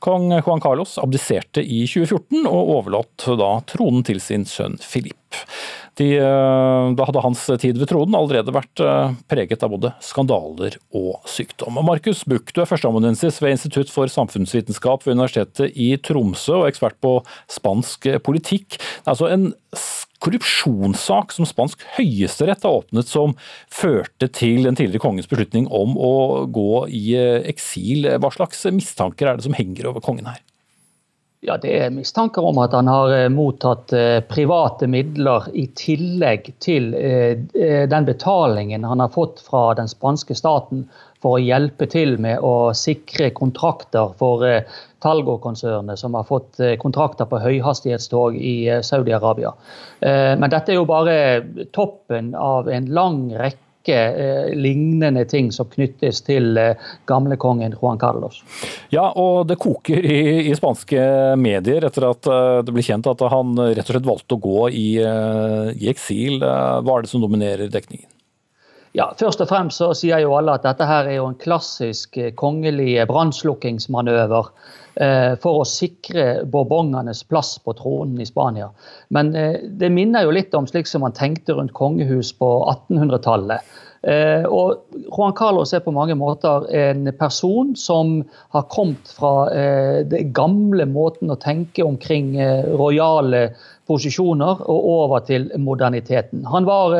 Kong 0.00 0.32
Juan 0.38 0.64
Carlos 0.64 0.96
abdiserte 1.02 1.60
i 1.60 1.84
2014 1.84 2.48
og 2.48 2.76
overlot 2.78 3.28
da 3.36 3.52
tronen 3.68 4.06
til 4.08 4.24
sin 4.24 4.48
sønn 4.48 4.80
De, 5.98 6.12
eh, 6.14 6.88
da 6.94 7.06
hadde 7.08 7.22
hans 7.24 7.42
tid 7.58 7.78
ved 7.80 7.90
tronen 7.90 8.14
allerede 8.14 8.54
vært 8.54 8.82
eh, 8.84 9.14
preget 9.30 9.64
av 9.66 9.72
både 9.74 9.92
skandaler 10.04 10.78
og 10.94 11.24
sykdom. 11.28 11.80
Markus 11.86 12.22
Buch, 12.28 12.52
du 12.54 12.62
er 12.62 12.70
førsteamanuensis 12.70 13.40
ved 13.42 13.56
Institutt 13.56 13.90
for 13.90 14.10
samfunnsvitenskap 14.12 15.06
ved 15.06 15.18
Universitetet 15.18 15.74
i 15.74 15.90
Tromsø 15.98 16.60
og 16.62 16.68
ekspert 16.70 17.00
på 17.02 17.18
spansk 17.50 18.06
politikk. 18.26 18.78
Det 18.78 19.08
er 19.08 19.16
altså 19.16 19.32
en 19.32 19.50
korrupsjonssak 20.22 21.32
som 21.34 21.46
spansk 21.46 21.82
høyesterett 21.96 22.64
har 22.66 22.80
åpnet, 22.82 23.10
som 23.10 23.36
førte 23.70 24.30
til 24.34 24.66
den 24.66 24.78
tidligere 24.78 25.02
kongens 25.04 25.30
beslutning 25.30 25.68
om 25.74 25.94
å 25.98 26.14
gå 26.50 26.84
i 26.90 27.04
eh, 27.18 27.40
eksil. 27.50 28.08
Hva 28.18 28.32
slags 28.34 28.66
mistanker 28.74 29.30
er 29.30 29.38
det 29.38 29.48
som 29.48 29.56
henger 29.58 29.92
over 29.92 30.04
kongen 30.04 30.30
her? 30.30 30.42
Ja, 31.40 31.56
Det 31.56 31.70
er 31.78 31.92
mistanker 31.94 32.42
om 32.42 32.58
at 32.58 32.72
han 32.74 32.88
har 32.90 33.12
eh, 33.14 33.28
mottatt 33.30 33.92
eh, 33.94 34.18
private 34.26 34.88
midler 34.90 35.44
i 35.54 35.68
tillegg 35.78 36.48
til 36.58 36.90
eh, 36.98 37.38
den 37.86 38.08
betalingen 38.08 38.82
han 38.84 38.98
har 38.98 39.12
fått 39.14 39.44
fra 39.46 39.68
den 39.78 39.86
spanske 39.86 40.34
staten 40.34 40.88
for 41.22 41.36
å 41.36 41.42
hjelpe 41.42 41.86
til 41.90 42.16
med 42.18 42.42
å 42.42 42.72
sikre 42.74 43.30
kontrakter 43.38 44.10
for 44.18 44.42
Talgo-konsernet, 45.02 45.98
som 45.98 46.14
har 46.14 46.26
fått 46.26 46.60
kontrakter 46.82 47.26
på 47.26 47.40
høyhastighetstog 47.42 48.36
i 48.38 48.70
Saudi-Arabia. 48.86 49.50
Men 49.98 50.46
dette 50.46 50.70
er 50.70 50.78
jo 50.78 50.86
bare 50.86 51.16
toppen 51.74 52.36
av 52.38 52.70
en 52.70 52.86
lang 52.94 53.24
rekke 53.34 53.67
rekke 53.88 54.50
eh, 54.50 54.56
lignende 54.56 55.24
ting 55.24 55.52
som 55.52 55.68
knyttes 55.68 56.22
til 56.26 56.56
eh, 56.56 56.76
gamlekongen 57.06 57.76
Juan 57.80 57.98
Carlos. 57.98 58.42
Ja, 58.90 59.12
og 59.16 59.48
det 59.48 59.58
koker 59.58 60.04
i, 60.04 60.50
i, 60.50 60.54
spanske 60.56 61.36
medier 61.36 61.84
etter 61.84 62.10
at 62.10 62.26
eh, 62.26 62.60
det 62.64 62.74
ble 62.74 62.82
kjent 62.82 63.06
at 63.06 63.20
han 63.32 63.56
rett 63.58 63.86
og 63.86 63.94
slett 63.94 64.08
valgte 64.08 64.36
å 64.36 64.42
gå 64.42 64.68
i, 64.70 64.88
i 64.98 65.90
eksil. 65.90 66.40
Hva 66.40 66.98
er 66.98 67.04
det 67.04 67.10
som 67.10 67.22
dominerer 67.22 67.68
dekningen? 67.72 68.17
Ja, 68.98 69.12
Først 69.18 69.42
og 69.44 69.46
fremst 69.50 69.78
så 69.78 69.92
sier 69.94 70.24
jo 70.24 70.34
alle 70.34 70.56
at 70.58 70.64
dette 70.66 70.86
her 70.88 71.06
er 71.06 71.20
jo 71.20 71.28
en 71.30 71.38
klassisk 71.38 72.18
kongelig 72.40 72.96
brannslukkingsmanøver 73.06 74.52
for 75.38 75.60
å 75.60 75.66
sikre 75.68 76.24
borbongenes 76.50 77.20
plass 77.30 77.52
på 77.62 77.76
tronen 77.78 78.18
i 78.18 78.26
Spania. 78.26 78.72
Men 79.14 79.30
det 79.30 79.92
minner 79.94 80.26
jo 80.26 80.32
litt 80.34 80.56
om 80.58 80.66
slik 80.66 80.90
som 80.90 81.04
man 81.06 81.14
tenkte 81.14 81.54
rundt 81.54 81.76
kongehus 81.78 82.32
på 82.40 82.48
1800-tallet. 82.72 83.62
Eh, 84.06 84.44
og 84.46 84.84
Juan 85.10 85.34
Carlos 85.34 85.72
er 85.74 85.82
på 85.82 85.94
mange 85.94 86.14
måter 86.18 86.68
en 86.70 87.08
person 87.18 87.72
som 87.78 88.20
har 88.54 88.68
kommet 88.70 89.10
fra 89.10 89.48
eh, 89.50 90.04
den 90.06 90.30
gamle 90.36 90.86
måten 90.86 91.32
å 91.34 91.38
tenke 91.42 91.82
omkring 91.82 92.36
eh, 92.38 92.68
rojale 92.78 93.48
posisjoner 93.90 94.62
og 94.70 94.86
over 94.92 95.26
til 95.26 95.48
moderniteten. 95.58 96.46
Han 96.46 96.68
var 96.68 96.94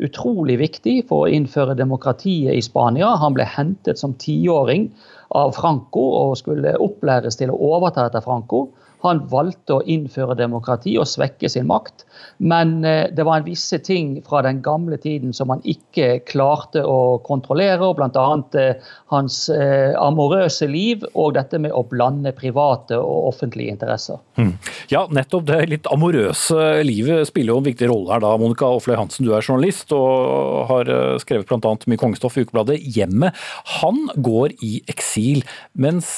utrolig 0.00 0.58
viktig 0.60 0.96
for 1.08 1.26
å 1.26 1.32
innføre 1.32 1.76
demokratiet 1.78 2.56
i 2.56 2.64
Spania. 2.64 3.14
Han 3.20 3.36
ble 3.36 3.46
hentet 3.48 4.00
som 4.00 4.14
tiåring 4.20 4.88
av 5.36 5.52
Franco 5.56 6.04
og 6.22 6.36
skulle 6.40 6.76
opplæres 6.80 7.38
til 7.40 7.52
å 7.52 7.58
overta 7.72 8.06
etter 8.08 8.24
Franco. 8.24 8.68
Han 9.02 9.24
valgte 9.30 9.78
å 9.78 9.84
innføre 9.86 10.38
demokrati 10.38 10.96
og 11.00 11.08
svekke 11.10 11.50
sin 11.50 11.68
makt. 11.70 12.06
Men 12.42 12.84
eh, 12.84 13.06
det 13.14 13.24
var 13.26 13.40
en 13.40 13.46
visse 13.46 13.78
ting 13.78 14.16
fra 14.26 14.42
den 14.46 14.60
gamle 14.62 14.96
tiden 15.00 15.32
som 15.34 15.50
han 15.52 15.62
ikke 15.68 16.22
klarte 16.28 16.84
å 16.86 17.18
kontrollere. 17.26 17.92
Bl.a. 17.96 18.26
Eh, 18.58 18.92
hans 19.12 19.38
eh, 19.52 19.92
amorøse 19.98 20.68
liv 20.70 21.04
og 21.12 21.34
dette 21.36 21.60
med 21.62 21.74
å 21.74 21.84
blande 21.88 22.32
private 22.36 22.98
og 22.98 23.32
offentlige 23.32 23.74
interesser. 23.74 24.20
Hmm. 24.38 24.54
Ja, 24.92 25.04
nettopp 25.10 25.46
det 25.50 25.60
litt 25.70 25.88
amorøse 25.92 26.82
livet 26.86 27.28
spiller 27.30 27.54
jo 27.54 27.62
en 27.62 27.68
viktig 27.68 27.90
rolle 27.90 28.14
her 28.14 28.24
da. 28.24 28.34
Monica 28.40 28.70
Offløy 28.70 28.96
Hansen, 28.98 29.26
du 29.26 29.34
er 29.36 29.44
journalist 29.44 29.92
og 29.96 30.66
har 30.70 30.90
skrevet 31.22 31.50
bl.a. 31.50 31.74
mye 31.90 32.00
kongestoff 32.00 32.38
i 32.38 32.46
ukebladet 32.46 32.78
Hjemmet. 32.82 33.36
Han 33.80 34.04
går 34.16 34.56
i 34.64 34.74
eksil, 34.90 35.42
mens 35.78 36.14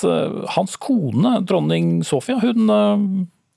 hans 0.54 0.76
kone, 0.80 1.36
dronning 1.46 2.02
Sofia, 2.06 2.38
hun 2.42 2.70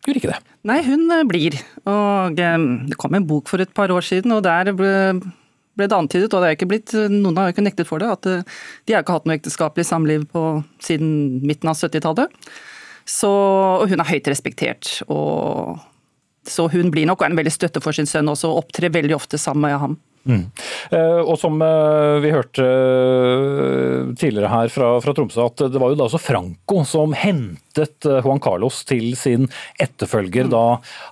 gjorde 0.07 0.21
ikke 0.21 0.31
det. 0.31 0.55
Nei, 0.67 0.79
hun 0.87 1.09
eh, 1.13 1.25
blir. 1.27 1.57
Og 1.87 2.39
eh, 2.39 2.55
det 2.89 2.99
kom 2.99 3.17
en 3.17 3.27
bok 3.27 3.51
for 3.51 3.63
et 3.63 3.73
par 3.75 3.91
år 3.93 4.05
siden, 4.05 4.33
og 4.35 4.45
der 4.47 4.71
ble, 4.77 4.93
ble 5.77 5.89
det 5.89 5.97
antydet, 5.97 6.31
og 6.31 6.41
det 6.41 6.49
er 6.49 6.57
ikke 6.57 6.69
blitt, 6.71 6.95
noen 7.11 7.37
har 7.39 7.53
ikke 7.53 7.65
nektet 7.65 7.89
for 7.89 8.03
det, 8.03 8.09
at 8.17 8.31
eh, 8.31 8.57
de 8.87 8.95
har 8.95 9.05
ikke 9.05 9.19
hatt 9.19 9.29
noe 9.29 9.37
ekteskapelig 9.39 9.87
samliv 9.89 10.25
på, 10.31 10.47
siden 10.83 11.43
midten 11.45 11.71
av 11.71 11.79
70-tallet. 11.79 12.49
Og 13.27 13.85
hun 13.87 14.03
er 14.03 14.09
høyt 14.09 14.27
respektert. 14.27 14.97
og 15.07 15.77
så 16.47 16.69
hun 16.71 16.91
blir 16.91 17.07
nok 17.07 17.25
en 17.25 17.35
veldig 17.35 17.51
støtte 17.51 17.81
for 17.83 17.95
sin 17.95 18.07
sønn 18.07 18.29
også, 18.31 18.49
og 18.51 18.65
opptrer 18.65 18.93
veldig 18.93 19.15
ofte 19.17 19.39
sammen 19.39 19.67
med 19.67 19.79
ham. 19.81 19.97
Mm. 20.27 20.43
Eh, 20.91 21.21
og 21.23 21.37
som 21.39 21.55
eh, 21.63 22.17
vi 22.23 22.33
hørte 22.33 22.65
eh, 22.67 24.13
tidligere 24.19 24.51
her 24.51 24.71
fra, 24.73 24.89
fra, 25.03 25.13
Tromsø, 25.15 25.45
at 25.47 25.63
det 25.71 25.81
var 25.81 25.93
jo 25.93 25.99
da 25.99 26.07
også 26.07 26.21
Franco 26.21 26.83
som 26.87 27.15
hentet 27.17 28.07
Juan 28.25 28.41
Carlos 28.43 28.81
til 28.89 29.11
sin 29.19 29.47
etterfølger 29.81 30.47
mm. 30.47 30.51
da 30.53 30.65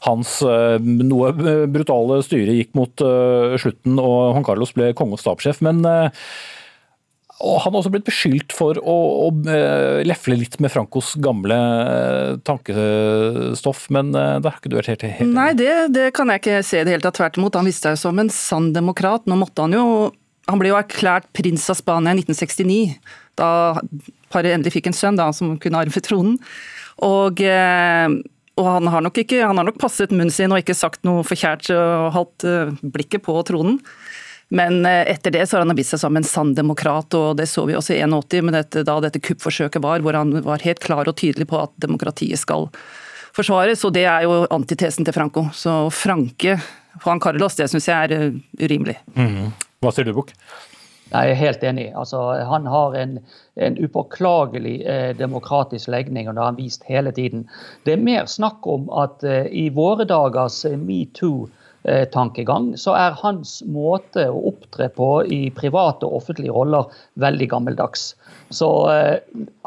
hans 0.07 0.38
noe 0.82 1.32
brutale 1.72 2.20
styre 2.26 2.55
gikk 2.57 2.74
mot 2.78 3.03
slutten 3.61 3.99
og 4.01 4.18
Juan 4.34 4.47
Carlos 4.47 4.74
ble 4.76 4.91
konge 4.97 5.18
og 5.18 5.22
stabssjef. 5.22 5.61
Men 5.66 5.84
og 7.44 7.58
han 7.66 7.74
har 7.74 7.82
også 7.82 7.92
blitt 7.92 8.08
beskyldt 8.08 8.54
for 8.56 8.78
å, 8.80 8.96
å 9.26 9.32
eh, 9.52 10.00
lefle 10.08 10.38
litt 10.40 10.56
med 10.64 10.72
Francos 10.72 11.14
gamle 11.20 11.56
eh, 11.58 12.38
tankestoff, 12.48 13.90
men 13.92 14.14
eh, 14.16 14.38
det 14.40 14.48
har 14.48 14.62
ikke 14.62 14.72
du 14.72 14.78
vært 14.80 14.94
helt 14.94 15.04
enig 15.10 15.28
Nei, 15.34 15.50
det, 15.60 15.74
det, 15.92 16.06
kan 16.16 16.32
jeg 16.32 16.40
ikke 16.40 16.62
se 16.64 16.80
i 16.80 16.86
det 16.88 16.96
hele 16.96 17.04
tatt. 17.04 17.18
Tvert 17.20 17.40
imot. 17.40 17.58
Han 17.60 17.68
viste 17.68 17.92
seg 17.92 18.00
som 18.00 18.22
en 18.22 18.32
sann 18.32 18.72
demokrat. 18.76 19.28
Nå 19.28 19.36
måtte 19.40 19.64
han 19.64 19.76
jo 19.76 19.84
Han 20.48 20.62
ble 20.62 20.72
jo 20.72 20.80
erklært 20.80 21.28
prins 21.36 21.64
av 21.72 21.80
Spania 21.80 22.14
i 22.14 22.24
1969. 22.24 22.80
da 23.40 23.50
paret 24.32 24.54
endelig 24.54 24.76
fikk 24.78 24.90
en 24.92 24.96
sønn 24.96 25.20
da, 25.20 25.32
som 25.36 25.56
kunne 25.60 25.80
arve 25.82 26.02
tronen. 26.06 26.38
Og, 27.04 27.42
og 27.42 28.68
han, 28.70 28.90
har 28.94 29.08
ikke, 29.10 29.42
han 29.42 29.58
har 29.58 29.68
nok 29.68 29.80
passet 29.82 30.14
munnen 30.14 30.32
sin 30.32 30.54
og 30.54 30.62
ikke 30.62 30.76
sagt 30.78 31.02
noe 31.08 31.26
forkjært 31.28 31.72
og 31.74 32.12
holdt 32.16 32.46
blikket 32.94 33.26
på 33.26 33.36
tronen. 33.48 33.80
Men 34.48 34.86
eh, 34.86 35.12
etter 35.12 35.32
det 35.32 35.48
så 35.48 35.58
har 35.58 35.66
han 35.66 35.76
vist 35.78 35.96
seg 35.96 36.04
som 36.04 36.18
en 36.18 36.28
sann 36.28 36.54
demokrat, 36.58 37.14
og 37.18 37.38
det 37.39 37.48
så 37.50 37.66
vi 37.66 37.78
også 37.78 37.96
i 37.96 38.04
81 38.06 38.46
med 38.46 38.58
dette, 38.60 38.86
da 38.86 39.00
dette 39.02 39.22
kuppforsøket 39.24 39.82
var, 39.84 40.06
hvor 40.06 40.18
han 40.18 40.36
var 40.46 40.66
helt 40.66 40.84
klar 40.84 41.10
og 41.10 41.18
tydelig 41.18 41.50
på 41.50 41.60
at 41.64 41.74
demokratiet 41.82 42.41
skal 42.41 42.70
forsvares. 43.36 43.84
Og 43.88 43.96
det 43.98 44.06
er 44.10 44.28
jo 44.28 44.43
antitesen 44.54 45.08
til 45.08 45.16
Franco. 45.16 45.48
Så 45.54 45.86
Franke 45.93 46.60
Juan 47.02 47.20
Carlos, 47.20 47.58
det 47.58 47.68
syns 47.72 47.89
jeg 47.89 48.12
er 48.12 48.16
eh, 48.16 48.39
urimelig. 48.62 49.00
Mm. 49.18 49.50
Hva 49.84 49.93
sier 49.93 50.08
du, 50.08 50.14
Bukk? 50.16 50.32
Jeg 51.06 51.32
er 51.32 51.38
helt 51.38 51.64
enig. 51.64 51.89
Altså, 51.98 52.22
han 52.50 52.66
har 52.70 52.96
en, 52.98 53.20
en 53.62 53.76
upåklagelig 53.82 54.78
eh, 54.89 55.12
demokratisk 55.18 55.89
legning, 55.93 56.30
og 56.30 56.36
det 56.36 56.43
har 56.43 56.54
han 56.54 56.62
vist 56.62 56.86
hele 56.89 57.14
tiden. 57.16 57.46
Det 57.86 57.93
er 57.93 58.08
mer 58.08 58.30
snakk 58.30 58.66
om 58.70 58.88
at 58.93 59.26
eh, 59.26 59.46
i 59.50 59.68
våre 59.74 60.06
dagers 60.10 60.64
eh, 60.70 60.78
metoo 60.78 61.48
Eh, 61.48 61.62
tankegang, 62.14 62.72
så 62.82 62.96
er 62.98 63.18
hans 63.20 63.60
måte 63.70 64.24
å 64.32 64.40
opptre 64.50 64.88
på 64.96 65.10
i 65.30 65.52
private 65.54 66.08
og 66.08 66.22
offentlige 66.22 66.56
roller 66.56 66.90
veldig 67.22 67.50
gammeldags. 67.52 68.14
Så 68.50 68.70
eh, 68.92 69.20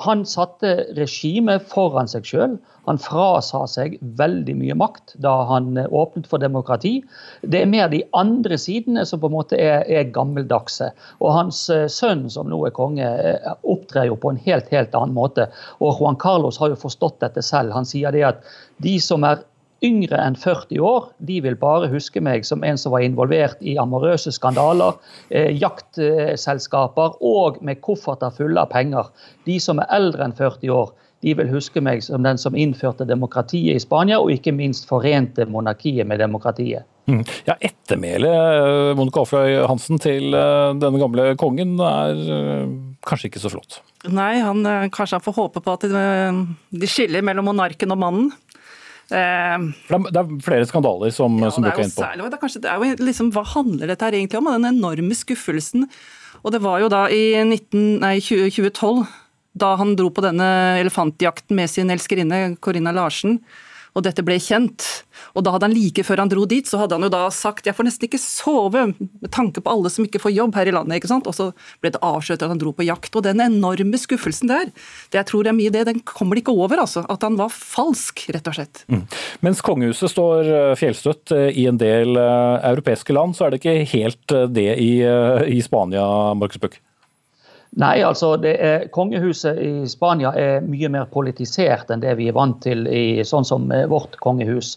han 0.04 0.24
satte 0.26 0.72
regimet 0.96 1.66
foran 1.70 2.10
seg 2.10 2.26
sjøl. 2.26 2.56
Han 2.88 3.00
frasa 3.02 3.64
seg 3.68 3.98
veldig 4.18 4.54
mye 4.60 4.76
makt 4.78 5.16
da 5.24 5.34
han 5.50 5.76
eh, 5.76 5.90
åpnet 5.90 6.28
for 6.30 6.42
demokrati. 6.42 6.98
Det 7.42 7.62
er 7.62 7.70
mer 7.70 7.90
de 7.92 8.04
andre 8.16 8.58
sidene 8.60 9.04
som 9.08 9.20
på 9.20 9.30
en 9.30 9.36
måte 9.36 9.58
er, 9.58 9.82
er 9.90 10.12
gammeldagse. 10.14 10.92
Og 11.18 11.34
hans 11.34 11.64
eh, 11.74 11.88
sønn, 11.92 12.28
som 12.32 12.48
nå 12.50 12.62
er 12.68 12.76
konge, 12.76 13.04
eh, 13.04 13.52
opptrer 13.66 14.08
jo 14.12 14.18
på 14.20 14.32
en 14.32 14.42
helt, 14.46 14.70
helt 14.72 14.96
annen 14.96 15.16
måte. 15.16 15.50
Og 15.82 15.98
Juan 15.98 16.18
Carlos 16.20 16.60
har 16.62 16.72
jo 16.72 16.80
forstått 16.80 17.20
dette 17.26 17.44
selv. 17.44 17.74
Han 17.76 17.88
sier 17.88 18.14
det 18.14 18.26
at 18.30 18.50
de 18.84 18.96
som 19.02 19.26
er 19.26 19.42
yngre 19.84 20.18
enn 20.18 20.36
40 20.38 20.80
år, 20.82 21.08
de 21.18 21.40
vil 21.44 21.56
bare 21.58 21.90
huske 21.92 22.22
meg 22.24 22.46
som 22.46 22.64
en 22.66 22.78
som 22.80 22.94
var 22.94 23.04
involvert 23.06 23.60
i 23.62 23.76
amorøse 23.78 24.32
skandaler, 24.34 24.98
eh, 25.30 25.50
jaktselskaper 25.54 27.18
og 27.20 27.62
med 27.62 27.80
kofferter 27.80 28.34
fulle 28.34 28.60
av 28.60 28.72
penger. 28.72 29.10
De 29.46 29.58
som 29.62 29.78
er 29.78 29.90
eldre 29.94 30.24
enn 30.24 30.36
40 30.36 30.74
år, 30.74 30.92
de 31.22 31.34
vil 31.34 31.50
huske 31.50 31.82
meg 31.82 32.02
som 32.06 32.22
den 32.22 32.38
som 32.38 32.54
innførte 32.54 33.06
demokratiet 33.08 33.76
i 33.76 33.82
Spania, 33.82 34.20
og 34.22 34.30
ikke 34.34 34.54
minst 34.54 34.86
forente 34.90 35.46
monarkiet 35.50 36.06
med 36.06 36.22
demokratiet. 36.22 36.86
Mm. 37.08 37.22
Ja, 37.48 37.56
Ettermælet 37.64 38.28
eh, 38.28 38.94
Monica 38.98 39.22
Offrøy 39.24 39.62
Hansen 39.66 40.00
til 40.02 40.34
eh, 40.36 40.74
denne 40.76 41.00
gamle 41.00 41.30
kongen 41.40 41.78
er 41.80 42.18
eh, 42.20 42.66
kanskje 43.08 43.30
ikke 43.30 43.42
så 43.42 43.52
flott? 43.54 43.80
Nei, 44.12 44.36
han, 44.44 44.60
kanskje 44.94 45.16
han 45.16 45.24
får 45.24 45.38
håpe 45.38 45.62
på 45.64 45.74
at 45.78 45.86
de, 45.88 46.02
de 46.70 46.90
skiller 46.90 47.24
mellom 47.24 47.48
monarken 47.48 47.96
og 47.96 48.02
mannen. 48.04 48.28
Eh, 49.08 49.68
det 49.88 50.20
er 50.20 50.32
flere 50.44 50.66
skandaler 50.68 51.12
som, 51.14 51.38
ja, 51.40 51.52
som 51.54 51.64
dukker 51.64 51.86
inn 51.86 51.94
på. 51.94 52.04
Særlig, 52.04 52.28
det 52.32 52.40
kanskje, 52.42 52.62
det 52.64 52.74
jo 52.76 53.06
liksom, 53.08 53.30
hva 53.36 53.44
handler 53.54 53.92
dette 53.92 54.04
her 54.04 54.18
egentlig 54.18 54.40
om? 54.40 54.50
Den 54.58 54.74
enorme 54.74 55.16
skuffelsen. 55.16 55.88
Og 56.44 56.52
det 56.54 56.60
var 56.64 56.82
jo 56.82 56.90
da 56.92 57.06
i 57.12 57.22
19, 57.40 58.02
nei, 58.04 58.18
2012, 58.22 59.06
da 59.58 59.72
han 59.80 59.96
dro 59.98 60.10
på 60.14 60.22
denne 60.22 60.48
elefantjakten 60.82 61.56
med 61.58 61.72
sin 61.72 61.90
elskerinne 61.90 62.58
Corinna 62.62 62.92
Larsen 62.94 63.40
og 63.98 64.04
dette 64.06 64.22
ble 64.24 64.38
kjent. 64.42 64.86
Og 65.34 65.44
da 65.44 65.52
hadde 65.54 65.68
han 65.68 65.74
like 65.74 66.04
før 66.06 66.22
han 66.22 66.30
dro 66.30 66.44
dit, 66.48 66.66
så 66.66 66.80
hadde 66.82 66.96
han 66.96 67.06
jo 67.06 67.10
da 67.12 67.24
sagt 67.34 67.66
jeg 67.66 67.76
får 67.76 67.88
nesten 67.88 68.06
ikke 68.08 68.20
sove 68.22 68.84
med 68.94 69.30
tanke 69.34 69.62
på 69.64 69.72
alle 69.72 69.90
som 69.92 70.06
ikke 70.06 70.22
får 70.22 70.34
jobb 70.36 70.58
her 70.58 70.70
i 70.70 70.74
landet. 70.74 71.00
ikke 71.00 71.10
sant? 71.10 71.28
Og 71.30 71.36
så 71.36 71.50
ble 71.82 71.92
det 71.94 72.02
avslørt 72.04 72.44
at 72.44 72.52
han 72.52 72.60
dro 72.62 72.72
på 72.76 72.86
jakt. 72.86 73.10
Og 73.18 73.26
den 73.26 73.42
enorme 73.42 74.00
skuffelsen 74.00 74.52
der, 74.52 74.70
det 75.12 75.20
jeg 75.20 75.30
tror 75.32 75.50
er 75.50 75.56
mye 75.58 75.74
det, 75.74 75.86
den 75.90 76.02
kommer 76.06 76.38
ikke 76.38 76.54
over, 76.54 76.84
altså. 76.84 77.04
At 77.10 77.26
han 77.26 77.38
var 77.40 77.52
falsk, 77.54 78.28
rett 78.34 78.50
og 78.50 78.58
slett. 78.58 78.84
Mm. 78.88 79.04
Mens 79.46 79.62
kongehuset 79.64 80.14
står 80.14 80.52
eh, 80.52 80.74
fjellstøtt 80.78 81.34
eh, 81.34 81.48
i 81.58 81.66
en 81.70 81.80
del 81.80 82.18
eh, 82.18 82.68
europeiske 82.70 83.16
land, 83.16 83.36
så 83.36 83.46
er 83.46 83.54
det 83.54 83.62
ikke 83.62 83.78
helt 83.96 84.36
det 84.54 84.70
i, 84.78 84.92
i 85.02 85.58
Spania, 85.64 86.04
Markus 86.38 86.62
Buch? 86.62 86.78
Nei, 87.76 88.00
altså 88.02 88.32
er, 88.48 88.86
Kongehuset 88.94 89.58
i 89.60 89.72
Spania 89.90 90.32
er 90.40 90.64
mye 90.64 90.88
mer 90.92 91.04
politisert 91.12 91.90
enn 91.92 92.00
det 92.00 92.14
vi 92.16 92.30
er 92.30 92.36
vant 92.36 92.62
til 92.64 92.86
i 92.88 93.20
sånn 93.28 93.44
som 93.44 93.68
eh, 93.74 93.84
vårt 93.90 94.16
kongehus. 94.24 94.76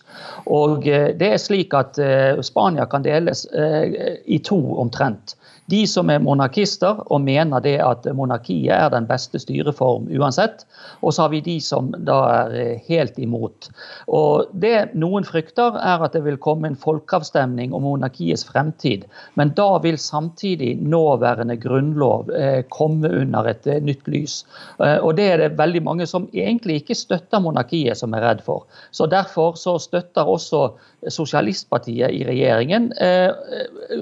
Og 0.51 0.87
eh, 0.89 1.11
det 1.17 1.29
er 1.31 1.39
slik 1.41 1.73
at 1.77 1.99
eh, 2.01 2.41
Spania 2.43 2.85
kan 2.91 3.05
deles 3.07 3.45
i 3.51 4.41
to 4.43 4.59
omtrent. 4.81 5.35
De 5.71 5.81
som 5.87 6.09
er 6.11 6.19
monarkister 6.23 6.99
og 7.07 7.21
mener 7.23 7.63
det 7.63 7.77
at 7.83 8.07
monarkiet 8.17 8.73
er 8.75 8.89
den 8.91 9.07
beste 9.07 9.39
styreform 9.39 10.09
uansett. 10.11 10.65
Og 11.01 11.13
så 11.15 11.25
har 11.25 11.31
vi 11.33 11.41
de 11.45 11.57
som 11.63 11.91
da 12.07 12.17
er 12.31 12.55
eh, 12.59 12.81
helt 12.89 13.19
imot. 13.21 13.69
Og 14.11 14.51
Det 14.61 14.91
noen 14.99 15.25
frykter, 15.27 15.77
er 15.79 16.03
at 16.03 16.15
det 16.15 16.23
vil 16.25 16.39
komme 16.41 16.67
en 16.67 16.77
folkeavstemning 16.79 17.73
om 17.73 17.85
monarkiets 17.87 18.43
fremtid. 18.49 19.07
Men 19.39 19.53
da 19.57 19.69
vil 19.83 19.99
samtidig 20.01 20.75
nåværende 20.81 21.57
grunnlov 21.61 22.31
eh, 22.35 22.61
komme 22.69 23.09
under 23.21 23.47
et 23.53 23.67
eh, 23.67 23.81
nytt 23.81 24.07
lys. 24.11 24.41
Og 24.81 25.15
det 25.17 25.27
er 25.31 25.41
det 25.41 25.57
veldig 25.59 25.81
mange 25.85 26.05
som 26.09 26.27
egentlig 26.33 26.81
ikke 26.81 26.97
støtter 26.97 27.41
monarkiet, 27.43 27.97
som 27.97 28.13
er 28.17 28.25
redd 28.25 28.43
for. 28.45 28.67
Så 28.91 29.07
Derfor 29.11 29.57
så 29.59 29.77
støtter 29.79 30.27
også 30.27 30.71
sosialistpartiet 31.09 32.13
i 32.13 32.21
regjeringen 32.27 32.91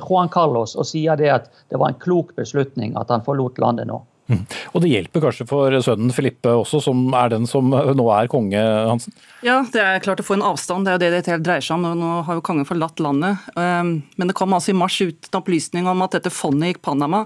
Juan 0.02 0.28
Carlos 0.34 0.74
og 0.76 0.88
sier 0.90 1.16
det 1.16 1.30
at 1.32 1.46
det 1.72 1.80
var 1.80 1.94
en 1.94 2.02
klok 2.02 2.34
beslutning 2.36 2.98
at 3.00 3.14
han 3.14 3.24
forlot 3.24 3.62
landet 3.64 3.88
nå. 3.88 4.02
Mm. 4.30 4.44
Og 4.78 4.84
det 4.84 4.92
hjelper 4.92 5.24
kanskje 5.24 5.46
for 5.50 5.74
sønnen 5.82 6.14
Filippe 6.14 6.52
også, 6.54 6.82
som 6.86 7.02
er 7.18 7.32
den 7.34 7.48
som 7.50 7.72
nå 7.72 8.06
er 8.14 8.30
konge, 8.30 8.60
Hansen? 8.62 9.16
Ja, 9.46 9.58
det 9.74 9.82
er 9.82 10.04
klart 10.06 10.22
å 10.22 10.26
få 10.26 10.38
en 10.38 10.46
avstand, 10.46 10.86
det 10.86 10.92
er 10.92 11.00
jo 11.00 11.02
det 11.02 11.10
det 11.16 11.34
helt 11.34 11.48
dreier 11.48 11.66
seg 11.66 11.80
om. 11.80 11.88
Nå 11.98 12.12
har 12.28 12.38
jo 12.38 12.44
kongen 12.46 12.68
forlatt 12.70 13.02
landet. 13.02 13.42
Um, 13.56 13.96
men 14.22 14.30
det 14.30 14.38
kom 14.38 14.54
altså 14.54 14.74
i 14.74 14.78
mars 14.78 15.00
ut 15.02 15.32
en 15.32 15.40
opplysning 15.42 15.90
om 15.90 16.06
at 16.06 16.20
dette 16.20 16.34
fondet 16.34 16.76
gikk 16.76 16.84
Panama. 16.86 17.24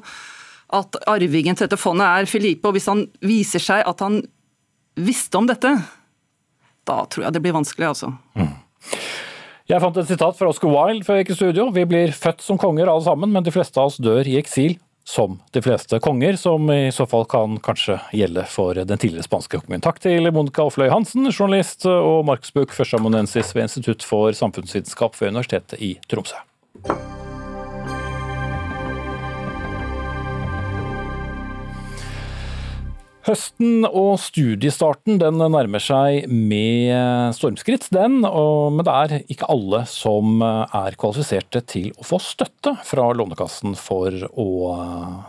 At 0.74 0.96
arvingen 1.12 1.60
til 1.60 1.68
dette 1.68 1.82
fondet 1.82 2.08
er 2.08 2.30
Filippe. 2.30 2.70
Og 2.70 2.78
hvis 2.78 2.88
han 2.90 3.04
viser 3.26 3.62
seg 3.62 3.84
at 3.90 4.06
han 4.06 4.22
visste 4.96 5.42
om 5.42 5.50
dette, 5.50 5.76
da 6.88 7.04
tror 7.12 7.28
jeg 7.28 7.36
det 7.36 7.44
blir 7.44 7.56
vanskelig, 7.56 7.92
altså. 7.92 8.14
Mm. 8.40 8.54
Jeg 9.72 9.80
fant 9.80 9.96
et 9.96 10.10
sitat 10.10 10.36
fra 10.36 10.50
Oscar 10.52 10.72
Wilde 10.74 11.06
før 11.08 11.16
jeg 11.16 11.24
gikk 11.24 11.30
i 11.32 11.38
studio. 11.38 11.68
Vi 11.72 11.86
blir 11.88 12.12
født 12.12 12.44
som 12.44 12.60
konger 12.60 12.90
alle 12.92 13.06
sammen, 13.06 13.32
men 13.32 13.46
de 13.46 13.54
fleste 13.56 13.80
av 13.80 13.94
oss 13.94 14.02
dør 14.02 14.28
i 14.28 14.36
eksil 14.42 14.76
som 15.08 15.38
de 15.56 15.62
fleste 15.64 16.00
konger, 16.04 16.36
som 16.40 16.68
i 16.72 16.92
så 16.96 17.08
fall 17.08 17.24
kan 17.32 17.56
kanskje 17.64 17.98
gjelde 18.16 18.44
for 18.52 18.76
den 18.76 19.00
tidligere 19.00 19.28
spanske 19.28 19.62
kongen. 19.64 19.84
Takk 19.84 20.04
til 20.04 20.28
Monica 20.36 20.68
Offløy 20.68 20.90
Hansen, 20.92 21.28
journalist, 21.32 21.88
og 21.88 22.24
Markus 22.28 22.52
Buch, 22.56 22.76
førsteamanuensis 22.76 23.56
ved 23.56 23.70
Institutt 23.70 24.04
for 24.08 24.36
samfunnsvitenskap 24.36 25.20
ved 25.20 25.36
Universitetet 25.36 25.80
i 25.84 25.96
Tromsø. 26.12 26.40
Høsten 33.24 33.86
og 33.88 34.18
studiestarten 34.20 35.16
den 35.16 35.38
nærmer 35.40 35.80
seg 35.80 36.26
med 36.28 37.32
stormskritt, 37.38 37.86
den. 37.96 38.18
men 38.20 38.84
det 38.84 38.96
er 39.00 39.14
ikke 39.32 39.48
alle 39.48 39.86
som 39.88 40.42
er 40.44 40.98
kvalifiserte 41.00 41.62
til 41.72 41.94
å 41.96 42.04
få 42.04 42.20
støtte 42.20 42.74
fra 42.84 43.06
Lånekassen 43.16 43.78
for 43.80 44.12
å 44.28 44.48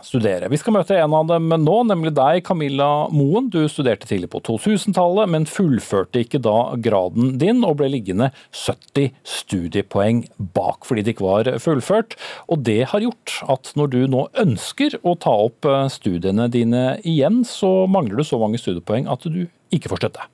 studere. 0.03 0.49
Vi 0.51 0.59
skal 0.59 0.75
møte 0.75 0.97
en 0.99 1.15
av 1.15 1.29
dem 1.29 1.47
nå, 1.63 1.77
nemlig 1.87 2.11
deg, 2.17 2.41
Camilla 2.43 3.07
Moen. 3.15 3.47
Du 3.53 3.61
studerte 3.71 4.09
tidlig 4.09 4.27
på 4.33 4.43
2000-tallet, 4.43 5.31
men 5.31 5.47
fullførte 5.47 6.25
ikke 6.25 6.43
da 6.43 6.75
graden 6.75 7.37
din, 7.39 7.63
og 7.63 7.79
ble 7.79 7.93
liggende 7.95 8.33
70 8.51 9.15
studiepoeng 9.23 10.25
bak 10.51 10.83
fordi 10.83 11.05
det 11.05 11.15
ikke 11.15 11.29
var 11.29 11.53
fullført. 11.63 12.19
Og 12.51 12.67
det 12.67 12.81
har 12.91 13.07
gjort 13.07 13.39
at 13.55 13.71
når 13.79 13.95
du 13.95 13.99
nå 14.11 14.27
ønsker 14.43 14.99
å 15.07 15.15
ta 15.15 15.39
opp 15.47 15.71
studiene 15.95 16.51
dine 16.51 16.97
igjen, 17.07 17.45
så 17.47 17.84
mangler 17.91 18.21
du 18.21 18.27
så 18.27 18.39
mange 18.41 18.59
studiepoeng 18.61 19.09
at 19.11 19.27
du 19.29 19.45
ikke 19.73 19.91
får 19.91 20.05
støtte. 20.05 20.29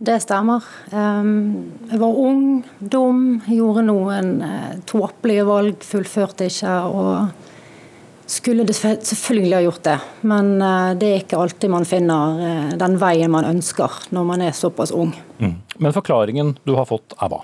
Det 0.00 0.16
stemmer. 0.24 0.64
Jeg 0.88 1.98
var 2.00 2.20
ung, 2.24 2.44
dum, 2.80 3.24
gjorde 3.44 3.82
noen 3.84 4.30
eh, 4.46 4.78
tåpelige 4.88 5.44
valg, 5.44 5.82
fullførte 5.84 6.46
ikke. 6.48 6.76
og 6.88 8.30
skulle 8.30 8.64
selvfølgelig 8.72 9.52
ha 9.52 9.60
gjort 9.66 9.82
det, 9.84 9.96
men 10.30 10.54
eh, 10.62 10.92
det 10.96 11.10
er 11.10 11.20
ikke 11.20 11.40
alltid 11.42 11.72
man 11.74 11.84
finner 11.84 12.40
eh, 12.46 12.70
den 12.80 12.96
veien 13.02 13.32
man 13.34 13.48
ønsker 13.48 14.06
når 14.14 14.28
man 14.30 14.44
er 14.46 14.56
såpass 14.56 14.94
ung. 14.96 15.12
Mm. 15.42 15.58
Men 15.76 15.92
forklaringen 15.92 16.54
du 16.64 16.72
har 16.78 16.88
fått 16.88 17.12
er 17.18 17.34
hva? 17.34 17.42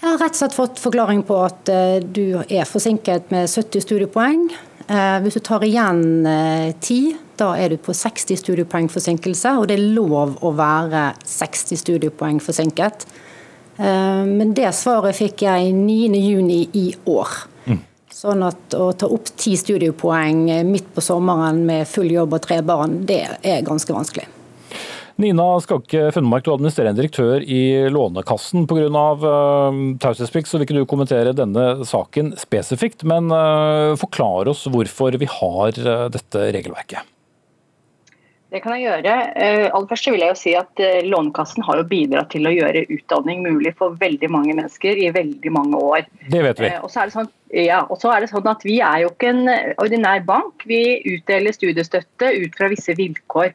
Jeg 0.00 0.08
har 0.08 0.18
rett 0.24 0.34
og 0.34 0.40
slett 0.40 0.56
fått 0.56 0.82
forklaring 0.82 1.22
på 1.28 1.38
at 1.44 1.70
du 2.10 2.40
er 2.42 2.66
forsinket 2.68 3.30
med 3.32 3.46
70 3.48 3.86
studiepoeng. 3.86 4.42
Hvis 5.22 5.38
du 5.38 5.40
tar 5.46 5.64
igjen 5.66 6.02
ti, 6.84 7.00
da 7.40 7.52
er 7.58 7.72
du 7.72 7.78
på 7.80 7.94
60 7.96 8.40
studiepoeng 8.40 8.88
forsinkelse, 8.92 9.56
og 9.60 9.68
det 9.70 9.78
er 9.78 9.86
lov 9.96 10.36
å 10.44 10.52
være 10.56 11.08
60 11.26 11.82
studiepoeng 11.82 12.40
forsinket. 12.44 13.06
Eh, 13.76 14.22
men 14.28 14.54
det 14.56 14.72
svaret 14.76 15.18
fikk 15.18 15.46
jeg 15.46 15.74
9.6 15.76 16.78
i 16.78 16.86
år. 17.12 17.36
Mm. 17.66 17.82
Sånn 18.16 18.46
at 18.46 18.78
å 18.78 18.92
ta 18.96 19.10
opp 19.12 19.34
ti 19.36 19.56
studiepoeng 19.60 20.46
midt 20.68 20.94
på 20.96 21.04
sommeren 21.04 21.64
med 21.68 21.88
full 21.90 22.08
jobb 22.12 22.38
og 22.38 22.46
tre 22.48 22.62
barn, 22.64 23.02
det 23.08 23.22
er 23.42 23.66
ganske 23.66 23.92
vanskelig. 23.92 24.30
Nina 25.16 25.44
Skakke 25.64 26.10
Funnemark, 26.12 26.44
du 26.44 26.50
er 26.50 26.58
administrerende 26.58 27.00
direktør 27.00 27.40
i 27.40 27.88
Lånekassen. 27.88 28.66
Pga. 28.68 28.84
Uh, 29.16 29.78
taushetsplikt 30.02 30.52
vil 30.52 30.66
ikke 30.66 30.76
du 30.76 30.82
kommentere 30.88 31.32
denne 31.36 31.86
saken 31.88 32.34
spesifikt, 32.36 33.06
men 33.08 33.32
uh, 33.32 33.96
forklar 33.96 34.50
oss 34.52 34.66
hvorfor 34.68 35.16
vi 35.16 35.28
har 35.38 35.80
uh, 35.80 36.08
dette 36.12 36.50
regelverket. 36.58 37.15
Det 38.56 38.62
kan 38.64 38.74
jeg 38.74 38.86
gjøre. 38.86 39.14
Uh, 39.36 39.66
aller 39.68 39.90
først 39.92 40.08
vil 40.08 40.24
jeg 40.24 40.32
jo 40.32 40.38
si 40.40 40.54
at 40.56 40.80
uh, 40.80 41.02
Lånekassen 41.04 41.66
har 41.66 41.82
jo 41.82 41.88
bidratt 41.90 42.32
til 42.32 42.48
å 42.48 42.54
gjøre 42.54 42.86
utdanning 42.96 43.44
mulig 43.44 43.74
for 43.76 43.98
veldig 44.00 44.32
mange 44.32 44.56
mennesker 44.56 44.96
i 44.96 45.12
veldig 45.12 45.52
mange 45.52 45.82
år. 45.92 46.08
Det 46.32 46.40
vet 46.48 46.64
vi. 46.64 46.72
Uh, 46.72 46.80
og 46.86 46.90
så 46.94 47.02
er 47.04 47.10
det 47.10 47.16
sånn, 47.18 47.30
ja, 47.60 47.82
og 47.84 48.00
så 48.00 48.14
er 48.14 48.24
det 48.24 48.32
sånn 48.32 48.48
at 48.50 48.64
Vi 48.66 48.80
er 48.80 49.04
jo 49.04 49.12
ikke 49.12 49.30
en 49.34 49.44
ordinær 49.84 50.24
bank. 50.26 50.64
Vi 50.66 50.82
utdeler 51.12 51.54
studiestøtte 51.54 52.32
ut 52.40 52.58
fra 52.58 52.72
visse 52.72 52.96
vilkår. 52.96 53.52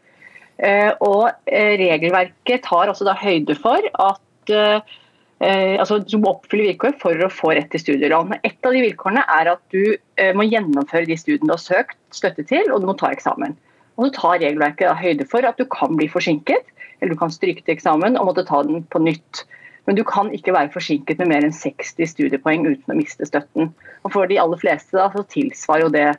Eh, 0.61 0.91
og 1.01 1.31
eh, 1.49 1.73
regelverket 1.79 2.67
tar 2.67 2.91
også 2.91 3.07
da 3.07 3.15
høyde 3.17 3.55
for 3.57 3.81
at 3.81 4.51
eh, 4.53 4.97
altså 5.41 5.97
Du 6.05 6.19
må 6.21 6.35
oppfylle 6.35 6.67
vilkår 6.67 6.99
for 7.01 7.17
å 7.17 7.31
få 7.33 7.55
rett 7.57 7.71
til 7.73 7.81
studielån. 7.81 8.35
Et 8.45 8.67
av 8.67 8.75
de 8.75 8.83
vilkårene 8.83 9.23
er 9.39 9.49
at 9.55 9.61
du 9.73 9.95
må 10.37 10.45
gjennomføre 10.45 11.07
de 11.09 11.17
studiene 11.17 11.49
du 11.49 11.55
har 11.55 11.63
søkt 11.63 11.97
støtte 12.13 12.45
til, 12.45 12.69
og 12.69 12.83
du 12.83 12.85
må 12.85 12.93
ta 12.99 13.09
eksamen. 13.09 13.55
Og 13.97 14.07
så 14.07 14.11
tar 14.17 14.41
regelverket 14.41 14.99
høyde 15.01 15.27
for 15.29 15.45
at 15.47 15.59
du 15.59 15.65
kan 15.69 15.97
bli 15.99 16.07
forsinket, 16.11 16.67
eller 16.99 17.15
du 17.15 17.19
kan 17.19 17.33
stryke 17.33 17.63
til 17.65 17.75
eksamen 17.75 18.17
og 18.19 18.29
måtte 18.29 18.45
ta 18.47 18.61
den 18.63 18.85
på 18.93 19.01
nytt. 19.03 19.43
Men 19.89 19.97
du 19.97 20.03
kan 20.05 20.29
ikke 20.33 20.53
være 20.53 20.71
forsinket 20.73 21.19
med 21.19 21.31
mer 21.31 21.45
enn 21.47 21.55
60 21.55 22.11
studiepoeng 22.13 22.67
uten 22.67 22.93
å 22.93 22.97
miste 22.97 23.25
støtten. 23.25 23.71
Og 24.05 24.13
For 24.13 24.29
de 24.29 24.37
aller 24.41 24.61
fleste 24.61 24.97
da, 24.97 25.09
så 25.13 25.25
tilsvarer 25.33 25.87
jo 25.87 25.93
det 25.95 26.09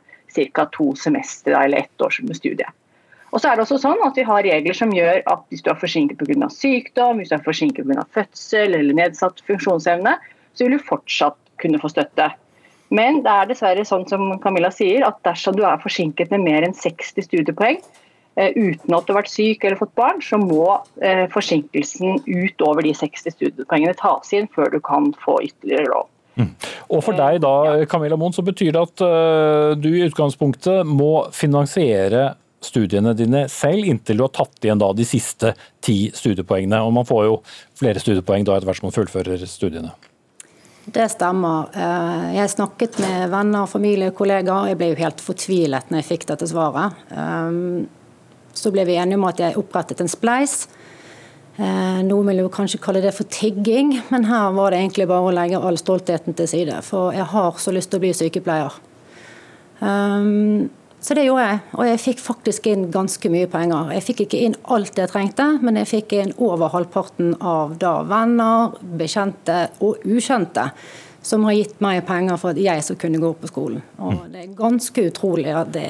ca. 0.53 0.65
to 0.73 0.93
semestre 0.99 1.55
eller 1.55 1.85
ett 1.85 2.01
års 2.01 2.19
studie. 2.33 2.67
Og 3.33 3.41
så 3.41 3.49
er 3.49 3.57
det 3.57 3.63
også 3.65 3.79
sånn 3.81 4.01
at 4.05 4.17
Vi 4.17 4.25
har 4.27 4.43
regler 4.45 4.77
som 4.77 4.93
gjør 4.93 5.23
at 5.25 5.45
hvis 5.49 5.63
du 5.63 5.71
er 5.71 5.79
forsinket 5.79 6.19
pga. 6.19 6.49
sykdom, 6.49 7.17
hvis 7.17 7.29
du 7.29 7.35
er 7.35 7.45
forsinket 7.45 7.87
pga. 7.87 8.05
fødsel 8.13 8.75
eller 8.75 8.93
nedsatt 8.93 9.41
funksjonsevne, 9.47 10.17
så 10.53 10.65
vil 10.65 10.77
du 10.77 10.83
fortsatt 10.83 11.39
kunne 11.57 11.79
få 11.79 11.89
støtte. 11.89 12.29
Men 12.93 13.23
det 13.25 13.33
er 13.33 13.49
dessverre 13.49 13.85
sånn 13.87 14.05
som 14.09 14.27
Camilla 14.43 14.69
sier, 14.73 15.05
at 15.07 15.19
dersom 15.25 15.57
du 15.57 15.63
er 15.65 15.81
forsinket 15.81 16.33
med 16.33 16.45
mer 16.45 16.67
enn 16.67 16.75
60 16.77 17.25
studiepoeng 17.25 17.79
eh, 18.37 18.51
uten 18.53 18.93
at 18.93 19.07
du 19.07 19.13
har 19.13 19.23
vært 19.23 19.33
syk 19.33 19.65
eller 19.65 19.79
fått 19.79 19.95
barn, 19.97 20.21
så 20.21 20.37
må 20.41 20.67
eh, 21.01 21.25
forsinkelsen 21.33 22.21
utover 22.27 22.85
de 22.85 22.93
60 22.97 23.37
studiepoengene 23.37 23.97
tas 23.99 24.33
inn 24.37 24.49
før 24.53 24.75
du 24.75 24.79
kan 24.85 25.09
få 25.25 25.39
ytterligere 25.49 25.89
lov. 25.89 26.09
Mm. 26.37 26.53
Og 26.93 27.03
For 27.05 27.17
deg 27.17 27.43
da, 27.43 27.83
Camilla 27.89 28.17
Moen, 28.17 28.33
så 28.33 28.45
betyr 28.45 28.71
det 28.73 28.81
at 28.87 29.03
du 29.77 29.91
i 29.91 30.05
utgangspunktet 30.07 30.87
må 30.89 31.27
finansiere 31.33 32.31
studiene 32.65 33.13
dine 33.17 33.45
selv, 33.51 33.85
inntil 33.89 34.19
du 34.19 34.25
har 34.25 34.33
tatt 34.33 34.65
igjen 34.65 34.81
da 34.81 34.89
de 34.95 35.05
siste 35.07 35.53
ti 35.83 35.97
studiepoengene. 36.15 36.79
Og 36.85 36.93
man 36.95 37.07
får 37.07 37.27
jo 37.27 37.37
flere 37.79 38.01
studiepoeng 38.01 38.47
da 38.47 38.57
etter 38.57 38.69
hvert 38.69 38.81
som 38.81 38.89
man 38.89 38.97
fullfører 38.97 39.45
studiene. 39.49 39.93
Det 40.85 41.05
stemmer. 41.13 41.69
Eh, 41.73 42.29
jeg 42.35 42.51
snakket 42.51 42.97
med 42.99 43.29
venner, 43.31 43.67
familie, 43.71 44.11
kollegaer. 44.11 44.71
Jeg 44.71 44.79
ble 44.79 44.89
jo 44.91 44.99
helt 44.99 45.21
fortvilet 45.23 45.91
når 45.91 46.01
jeg 46.01 46.09
fikk 46.09 46.25
dette 46.33 46.49
svaret. 46.51 46.97
Eh, 47.13 47.85
så 48.53 48.71
ble 48.73 48.83
vi 48.85 48.97
enige 48.99 49.19
om 49.19 49.27
at 49.29 49.39
jeg 49.39 49.57
opprettet 49.59 50.03
en 50.03 50.11
spleis. 50.11 50.67
Eh, 51.55 52.01
noen 52.03 52.31
vil 52.31 52.43
jo 52.43 52.51
kanskje 52.51 52.81
kalle 52.83 53.01
det 53.03 53.13
for 53.15 53.29
tigging, 53.31 53.95
men 54.11 54.27
her 54.27 54.51
var 54.57 54.73
det 54.73 54.81
egentlig 54.81 55.07
bare 55.07 55.29
å 55.29 55.35
legge 55.35 55.61
all 55.61 55.79
stoltheten 55.79 56.35
til 56.35 56.49
side. 56.49 56.81
For 56.83 57.15
jeg 57.15 57.29
har 57.31 57.59
så 57.61 57.73
lyst 57.75 57.93
til 57.93 58.01
å 58.01 58.03
bli 58.03 58.13
sykepleier. 58.17 58.79
Så 61.03 61.17
det 61.17 61.25
gjorde 61.25 61.43
jeg, 61.43 61.59
og 61.75 61.87
jeg 61.87 61.99
fikk 61.99 62.21
faktisk 62.23 62.67
inn 62.71 62.85
ganske 62.91 63.29
mye 63.31 63.47
penger. 63.51 63.89
Jeg 63.91 64.05
fikk 64.05 64.21
ikke 64.23 64.43
inn 64.45 64.53
alt 64.71 64.95
jeg 64.95 65.11
trengte, 65.11 65.47
men 65.59 65.75
jeg 65.81 65.89
fikk 65.89 66.13
inn 66.15 66.31
over 66.39 66.71
halvparten 66.71 67.33
av 67.43 67.73
da 67.81 67.97
venner, 68.07 68.77
bekjente 69.01 69.65
og 69.83 70.05
ukjente 70.07 70.69
som 71.23 71.43
har 71.47 71.57
gitt 71.57 71.75
meg 71.83 72.05
penger 72.07 72.39
for 72.39 72.51
at 72.51 72.59
jeg 72.59 72.83
skal 72.87 72.99
kunne 73.03 73.19
gå 73.19 73.33
på 73.39 73.51
skolen. 73.51 73.83
Og 73.99 74.25
Det 74.31 74.45
er 74.45 74.55
ganske 74.55 75.05
utrolig 75.09 75.51
at 75.51 75.75
det 75.75 75.89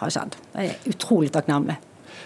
har 0.00 0.14
skjedd. 0.14 0.34
Jeg 0.54 0.74
er 0.74 0.90
utrolig 0.94 1.30
takknemlig. 1.34 1.78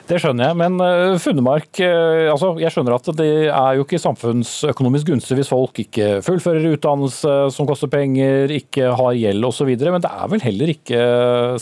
Det 0.04 0.18
skjønner 0.20 0.50
jeg, 0.50 0.56
men 0.60 0.74
uh, 0.82 1.14
Funnemark 1.16 1.78
uh, 1.80 2.28
altså, 2.28 2.50
Jeg 2.60 2.74
skjønner 2.74 2.92
at 2.98 3.06
det 3.16 3.28
er 3.48 3.78
jo 3.78 3.86
ikke 3.86 4.00
samfunnsøkonomisk 4.02 5.08
gunstig 5.08 5.38
hvis 5.38 5.48
folk 5.48 5.80
ikke 5.80 6.18
fullfører 6.26 6.74
utdannelse 6.74 7.36
som 7.54 7.68
koster 7.68 7.88
penger, 7.88 8.52
ikke 8.52 8.92
har 8.98 9.16
gjeld 9.16 9.48
osv., 9.48 9.72
men 9.80 10.04
det 10.04 10.12
er 10.12 10.30
vel 10.34 10.44
heller 10.44 10.74
ikke 10.74 11.00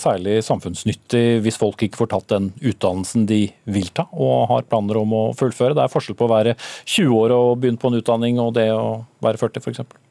særlig 0.00 0.40
samfunnsnyttig 0.42 1.24
hvis 1.44 1.60
folk 1.60 1.86
ikke 1.86 2.02
får 2.02 2.10
tatt 2.16 2.30
den 2.34 2.50
utdannelsen 2.58 3.28
de 3.30 3.44
vil 3.70 3.90
ta 3.94 4.08
og 4.10 4.48
har 4.50 4.66
planer 4.66 4.98
om 4.98 5.14
å 5.14 5.24
fullføre. 5.38 5.76
Det 5.78 5.86
er 5.86 5.92
forskjell 5.94 6.18
på 6.18 6.26
å 6.26 6.34
være 6.34 6.56
20 6.58 7.14
år 7.22 7.36
og 7.38 7.60
begynne 7.62 7.78
på 7.78 7.92
en 7.92 8.02
utdanning 8.02 8.42
og 8.42 8.56
det 8.58 8.72
å 8.74 9.04
være 9.22 9.38
40 9.38 9.62
f.eks. 9.62 10.01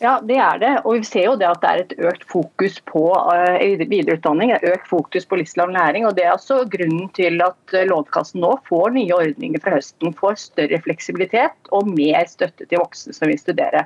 Ja, 0.00 0.14
det 0.24 0.36
er 0.40 0.60
det. 0.60 0.70
Og 0.88 0.94
vi 0.96 1.04
ser 1.04 1.26
jo 1.26 1.34
det 1.36 1.44
at 1.44 1.60
det 1.60 1.70
er 1.70 1.80
et 1.82 1.90
økt 2.08 2.22
fokus 2.32 2.78
på 2.88 3.02
uh, 3.12 3.80
videreutdanning. 3.90 4.54
Det 4.54 4.70
er 4.70 4.78
økt 4.78 4.88
fokus 4.88 5.28
på 5.28 5.36
livslang 5.36 5.74
læring. 5.76 6.06
og 6.08 6.14
Det 6.16 6.24
er 6.24 6.32
også 6.32 6.62
grunnen 6.72 7.10
til 7.16 7.36
at 7.44 7.74
uh, 7.74 7.84
Lånekassen 7.84 8.40
nå 8.40 8.54
får 8.68 8.94
nye 8.96 9.12
ordninger 9.12 9.60
fra 9.60 9.74
høsten. 9.76 10.14
Får 10.16 10.40
større 10.40 10.80
fleksibilitet 10.86 11.68
og 11.76 11.92
mer 11.92 12.24
støtte 12.32 12.64
til 12.64 12.80
voksne 12.80 13.12
som 13.12 13.28
vil 13.28 13.42
studere. 13.42 13.84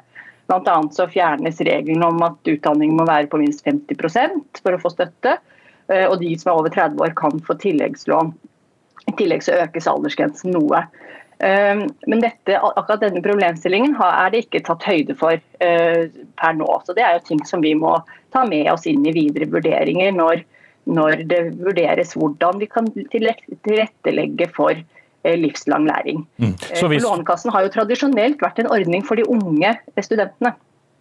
Annet 0.54 0.94
så 0.94 1.08
fjernes 1.10 1.58
regelen 1.66 2.04
om 2.06 2.22
at 2.22 2.52
utdanning 2.52 2.94
må 2.94 3.08
være 3.08 3.26
på 3.32 3.40
minst 3.40 3.66
50% 3.66 4.62
for 4.62 4.76
å 4.76 4.82
få 4.84 4.94
støtte. 4.94 5.34
Uh, 5.90 6.06
og 6.12 6.20
de 6.22 6.30
som 6.38 6.52
er 6.52 6.60
over 6.60 6.76
30 6.78 7.02
år 7.02 7.18
kan 7.18 7.42
få 7.42 7.58
tilleggslån. 7.58 8.30
I 9.10 9.18
tillegg 9.18 9.42
så 9.42 9.58
økes 9.66 9.90
aldersgrensen 9.90 10.54
noe. 10.54 10.86
Ehm, 11.44 11.88
men 12.06 12.22
dette, 12.24 12.56
akkurat 12.56 13.02
denne 13.02 13.20
problemstillingen 13.24 13.96
er 14.00 14.32
det 14.32 14.46
ikke 14.46 14.62
tatt 14.64 14.86
høyde 14.88 15.16
for 15.18 15.36
eh, 15.36 16.06
per 16.40 16.56
nå. 16.56 16.68
Så 16.86 16.96
Det 16.96 17.04
er 17.04 17.18
jo 17.18 17.26
ting 17.28 17.42
som 17.48 17.64
vi 17.64 17.74
må 17.76 17.98
ta 18.32 18.46
med 18.48 18.70
oss 18.72 18.86
inn 18.88 19.04
i 19.04 19.12
videre 19.14 19.50
vurderinger 19.52 20.14
når, 20.16 20.44
når 20.88 21.26
det 21.28 21.42
vurderes 21.60 22.14
hvordan 22.16 22.62
vi 22.62 22.70
kan 22.70 22.88
tilrettelegge 23.12 24.48
for 24.56 24.72
eh, 24.72 25.36
livslang 25.36 25.88
læring. 25.90 26.24
Mm. 26.40 26.54
Eh, 26.70 26.86
hvis... 26.88 27.04
Lånekassen 27.04 27.52
har 27.52 27.66
jo 27.66 27.74
tradisjonelt 27.76 28.40
vært 28.44 28.62
en 28.62 28.72
ordning 28.72 29.04
for 29.04 29.20
de 29.20 29.28
unge 29.28 29.76
studentene. 30.00 30.54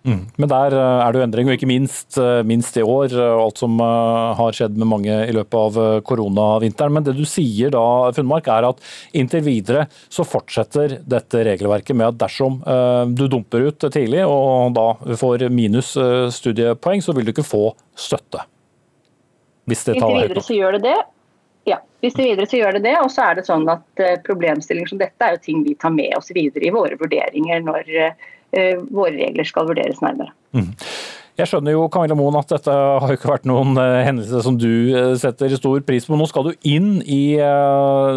Mm. 0.03 0.25
Men 0.35 0.49
der 0.51 0.73
eh, 0.75 1.01
er 1.05 1.13
det 1.13 1.19
jo 1.19 1.23
endring, 1.23 1.47
og 1.47 1.55
ikke 1.55 1.69
minst, 1.69 2.17
eh, 2.19 2.41
minst 2.47 2.75
i 2.75 2.83
år, 2.83 3.13
og 3.15 3.43
alt 3.45 3.61
som 3.61 3.77
eh, 3.79 4.31
har 4.35 4.55
skjedd 4.55 4.75
med 4.75 4.89
mange 4.91 5.15
i 5.29 5.35
løpet 5.35 5.55
av 5.55 6.01
koronavinteren. 6.09 6.95
Men 6.97 7.05
det 7.07 7.15
du 7.15 7.23
sier 7.29 7.71
da, 7.73 7.85
Funnmark, 8.15 8.49
er 8.51 8.67
at 8.67 8.83
inntil 9.15 9.45
videre 9.45 9.85
så 10.11 10.25
fortsetter 10.27 10.97
dette 11.07 11.45
regelverket 11.47 11.95
med 11.95 12.11
at 12.11 12.19
dersom 12.25 12.59
du 13.15 13.23
dumper 13.31 13.67
ut 13.69 13.85
tidlig 13.93 14.23
og 14.27 14.73
da 14.75 15.15
får 15.19 15.45
minus 15.53 15.93
studiepoeng, 16.35 17.01
så 17.03 17.15
vil 17.15 17.27
du 17.27 17.31
ikke 17.33 17.45
få 17.45 17.71
støtte. 17.95 18.43
Hvis 19.69 19.85
det 19.87 19.97
tar 19.97 20.11
Inntil 20.11 20.27
videre 20.27 20.43
så 20.43 20.57
gjør 20.57 20.77
det 20.77 20.83
det. 20.85 20.97
Ja, 21.69 21.79
hvis 22.03 22.15
det 22.17 22.27
videre 22.27 22.49
så 22.49 22.59
gjør 22.59 22.77
det 22.77 22.83
det. 22.85 22.95
Og 23.01 23.11
så 23.13 23.29
er 23.29 23.39
det 23.39 23.45
sånn 23.47 23.65
at 23.71 24.03
problemstillinger 24.27 24.93
som 24.93 25.01
dette 25.01 25.27
er 25.27 25.37
jo 25.37 25.43
ting 25.45 25.63
vi 25.67 25.75
tar 25.79 25.93
med 25.95 26.15
oss 26.19 26.31
videre 26.35 26.67
i 26.67 26.73
våre 26.75 26.99
vurderinger 26.99 27.63
når 27.63 27.91
Eh, 28.03 28.42
våre 28.93 29.15
regler 29.17 29.47
skal 29.49 29.67
vurderes 29.69 30.01
nærmere. 30.03 30.33
Mm. 30.53 30.71
Jeg 31.33 31.49
skjønner 31.49 31.73
jo 31.73 31.87
Camilla 31.89 32.13
Moen, 32.13 32.35
at 32.37 32.51
dette 32.53 32.69
har 32.69 33.11
ikke 33.15 33.31
vært 33.31 33.47
noen 33.49 33.73
uh, 33.73 34.03
hendelse 34.05 34.43
som 34.45 34.53
du 34.61 34.93
uh, 34.93 35.15
setter 35.17 35.55
stor 35.57 35.81
pris 35.81 36.05
på. 36.05 36.13
Nå 36.19 36.27
skal 36.29 36.45
du 36.45 36.67
inn 36.69 36.99
i 37.01 37.39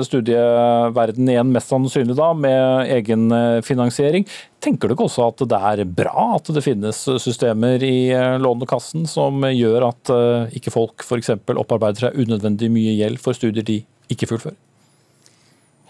studieverdenen 0.05 1.30
igjen, 1.32 1.55
mest 1.55 1.72
sannsynlig 1.72 2.18
da, 2.18 2.28
med 2.37 2.93
egenfinansiering. 2.99 4.28
Tenker 4.61 4.89
du 4.89 4.97
ikke 4.97 5.09
også 5.09 5.30
at 5.30 5.47
det 5.49 5.62
er 5.70 5.84
bra 5.89 6.26
at 6.34 6.53
det 6.53 6.64
finnes 6.64 7.01
systemer 7.22 7.80
i 7.87 8.11
Lånekassen 8.43 9.09
som 9.09 9.49
gjør 9.49 9.89
at 9.89 10.12
ikke 10.59 10.74
folk 10.74 11.07
f.eks. 11.07 11.32
opparbeider 11.57 12.09
seg 12.09 12.20
unødvendig 12.20 12.68
mye 12.74 12.97
gjeld 12.99 13.22
for 13.22 13.39
studier 13.39 13.64
de 13.64 13.80
ikke 14.12 14.28
fullfører? 14.28 14.59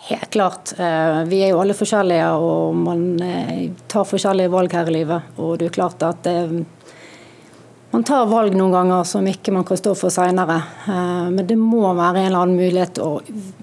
Helt 0.09 0.31
klart. 0.31 0.73
Eh, 0.79 1.25
vi 1.27 1.41
er 1.43 1.51
jo 1.51 1.59
alle 1.59 1.75
forskjellige, 1.75 2.29
og 2.39 2.77
man 2.79 3.07
eh, 3.23 3.73
tar 3.91 4.07
forskjellige 4.07 4.53
valg 4.53 4.75
her 4.79 4.87
i 4.87 4.95
livet. 5.01 5.35
Og 5.43 5.57
det 5.59 5.67
er 5.67 5.75
klart 5.75 6.05
at 6.07 6.21
det, 6.23 6.37
man 7.91 8.05
tar 8.07 8.29
valg 8.31 8.55
noen 8.55 8.75
ganger 8.75 9.03
som 9.09 9.27
ikke 9.27 9.55
man 9.57 9.67
kan 9.67 9.81
stå 9.81 9.97
for 9.99 10.15
seinere. 10.15 10.61
Men 10.87 11.47
det 11.49 11.57
må 11.59 11.81
være 11.97 12.21
en 12.21 12.29
eller 12.29 12.43
annen 12.45 12.59
mulighet 12.59 12.99
å 13.03 13.13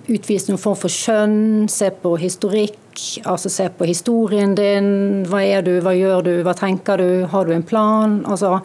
utvise 0.07 0.49
noen 0.49 0.61
form 0.61 0.79
for 0.79 0.91
skjønn, 0.91 1.67
se 1.71 1.91
på 2.01 2.15
historikk, 2.19 2.79
altså 3.29 3.51
se 3.51 3.67
på 3.77 3.87
historien 3.87 4.55
din. 4.57 4.87
Hva 5.29 5.43
er 5.45 5.63
du, 5.67 5.75
hva 5.85 5.93
gjør 5.95 6.25
du, 6.25 6.33
hva 6.47 6.55
tenker 6.57 7.03
du, 7.03 7.11
har 7.29 7.45
du 7.45 7.53
en 7.53 7.67
plan? 7.67 8.21
Altså, 8.25 8.57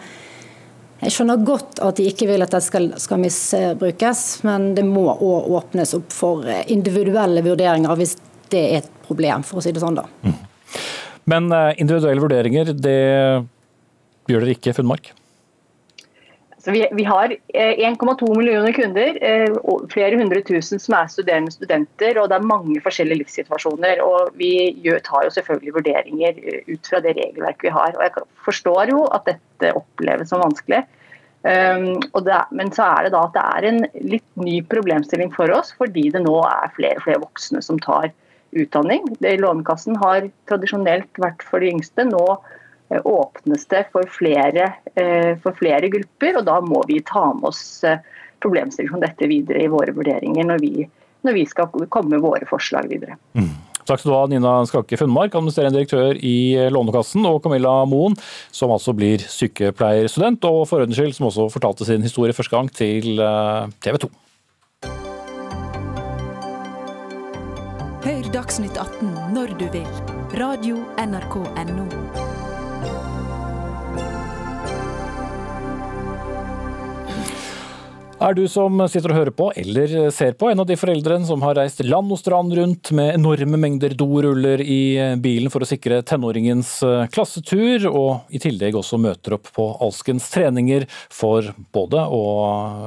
jeg 0.99 1.15
skjønner 1.15 1.45
godt 1.47 1.79
at 1.85 1.99
de 2.01 2.09
ikke 2.11 2.27
vil 2.31 2.43
at 2.43 2.55
det 2.55 2.63
skal, 2.65 2.89
skal 2.99 3.21
misbrukes, 3.23 4.23
men 4.47 4.73
det 4.75 4.85
må 4.87 5.07
òg 5.15 5.53
åpnes 5.61 5.95
opp 5.99 6.15
for 6.15 6.49
individuelle 6.67 7.45
vurderinger 7.47 7.99
hvis 8.01 8.17
det 8.51 8.65
er 8.65 8.81
et 8.83 8.91
problem, 9.07 9.45
for 9.47 9.61
å 9.61 9.65
si 9.65 9.73
det 9.75 9.83
sånn. 9.83 9.99
da. 10.01 10.07
Mm. 10.25 10.37
Men 11.29 11.53
eh, 11.53 11.71
individuelle 11.83 12.25
vurderinger, 12.25 12.73
det 12.73 12.99
gjør 14.29 14.45
dere 14.45 14.57
ikke, 14.57 14.75
Funnmark? 14.77 15.13
Så 16.69 16.73
vi, 16.75 16.83
vi 16.93 17.05
har 17.09 17.33
1,2 17.57 18.27
millioner 18.37 18.75
kunder, 18.77 19.17
flere 19.89 20.19
hundre 20.21 20.43
tusen 20.45 20.77
som 20.83 20.99
er 20.99 21.07
studerende 21.09 21.55
studenter, 21.55 22.19
og 22.21 22.27
det 22.29 22.37
er 22.37 22.51
mange 22.51 22.83
forskjellige 22.85 23.23
livssituasjoner. 23.23 24.03
og 24.05 24.37
Vi 24.37 24.51
tar 25.07 25.25
jo 25.25 25.33
selvfølgelig 25.33 25.73
vurderinger 25.79 26.43
ut 26.69 26.91
fra 26.91 27.01
det 27.01 27.15
regelverket 27.17 27.71
vi 27.71 27.73
har. 27.73 27.97
og 27.97 28.05
Jeg 28.05 28.27
forstår 28.45 28.93
jo 28.93 29.07
at 29.17 29.31
dette 29.31 29.73
oppleves 29.81 30.29
som 30.29 30.45
vanskelig. 30.45 30.83
Um, 31.41 32.03
er, 32.29 32.45
men 32.53 32.75
så 32.77 32.85
er 32.85 33.07
det 33.07 33.15
da 33.17 33.25
at 33.25 33.39
det 33.39 33.47
er 33.47 33.71
en 33.71 33.83
litt 34.13 34.29
ny 34.37 34.59
problemstilling 34.69 35.33
for 35.33 35.49
oss, 35.57 35.73
fordi 35.81 36.11
det 36.13 36.21
nå 36.27 36.37
er 36.45 36.77
flere 36.77 37.01
og 37.01 37.07
flere 37.07 37.25
voksne 37.25 37.65
som 37.65 37.81
tar 37.81 38.11
utdanning. 38.53 39.09
Det 39.25 39.39
Lånekassen 39.41 39.97
har 40.05 40.29
tradisjonelt 40.53 41.17
vært 41.17 41.49
for 41.49 41.65
de 41.65 41.73
yngste. 41.73 42.05
Nå 42.13 42.27
åpnes 43.05 43.67
det 43.71 43.85
for 43.93 44.09
flere, 44.13 44.71
uh, 44.97 45.33
for 45.43 45.57
flere, 45.59 45.91
grupper, 45.93 46.41
og 46.41 46.47
da 46.49 46.59
må 46.65 46.83
vi 46.89 47.03
ta 47.07 47.29
med 47.37 47.51
oss 47.51 47.63
uh, 47.87 48.01
problemstillinger 48.43 48.97
som 48.97 49.05
dette 49.05 49.31
videre 49.31 49.65
i 49.65 49.71
våre 49.73 49.95
vurderinger 49.97 50.47
når 50.47 50.63
vi, 50.63 50.89
når 51.27 51.37
vi 51.37 51.47
skal 51.51 51.73
komme 51.91 52.17
med 52.17 52.25
våre 52.25 52.49
forslag 52.49 52.89
videre. 52.91 53.19
Mm. 53.39 53.57
Takk 53.89 54.03
skal 54.03 54.11
du 54.13 54.17
ha, 54.19 54.25
Nina 54.29 54.55
Skakke 54.69 54.99
Funnmark, 55.01 55.33
administrerende 55.33 55.79
direktør 55.81 56.19
i 56.21 56.69
Lånekassen, 56.73 57.25
og 57.25 57.41
Camilla 57.45 57.73
Moen, 57.89 58.19
som 58.53 58.73
altså 58.75 58.93
blir 58.97 59.25
sykepleierstudent, 59.25 60.45
og 60.45 60.67
for 60.69 60.85
ordens 60.85 60.99
skyld 61.01 61.17
som 61.17 61.31
også 61.31 61.49
fortalte 61.55 61.89
sin 61.89 62.05
historie 62.05 62.37
første 62.37 62.53
gang 62.53 62.69
til 62.69 63.17
eh, 63.17 63.73
TV 63.81 64.03
2. 64.05 64.13
Hør 68.05 68.33
Dagsnytt 68.37 68.77
18 68.77 69.15
når 69.35 69.57
du 69.57 69.69
vil. 69.73 69.93
Radio 70.37 70.85
NRK 71.01 71.41
Radio.nrk.no. 71.49 72.28
Er 78.19 78.35
du 78.35 78.49
som 78.51 78.81
sitter 78.91 79.13
og 79.13 79.15
hører 79.15 79.35
på, 79.39 79.47
eller 79.61 79.93
ser 80.11 80.33
på, 80.35 80.49
en 80.51 80.59
av 80.59 80.67
de 80.67 80.75
foreldrene 80.75 81.23
som 81.29 81.43
har 81.47 81.55
reist 81.55 81.85
land 81.87 82.11
og 82.11 82.19
strand 82.19 82.51
rundt 82.59 82.91
med 82.99 83.13
enorme 83.15 83.61
mengder 83.63 83.93
doruller 83.95 84.59
i 84.59 85.15
bilen 85.23 85.53
for 85.55 85.63
å 85.63 85.69
sikre 85.71 86.01
tenåringens 86.03 86.73
eh, 86.83 87.05
klassetur, 87.15 87.87
og 87.87 88.35
i 88.35 88.41
tillegg 88.43 88.75
også 88.75 88.99
møter 88.99 89.37
opp 89.37 89.47
på 89.55 89.67
alskens 89.87 90.27
treninger 90.35 90.89
for 91.15 91.53
både 91.71 92.03
å 92.11 92.25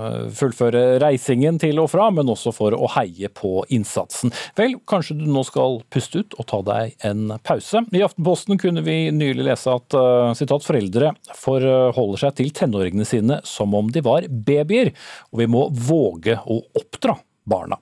eh, 0.09 0.25
fullføre 0.36 0.99
reisingen 0.99 1.61
til 1.63 1.79
og 1.79 1.88
fra, 1.93 2.09
men 2.11 2.27
også 2.36 2.51
for 2.57 2.75
å 2.75 2.91
heie 2.97 3.32
på 3.32 3.63
innsatsen? 3.71 4.36
Vel, 4.59 4.75
kanskje 4.84 5.15
du 5.21 5.23
nå 5.32 5.45
skal 5.47 5.79
puste 5.95 6.25
ut 6.25 6.36
og 6.36 6.49
ta 6.51 6.59
deg 6.73 7.07
en 7.07 7.38
pause? 7.39 7.86
I 7.95 8.03
Aftenposten 8.03 8.59
kunne 8.59 8.84
vi 8.84 8.97
nylig 9.15 9.47
lese 9.47 9.79
at 9.79 9.95
sitat, 10.36 10.67
foreldre 10.67 11.15
forholder 11.39 12.25
seg 12.25 12.38
til 12.41 12.51
tenåringene 12.59 13.07
sine 13.07 13.39
som 13.47 13.79
om 13.79 13.88
de 13.95 14.03
var 14.03 14.27
babyer 14.27 14.91
og 15.30 15.43
vi 15.43 15.49
må 15.51 15.67
våge 15.69 16.39
å 16.41 16.61
oppdra 16.80 17.17
barna. 17.43 17.78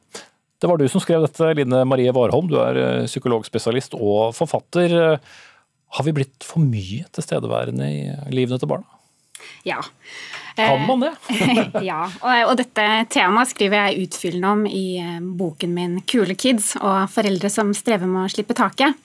Det 0.59 0.67
var 0.67 0.79
du 0.79 0.87
som 0.91 0.99
skrev 0.99 1.23
dette, 1.23 1.53
Line 1.55 1.85
Marie 1.87 2.11
Warholm. 2.11 2.49
Du 2.51 2.57
er 2.59 2.79
eh, 2.79 3.07
psykologspesialist 3.07 3.95
og 3.95 4.35
forfatter. 4.35 5.19
Har 5.89 6.05
vi 6.05 6.15
blitt 6.17 6.43
for 6.45 6.61
mye 6.61 7.07
tilstedeværende 7.15 7.87
i 7.87 8.01
livene 8.35 8.59
til 8.59 8.69
barna? 8.69 8.99
Ja. 9.63 9.79
Kan 10.59 10.83
man 10.83 11.05
det? 11.05 11.13
ja, 11.89 12.01
og, 12.19 12.55
dette 12.59 12.87
temaet 13.13 13.53
skriver 13.53 13.87
jeg 13.87 14.09
utfyllende 14.09 14.51
om 14.51 14.65
i 14.67 14.85
eh, 14.99 15.21
boken 15.23 15.71
min 15.71 15.93
'Kule 16.03 16.35
kids' 16.35 16.73
og 16.75 17.07
foreldre 17.13 17.51
som 17.53 17.71
strever 17.77 18.09
med 18.09 18.25
å 18.25 18.33
slippe 18.33 18.57
taket. 18.57 18.97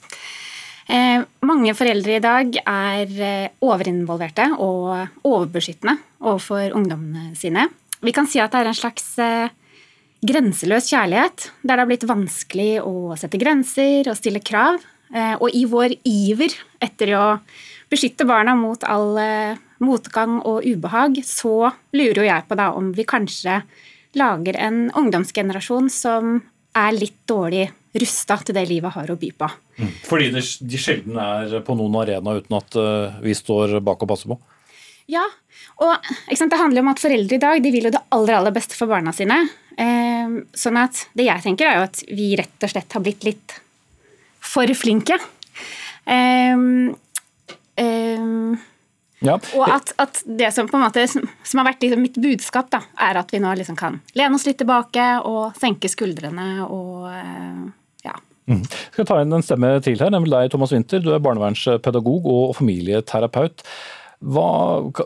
Eh, 0.91 1.23
mange 1.47 1.77
foreldre 1.79 2.19
i 2.19 2.25
dag 2.25 2.59
er 2.59 3.15
overinvolverte 3.63 4.51
og 4.59 5.23
overbeskyttende 5.23 5.97
overfor 6.25 6.75
ungdommene 6.75 7.39
sine. 7.39 7.69
Vi 8.05 8.13
kan 8.13 8.27
si 8.29 8.41
at 8.43 8.53
det 8.53 8.61
er 8.61 8.69
en 8.69 8.77
slags 8.77 9.07
eh, 9.23 9.53
grenseløs 10.25 10.91
kjærlighet, 10.93 11.47
der 11.63 11.73
det 11.73 11.83
har 11.83 11.89
blitt 11.89 12.09
vanskelig 12.09 12.83
å 12.85 13.17
sette 13.17 13.41
grenser 13.41 14.11
og 14.13 14.19
stille 14.19 14.43
krav. 14.45 14.83
Eh, 15.15 15.37
og 15.39 15.49
i 15.57 15.65
vår 15.69 15.97
iver 16.05 16.53
etter 16.85 17.15
å 17.17 17.25
beskytte 17.93 18.27
barna 18.29 18.57
mot 18.59 18.85
all 18.85 19.17
eh, 19.21 19.63
motgang 19.85 20.41
og 20.43 20.67
ubehag, 20.69 21.23
så 21.25 21.71
lurer 21.97 22.21
jo 22.21 22.29
jeg 22.29 22.49
på 22.49 22.61
da 22.61 22.71
om 22.77 22.93
vi 22.97 23.09
kanskje 23.09 23.63
lager 24.21 24.61
en 24.61 24.87
ungdomsgenerasjon 24.95 25.89
som 25.91 26.37
er 26.77 26.95
litt 26.95 27.23
dårlig 27.29 27.71
rusta 27.95 28.37
til 28.43 28.57
det 28.57 28.67
livet 28.69 28.93
har 28.95 29.11
å 29.11 29.17
by 29.17 29.31
på. 29.39 29.49
Mm. 29.81 29.93
Fordi 30.05 30.29
de 30.35 30.79
sjelden 30.79 31.17
er 31.19 31.57
på 31.65 31.77
noen 31.79 31.97
arena 32.03 32.37
uten 32.37 32.57
at 32.59 32.77
vi 33.23 33.35
står 33.39 33.79
bak 33.87 34.03
og 34.03 34.11
passer 34.11 34.31
på? 34.31 34.39
Ja, 35.11 35.25
og 35.85 36.07
det 36.31 36.59
handler 36.61 36.81
om 36.81 36.93
at 36.95 37.03
foreldre 37.03 37.37
i 37.37 37.43
dag 37.43 37.61
de 37.63 37.73
vil 37.75 37.89
jo 37.89 37.93
det 37.93 38.03
aller, 38.15 38.39
aller 38.39 38.55
beste 38.55 38.77
for 38.79 38.91
barna 38.91 39.13
sine. 39.13 39.37
Eh, 39.77 40.37
sånn 40.57 40.79
at 40.81 41.07
det 41.19 41.29
jeg 41.29 41.45
tenker, 41.45 41.69
er 41.69 41.81
jo 41.81 41.89
at 41.89 42.05
vi 42.09 42.33
rett 42.41 42.65
og 42.65 42.73
slett 42.73 42.97
har 42.97 43.05
blitt 43.05 43.27
litt 43.27 43.57
for 44.45 44.71
flinke. 44.79 45.19
Eh, 46.09 46.65
eh, 47.83 48.31
ja. 49.25 49.39
Og 49.57 49.65
at, 49.73 49.93
at, 50.01 50.21
det 50.25 50.51
som 50.55 50.69
på 50.69 50.77
en 50.79 50.85
måte 50.85 51.05
som 51.09 51.61
har 51.61 51.69
vært 51.71 51.85
liksom 51.85 52.03
mitt 52.05 52.19
budskap, 52.21 52.69
da, 52.73 52.83
er 53.01 53.21
at 53.21 53.33
vi 53.33 53.41
nå 53.43 53.55
liksom 53.57 53.77
kan 53.79 54.01
lene 54.17 54.37
oss 54.37 54.45
litt 54.49 54.61
tilbake 54.61 55.07
og 55.25 55.57
senke 55.61 55.89
skuldrene 55.91 56.67
og 56.67 57.09
eh, 57.09 57.65
ja. 58.05 58.17
Mm. 58.45 58.61
Jeg 58.61 58.93
skal 58.93 59.09
ta 59.09 59.21
inn 59.23 59.33
en 59.33 59.45
stemme 59.45 59.71
til 59.85 60.01
her, 60.01 60.13
nemlig 60.13 60.35
deg, 60.35 60.53
Thomas 60.53 60.75
Winther. 60.75 61.01
Du 61.01 61.15
er 61.15 61.23
barnevernspedagog 61.25 62.29
og 62.29 62.57
familieterapeut. 62.59 63.65
Hva, 64.21 64.49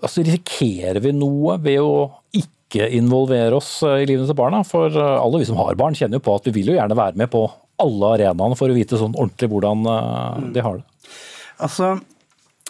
altså 0.02 0.24
risikerer 0.26 1.00
vi 1.02 1.14
noe 1.16 1.56
ved 1.62 1.80
å 1.82 1.94
ikke 2.36 2.90
involvere 2.98 3.56
oss 3.56 3.78
eh, 3.86 4.02
i 4.02 4.08
livet 4.10 4.28
til 4.28 4.38
barna? 4.38 4.62
For 4.66 4.92
eh, 4.92 5.14
alle 5.16 5.40
vi 5.40 5.48
som 5.48 5.58
har 5.60 5.78
barn, 5.80 5.96
kjenner 5.98 6.20
jo 6.20 6.26
på 6.28 6.36
at 6.38 6.50
vi 6.50 6.54
vil 6.58 6.72
jo 6.72 6.76
gjerne 6.78 6.98
være 6.98 7.18
med 7.20 7.32
på 7.32 7.46
alle 7.82 8.12
arenaene 8.18 8.58
for 8.58 8.70
å 8.70 8.76
vite 8.76 8.98
sånn 9.00 9.16
ordentlig 9.16 9.50
hvordan 9.52 9.88
eh, 9.94 10.44
de 10.56 10.64
har 10.66 10.80
det. 10.80 11.16
Altså, 11.58 11.96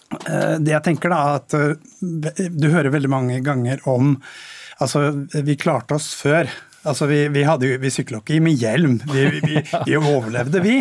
det 0.09 0.72
jeg 0.72 0.84
tenker 0.86 1.12
da, 1.12 1.18
at 1.36 1.53
du 2.01 2.66
hører 2.72 2.95
veldig 2.95 3.11
mange 3.12 3.43
ganger 3.45 3.82
om 3.91 4.14
Altså, 4.78 5.01
vi 5.43 5.57
klarte 5.59 5.97
oss 5.97 6.12
før. 6.14 6.47
Altså, 6.89 7.09
vi, 7.11 7.20
vi, 7.32 7.45
hadde, 7.47 7.72
vi 7.82 7.93
sykla 7.93 8.22
ikke 8.22 8.39
med 8.45 8.59
hjelm, 8.59 8.99
vi, 9.09 9.24
vi, 9.45 9.64
vi, 9.86 9.97
overlevde, 9.99 10.62
vi. 10.64 10.78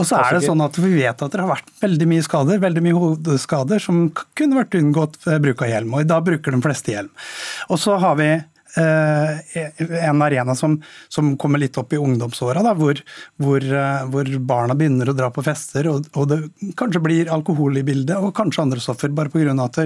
Og 0.00 0.08
så 0.08 0.20
er 0.20 0.36
det 0.36 0.46
sånn 0.46 0.64
at 0.64 0.76
vi 0.80 0.92
vet 0.98 1.22
at 1.22 1.32
det 1.32 1.42
har 1.42 1.52
vært 1.54 1.70
veldig 1.82 2.10
mye 2.10 2.26
skader, 2.26 2.60
veldig 2.62 2.84
mye 2.84 2.98
hodeskader 2.98 3.82
som 3.82 4.08
kunne 4.38 4.60
vært 4.60 4.76
unngått 4.78 5.20
ved 5.26 5.46
bruk 5.48 5.64
av 5.64 5.72
hjelm. 5.72 5.96
Og 5.96 6.10
da 6.10 6.20
bruker 6.24 6.54
de 6.54 6.62
fleste 6.64 6.94
hjelm. 6.94 7.10
Og 7.70 7.80
så 7.80 7.96
har 8.02 8.18
vi 8.20 8.30
eh, 8.36 9.60
en 10.08 10.22
arena 10.22 10.54
som, 10.58 10.76
som, 11.08 11.34
kommer 11.40 11.62
litt 11.62 11.78
opp 11.80 11.94
i 11.96 12.00
ungdomsåra, 12.00 12.62
hvor, 12.78 13.00
hvor, 13.42 13.64
eh, 13.64 14.02
hvor, 14.12 14.32
barna 14.38 14.76
begynner 14.78 15.10
å 15.10 15.16
dra 15.16 15.30
på 15.32 15.44
fester, 15.46 15.88
og, 15.92 16.10
og, 16.14 16.28
det 16.32 16.74
kanskje 16.78 17.02
blir 17.04 17.32
alkohol 17.32 17.80
i 17.80 17.86
bildet, 17.86 18.18
og 18.20 18.34
kanskje 18.36 18.66
andre 18.66 18.82
stoffer, 18.82 19.14
bare 19.16 19.32
pga. 19.32 19.56
at 19.64 19.80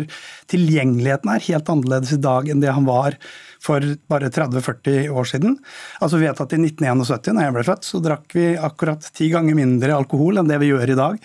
tilgjengeligheten 0.50 1.30
er 1.32 1.46
helt 1.50 1.72
annerledes 1.72 2.16
i 2.16 2.22
dag 2.22 2.50
enn 2.50 2.64
det 2.64 2.74
han 2.74 2.88
var 2.88 3.18
for 3.60 3.84
bare 4.08 4.30
30-40 4.32 5.10
år 5.12 5.28
siden. 5.28 5.56
Altså 6.00 6.18
Vi 6.18 6.26
vet 6.26 6.40
at 6.40 6.54
i 6.56 6.60
1971, 6.60 7.34
da 7.36 7.44
jeg 7.44 7.54
ble 7.56 7.64
født, 7.66 7.86
så 7.86 8.00
drakk 8.02 8.36
vi 8.36 8.46
akkurat 8.56 9.04
ti 9.16 9.28
ganger 9.32 9.58
mindre 9.58 9.96
alkohol 9.96 10.40
enn 10.40 10.48
det 10.48 10.56
vi 10.62 10.70
gjør 10.70 10.94
i 10.94 10.98
dag. 10.98 11.18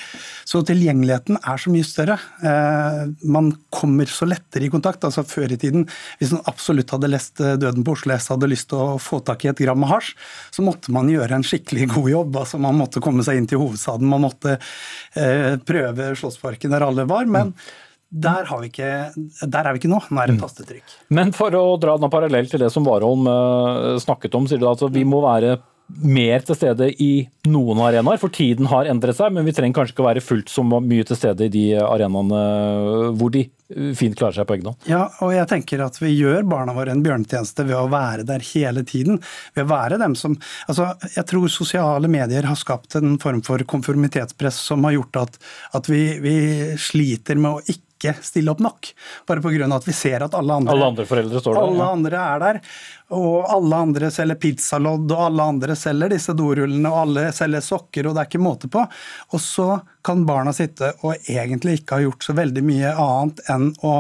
Så 0.44 0.62
tilgjengeligheten 0.68 1.40
er 1.40 1.62
så 1.62 1.72
mye 1.72 1.88
større. 1.88 2.18
Eh, 2.44 3.00
man 3.32 3.54
kommer 3.74 4.12
så 4.12 4.28
lettere 4.28 4.68
i 4.68 4.72
kontakt. 4.74 5.08
altså 5.08 5.24
Før 5.28 5.56
i 5.56 5.60
tiden, 5.62 5.88
hvis 6.20 6.36
man 6.36 6.44
absolutt 6.52 6.92
hadde 6.92 7.12
lest 7.12 7.40
eh, 7.40 7.56
'Døden 7.56 7.88
på 7.88 7.96
Oslo 7.96 8.18
S' 8.18 8.32
hadde 8.34 8.52
lyst 8.52 8.70
til 8.74 8.84
å 8.84 9.00
få 9.00 9.22
tak 9.24 9.46
i 9.46 9.54
et 9.54 9.64
gram 9.64 9.80
med 9.80 9.94
hasj, 9.94 10.14
så 10.52 10.66
måtte 10.66 10.92
man 10.92 11.12
gjøre 11.12 11.40
en 11.40 11.48
skikkelig 11.48 11.90
god 11.96 12.12
jobb. 12.12 12.38
altså 12.44 12.60
Man 12.60 12.80
måtte 12.80 13.04
komme 13.04 13.24
seg 13.24 13.40
inn 13.40 13.48
til 13.48 13.64
hovedstaden, 13.64 14.12
man 14.12 14.26
måtte 14.28 14.58
eh, 15.16 15.56
prøve 15.64 16.12
Slottsparken 16.20 16.76
der 16.76 16.84
alle 16.84 17.08
var. 17.08 17.26
men 17.26 17.56
mm. 17.56 17.85
Der, 18.16 18.48
ikke, 18.64 18.90
der, 19.44 19.62
er 19.62 19.76
vi 19.76 19.82
ikke 19.82 19.92
nå. 19.92 20.00
Nå 20.08 20.22
er 20.22 20.32
det 20.32 20.38
mm. 20.38 20.42
tastetrykk. 20.46 20.98
Men 21.18 21.34
for 21.36 21.56
å 21.60 21.64
dra 21.82 21.98
den 22.00 22.12
parallell 22.14 22.48
til 22.52 22.64
det 22.64 22.72
som 22.72 22.88
Warholm 22.88 23.28
uh, 23.28 23.96
snakket 24.00 24.38
om, 24.40 24.48
sier 24.48 24.62
du 24.62 24.70
at 24.72 24.84
vi 24.96 25.04
må 25.08 25.20
være 25.26 25.58
mer 25.86 26.42
til 26.42 26.58
stede 26.58 26.88
i 27.04 27.28
noen 27.46 27.80
arenaer, 27.86 28.18
for 28.18 28.34
tiden 28.34 28.66
har 28.72 28.88
endret 28.90 29.18
seg, 29.20 29.34
men 29.36 29.46
vi 29.46 29.54
trenger 29.54 29.78
kanskje 29.78 29.94
ikke 29.94 30.08
være 30.08 30.24
fullt 30.24 30.50
så 30.50 30.64
mye 30.66 31.06
til 31.06 31.20
stede 31.20 31.46
i 31.46 31.54
de 31.54 31.66
arenaene 31.78 32.40
hvor 33.20 33.30
de 33.34 33.44
fint 33.98 34.18
klarer 34.18 34.40
seg 34.40 34.48
på 34.50 34.58
egen 34.58 34.72
hånd. 34.72 34.90
Ja, 34.90 35.04
og 35.26 35.34
jeg 35.34 35.46
tenker 35.50 35.86
at 35.86 35.98
vi 36.02 36.12
gjør 36.16 36.46
barna 36.50 36.74
våre 36.76 36.94
en 36.94 37.04
bjørnetjeneste 37.06 37.68
ved 37.70 37.78
å 37.78 37.90
være 37.94 38.26
der 38.28 38.44
hele 38.54 38.86
tiden. 38.86 39.22
Ved 39.58 39.66
å 39.66 39.74
være 39.74 40.02
dem 40.02 40.18
som 40.18 40.36
Altså, 40.70 40.92
jeg 41.16 41.26
tror 41.30 41.50
sosiale 41.52 42.10
medier 42.12 42.46
har 42.50 42.58
skapt 42.60 42.98
en 42.98 43.18
form 43.22 43.42
for 43.46 43.62
konformitetspress 43.70 44.58
som 44.70 44.86
har 44.86 44.98
gjort 44.98 45.22
at, 45.22 45.40
at 45.78 45.90
vi, 45.90 46.04
vi 46.22 46.38
sliter 46.82 47.38
med 47.42 47.52
å 47.52 47.64
ikke 47.66 47.85
ikke 47.96 48.14
stille 48.24 48.52
opp 48.52 48.62
nok. 48.64 48.90
Bare 49.28 49.42
pga. 49.42 49.70
at 49.76 49.88
vi 49.88 49.94
ser 49.94 50.24
at 50.26 50.34
alle 50.36 50.54
andre, 50.54 50.74
alle 50.74 50.90
andre 50.92 51.06
foreldre 51.06 51.40
står 51.40 51.56
der. 51.56 51.62
Alle 51.62 51.84
ja. 51.84 51.92
andre 51.92 52.24
er 52.24 52.44
der. 52.44 52.60
Og 53.16 53.54
alle 53.54 53.82
andre 53.88 54.12
selger 54.12 54.40
pizzalodd, 54.42 55.12
og 55.12 55.24
alle 55.28 55.48
andre 55.54 55.76
selger 55.80 56.12
disse 56.16 56.36
dorullene, 56.38 56.92
og 56.92 57.02
alle 57.06 57.26
selger 57.36 57.64
sokker, 57.64 58.08
og 58.08 58.16
det 58.16 58.24
er 58.24 58.30
ikke 58.30 58.44
måte 58.44 58.70
på. 58.72 58.86
Og 59.34 59.42
så 59.42 59.70
kan 60.06 60.26
barna 60.28 60.54
sitte 60.56 60.94
og 61.04 61.16
egentlig 61.30 61.82
ikke 61.82 62.00
ha 62.00 62.06
gjort 62.06 62.26
så 62.28 62.38
veldig 62.38 62.66
mye 62.66 62.94
annet 62.94 63.44
enn 63.52 63.72
å, 63.86 63.98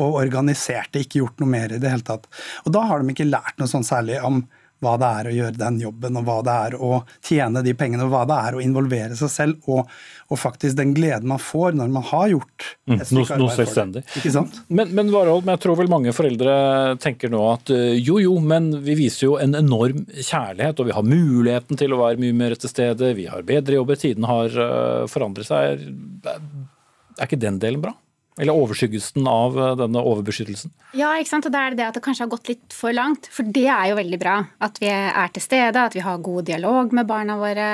og 0.00 0.16
organiserte, 0.22 1.02
ikke 1.02 1.20
gjort 1.20 1.42
noe 1.42 1.50
mer 1.50 1.74
i 1.74 1.80
det 1.82 1.92
hele 1.92 2.06
tatt. 2.06 2.26
Og 2.64 2.72
da 2.74 2.86
har 2.88 3.02
de 3.02 3.12
ikke 3.12 3.28
lært 3.28 3.58
noe 3.60 3.70
sånn 3.70 3.86
særlig 3.86 4.20
om 4.24 4.42
hva 4.80 4.94
det 5.00 5.08
er 5.20 5.28
å 5.28 5.34
gjøre 5.36 5.58
den 5.60 5.80
jobben, 5.82 6.16
og 6.16 6.24
hva 6.24 6.38
det 6.46 6.54
er 6.66 6.76
å 6.80 7.02
tjene 7.26 7.62
de 7.66 7.74
pengene, 7.76 8.06
og 8.06 8.14
hva 8.14 8.22
det 8.28 8.38
er 8.48 8.56
å 8.56 8.62
involvere 8.64 9.16
seg 9.18 9.30
selv, 9.32 9.68
og, 9.68 9.90
og 10.32 10.40
faktisk 10.40 10.78
den 10.78 10.94
gleden 10.96 11.28
man 11.28 11.42
får 11.42 11.76
når 11.76 11.92
man 11.92 12.06
har 12.10 12.28
gjort 12.32 12.68
Mm, 12.90 12.96
et 12.96 13.06
stykke 13.06 13.14
noe, 13.14 13.22
noe 13.22 13.28
arbeid 13.30 13.38
for 13.38 13.46
det. 13.46 13.54
selvstendig. 13.60 14.00
Ikke 14.18 14.32
sant? 14.34 14.56
Men, 14.68 14.90
men 14.98 15.10
Warholm, 15.14 15.46
jeg 15.52 15.60
tror 15.62 15.76
vel 15.78 15.90
mange 15.92 16.14
foreldre 16.16 16.54
tenker 17.02 17.30
nå 17.30 17.42
at 17.52 17.70
eh, 17.74 17.94
jo 18.02 18.18
jo, 18.18 18.32
men 18.42 18.70
vi 18.82 18.96
viser 18.98 19.28
jo 19.28 19.36
en 19.38 19.54
enorm 19.54 20.02
kjærlighet, 20.16 20.80
og 20.82 20.88
vi 20.90 20.96
har 20.96 21.06
muligheten 21.06 21.78
til 21.78 21.94
å 21.94 22.00
være 22.02 22.18
mye 22.24 22.34
mer 22.40 22.56
til 22.58 22.72
stede, 22.72 23.12
vi 23.14 23.28
har 23.30 23.46
bedre 23.46 23.78
jobber, 23.78 24.00
tiden 24.00 24.26
har 24.26 24.50
eh, 24.64 25.06
forandret 25.12 25.46
seg. 25.46 25.84
Er, 26.26 26.40
er 27.20 27.28
ikke 27.28 27.38
den 27.40 27.60
delen 27.62 27.84
bra? 27.84 27.94
Eller 28.40 28.56
overskyggelsen 28.56 29.26
av 29.28 29.58
eh, 29.60 29.74
denne 29.82 30.00
overbeskyttelsen? 30.00 30.72
Ja, 30.96 31.12
ikke 31.20 31.34
sant? 31.34 31.48
og 31.48 31.52
da 31.54 31.66
er 31.66 31.74
det 31.74 31.82
det 31.82 31.88
at 31.90 31.98
det 31.98 32.04
kanskje 32.06 32.24
har 32.24 32.32
gått 32.32 32.48
litt 32.48 32.76
for 32.76 32.96
langt. 32.96 33.28
For 33.32 33.44
det 33.44 33.66
er 33.68 33.90
jo 33.90 33.98
veldig 34.00 34.20
bra. 34.22 34.38
At 34.64 34.80
vi 34.80 34.88
er 34.90 35.34
til 35.34 35.44
stede, 35.44 35.84
at 35.84 35.96
vi 35.96 36.04
har 36.04 36.24
god 36.24 36.48
dialog 36.48 36.94
med 36.96 37.08
barna 37.10 37.36
våre. 37.40 37.70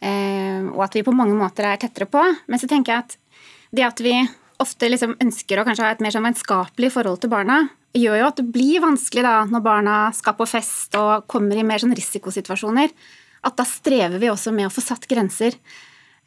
Eh, 0.00 0.62
og 0.72 0.80
at 0.86 0.96
vi 0.96 1.04
på 1.04 1.14
mange 1.16 1.36
måter 1.36 1.68
er 1.68 1.80
tettere 1.80 2.08
på. 2.08 2.22
Men 2.48 2.62
så 2.62 2.70
tenker 2.70 2.94
jeg 2.94 3.04
at 3.04 3.18
det 3.76 3.86
at 3.86 4.00
vi 4.02 4.14
ofte 4.60 4.88
liksom 4.90 5.16
ønsker 5.22 5.60
å 5.60 5.66
kanskje 5.66 5.86
ha 5.86 5.94
et 5.94 6.02
mer 6.04 6.12
sånn 6.14 6.26
vennskapelig 6.26 6.90
forhold 6.92 7.22
til 7.22 7.32
barna, 7.32 7.62
gjør 7.96 8.20
jo 8.20 8.28
at 8.28 8.40
det 8.40 8.50
blir 8.54 8.82
vanskelig 8.84 9.24
da, 9.24 9.36
når 9.48 9.62
barna 9.64 9.96
skal 10.14 10.36
på 10.38 10.46
fest 10.48 10.94
og 10.98 11.26
kommer 11.30 11.58
i 11.58 11.64
mer 11.66 11.82
sånn 11.82 11.94
risikosituasjoner. 11.96 12.92
At 13.46 13.56
da 13.56 13.64
strever 13.66 14.20
vi 14.20 14.28
også 14.30 14.52
med 14.54 14.68
å 14.68 14.72
få 14.72 14.84
satt 14.84 15.08
grenser. 15.10 15.56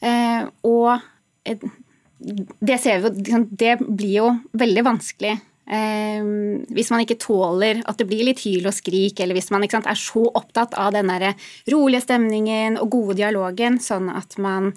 Eh, 0.04 0.46
og 0.66 0.98
det 2.24 2.78
ser 2.80 3.02
vi 3.02 3.10
jo 3.10 3.42
Det 3.52 3.74
blir 3.84 4.14
jo 4.16 4.28
veldig 4.56 4.84
vanskelig 4.88 5.34
eh, 5.34 6.28
hvis 6.74 6.92
man 6.94 7.04
ikke 7.04 7.20
tåler 7.22 7.82
at 7.86 8.00
det 8.00 8.08
blir 8.10 8.26
litt 8.28 8.44
hyl 8.46 8.68
og 8.70 8.76
skrik, 8.76 9.20
eller 9.20 9.38
hvis 9.38 9.52
man 9.54 9.66
sant, 9.72 9.90
er 9.90 10.00
så 10.00 10.26
opptatt 10.32 10.78
av 10.80 10.94
den 10.96 11.12
rolige 11.72 12.04
stemningen 12.06 12.80
og 12.82 12.92
gode 12.96 13.20
dialogen, 13.22 13.80
sånn 13.84 14.10
at 14.14 14.38
man 14.42 14.74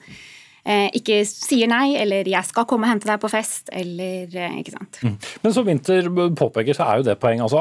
ikke 0.67 1.21
sier 1.29 1.69
nei, 1.71 1.95
eller 1.95 2.27
'jeg 2.27 2.45
skal 2.49 2.67
komme 2.67 2.87
og 2.87 2.91
hente 2.91 3.07
deg 3.07 3.21
på 3.23 3.31
fest', 3.31 3.71
eller 3.73 4.27
eh, 4.35 4.59
ikke 4.61 4.75
sant. 4.75 5.01
Men 5.43 5.53
som 5.55 5.67
Winther 5.67 6.09
påpeker, 6.11 6.75
så 6.75 6.87
er 6.87 6.97
jo 6.99 7.07
det 7.07 7.19
poeng. 7.23 7.41
Altså, 7.45 7.61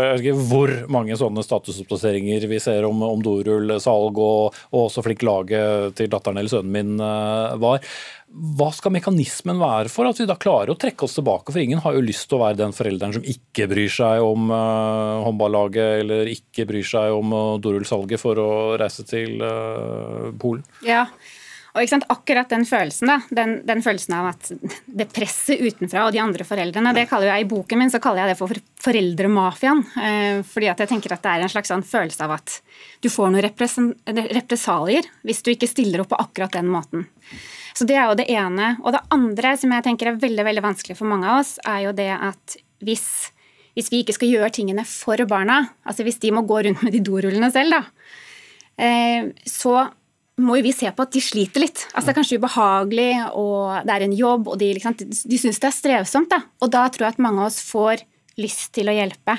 jeg 0.00 0.12
vet 0.12 0.24
ikke 0.24 0.46
hvor 0.48 0.72
mange 0.88 1.18
sånne 1.20 1.44
statusoppdateringer 1.44 2.46
vi 2.48 2.60
ser 2.62 2.88
om, 2.88 3.02
om 3.02 3.20
dorullsalg, 3.24 4.18
og, 4.18 4.56
og 4.72 4.86
også 4.86 5.04
flink 5.04 5.22
laget 5.22 5.98
til 5.98 6.08
datteren 6.08 6.40
eller 6.40 6.52
sønnen 6.52 6.72
min 6.72 6.96
eh, 7.04 7.58
var. 7.60 7.84
Hva 8.28 8.68
skal 8.76 8.92
mekanismen 8.92 9.56
være 9.56 9.88
for 9.88 10.08
at 10.08 10.18
vi 10.20 10.26
da 10.28 10.34
klarer 10.36 10.74
å 10.74 10.76
trekke 10.76 11.06
oss 11.06 11.16
tilbake? 11.16 11.48
For 11.48 11.62
ingen 11.62 11.80
har 11.80 11.96
jo 11.96 12.04
lyst 12.04 12.26
til 12.28 12.36
å 12.36 12.42
være 12.42 12.58
den 12.60 12.74
forelderen 12.76 13.16
som 13.16 13.24
ikke 13.24 13.68
bryr 13.70 13.88
seg 13.88 14.20
om 14.20 14.52
uh, 14.52 15.24
håndballaget, 15.24 16.02
eller 16.02 16.28
ikke 16.34 16.66
bryr 16.68 16.84
seg 16.84 17.16
om 17.16 17.32
uh, 17.32 17.56
dorullsalget 17.64 18.20
for 18.20 18.40
å 18.42 18.50
reise 18.80 19.06
til 19.08 19.40
uh, 19.40 20.28
Polen. 20.36 20.60
Ja, 20.84 21.06
og 21.76 22.04
akkurat 22.08 22.48
den 22.50 22.64
følelsen, 22.66 23.10
da, 23.10 23.18
den, 23.34 23.58
den 23.68 23.82
følelsen 23.84 24.14
av 24.16 24.30
at 24.32 24.48
det 24.86 25.08
presset 25.12 25.60
utenfra 25.60 26.06
og 26.06 26.14
de 26.14 26.22
andre 26.22 26.46
foreldrene, 26.48 26.94
det 26.96 27.06
kaller 27.10 27.30
jeg 27.30 27.44
i 27.44 27.48
boken 27.50 27.82
min 27.82 27.92
så 27.92 28.00
kaller 28.02 28.24
jeg 28.24 28.32
det 28.32 28.38
for 28.40 28.62
foreldremafiaen. 28.82 29.84
Eh, 30.00 30.40
fordi 30.48 30.70
at 30.72 30.80
jeg 30.82 30.90
tenker 30.94 31.14
at 31.14 31.22
det 31.24 31.34
er 31.34 31.44
en 31.44 31.52
slags 31.52 31.70
sånn 31.72 31.84
følelse 31.86 32.24
av 32.24 32.34
at 32.38 32.56
du 33.04 33.10
får 33.12 33.34
noen 33.34 33.44
represalier 34.40 35.08
hvis 35.28 35.44
du 35.44 35.52
ikke 35.52 35.70
stiller 35.70 36.02
opp 36.02 36.12
på 36.14 36.20
akkurat 36.24 36.56
den 36.56 36.70
måten. 36.72 37.06
Så 37.78 37.86
det 37.86 37.94
er 37.94 38.08
jo 38.08 38.16
det 38.18 38.26
ene. 38.32 38.72
Og 38.82 38.94
det 38.96 39.04
andre 39.14 39.52
som 39.60 39.74
jeg 39.74 39.86
tenker 39.86 40.10
er 40.10 40.22
veldig 40.22 40.46
veldig 40.48 40.64
vanskelig 40.64 40.96
for 40.98 41.10
mange 41.10 41.28
av 41.28 41.42
oss, 41.44 41.58
er 41.62 41.84
jo 41.84 41.94
det 41.94 42.10
at 42.16 42.56
hvis, 42.82 43.04
hvis 43.76 43.92
vi 43.92 44.02
ikke 44.02 44.16
skal 44.16 44.32
gjøre 44.32 44.54
tingene 44.56 44.86
for 44.88 45.20
barna, 45.30 45.60
altså 45.86 46.06
hvis 46.06 46.18
de 46.24 46.32
må 46.34 46.42
gå 46.48 46.64
rundt 46.66 46.82
med 46.82 46.96
de 46.96 47.04
dorullene 47.04 47.52
selv, 47.54 47.76
da, 47.76 48.10
eh, 48.82 49.30
så 49.46 49.84
må 50.38 50.58
jo 50.58 50.66
vi 50.68 50.74
se 50.74 50.90
på 50.94 51.04
at 51.04 51.14
de 51.14 51.22
sliter 51.22 51.64
litt. 51.64 51.84
Altså 51.92 52.08
Det 52.08 52.12
er 52.12 52.18
kanskje 52.20 52.38
ubehagelig, 52.38 53.10
og 53.38 53.86
det 53.88 53.94
er 53.94 54.06
en 54.06 54.16
jobb, 54.16 54.48
og 54.52 54.58
de, 54.60 54.70
liksom, 54.76 54.96
de, 54.98 55.40
syns 55.40 55.60
det 55.60 55.68
er 55.70 55.76
strevsomt. 55.76 56.30
Da. 56.30 56.42
Og 56.62 56.72
da 56.74 56.86
tror 56.94 57.08
jeg 57.08 57.16
at 57.16 57.22
mange 57.22 57.42
av 57.42 57.50
oss 57.50 57.60
får 57.66 58.04
lyst 58.38 58.70
til 58.76 58.90
å 58.90 58.94
hjelpe. 58.94 59.38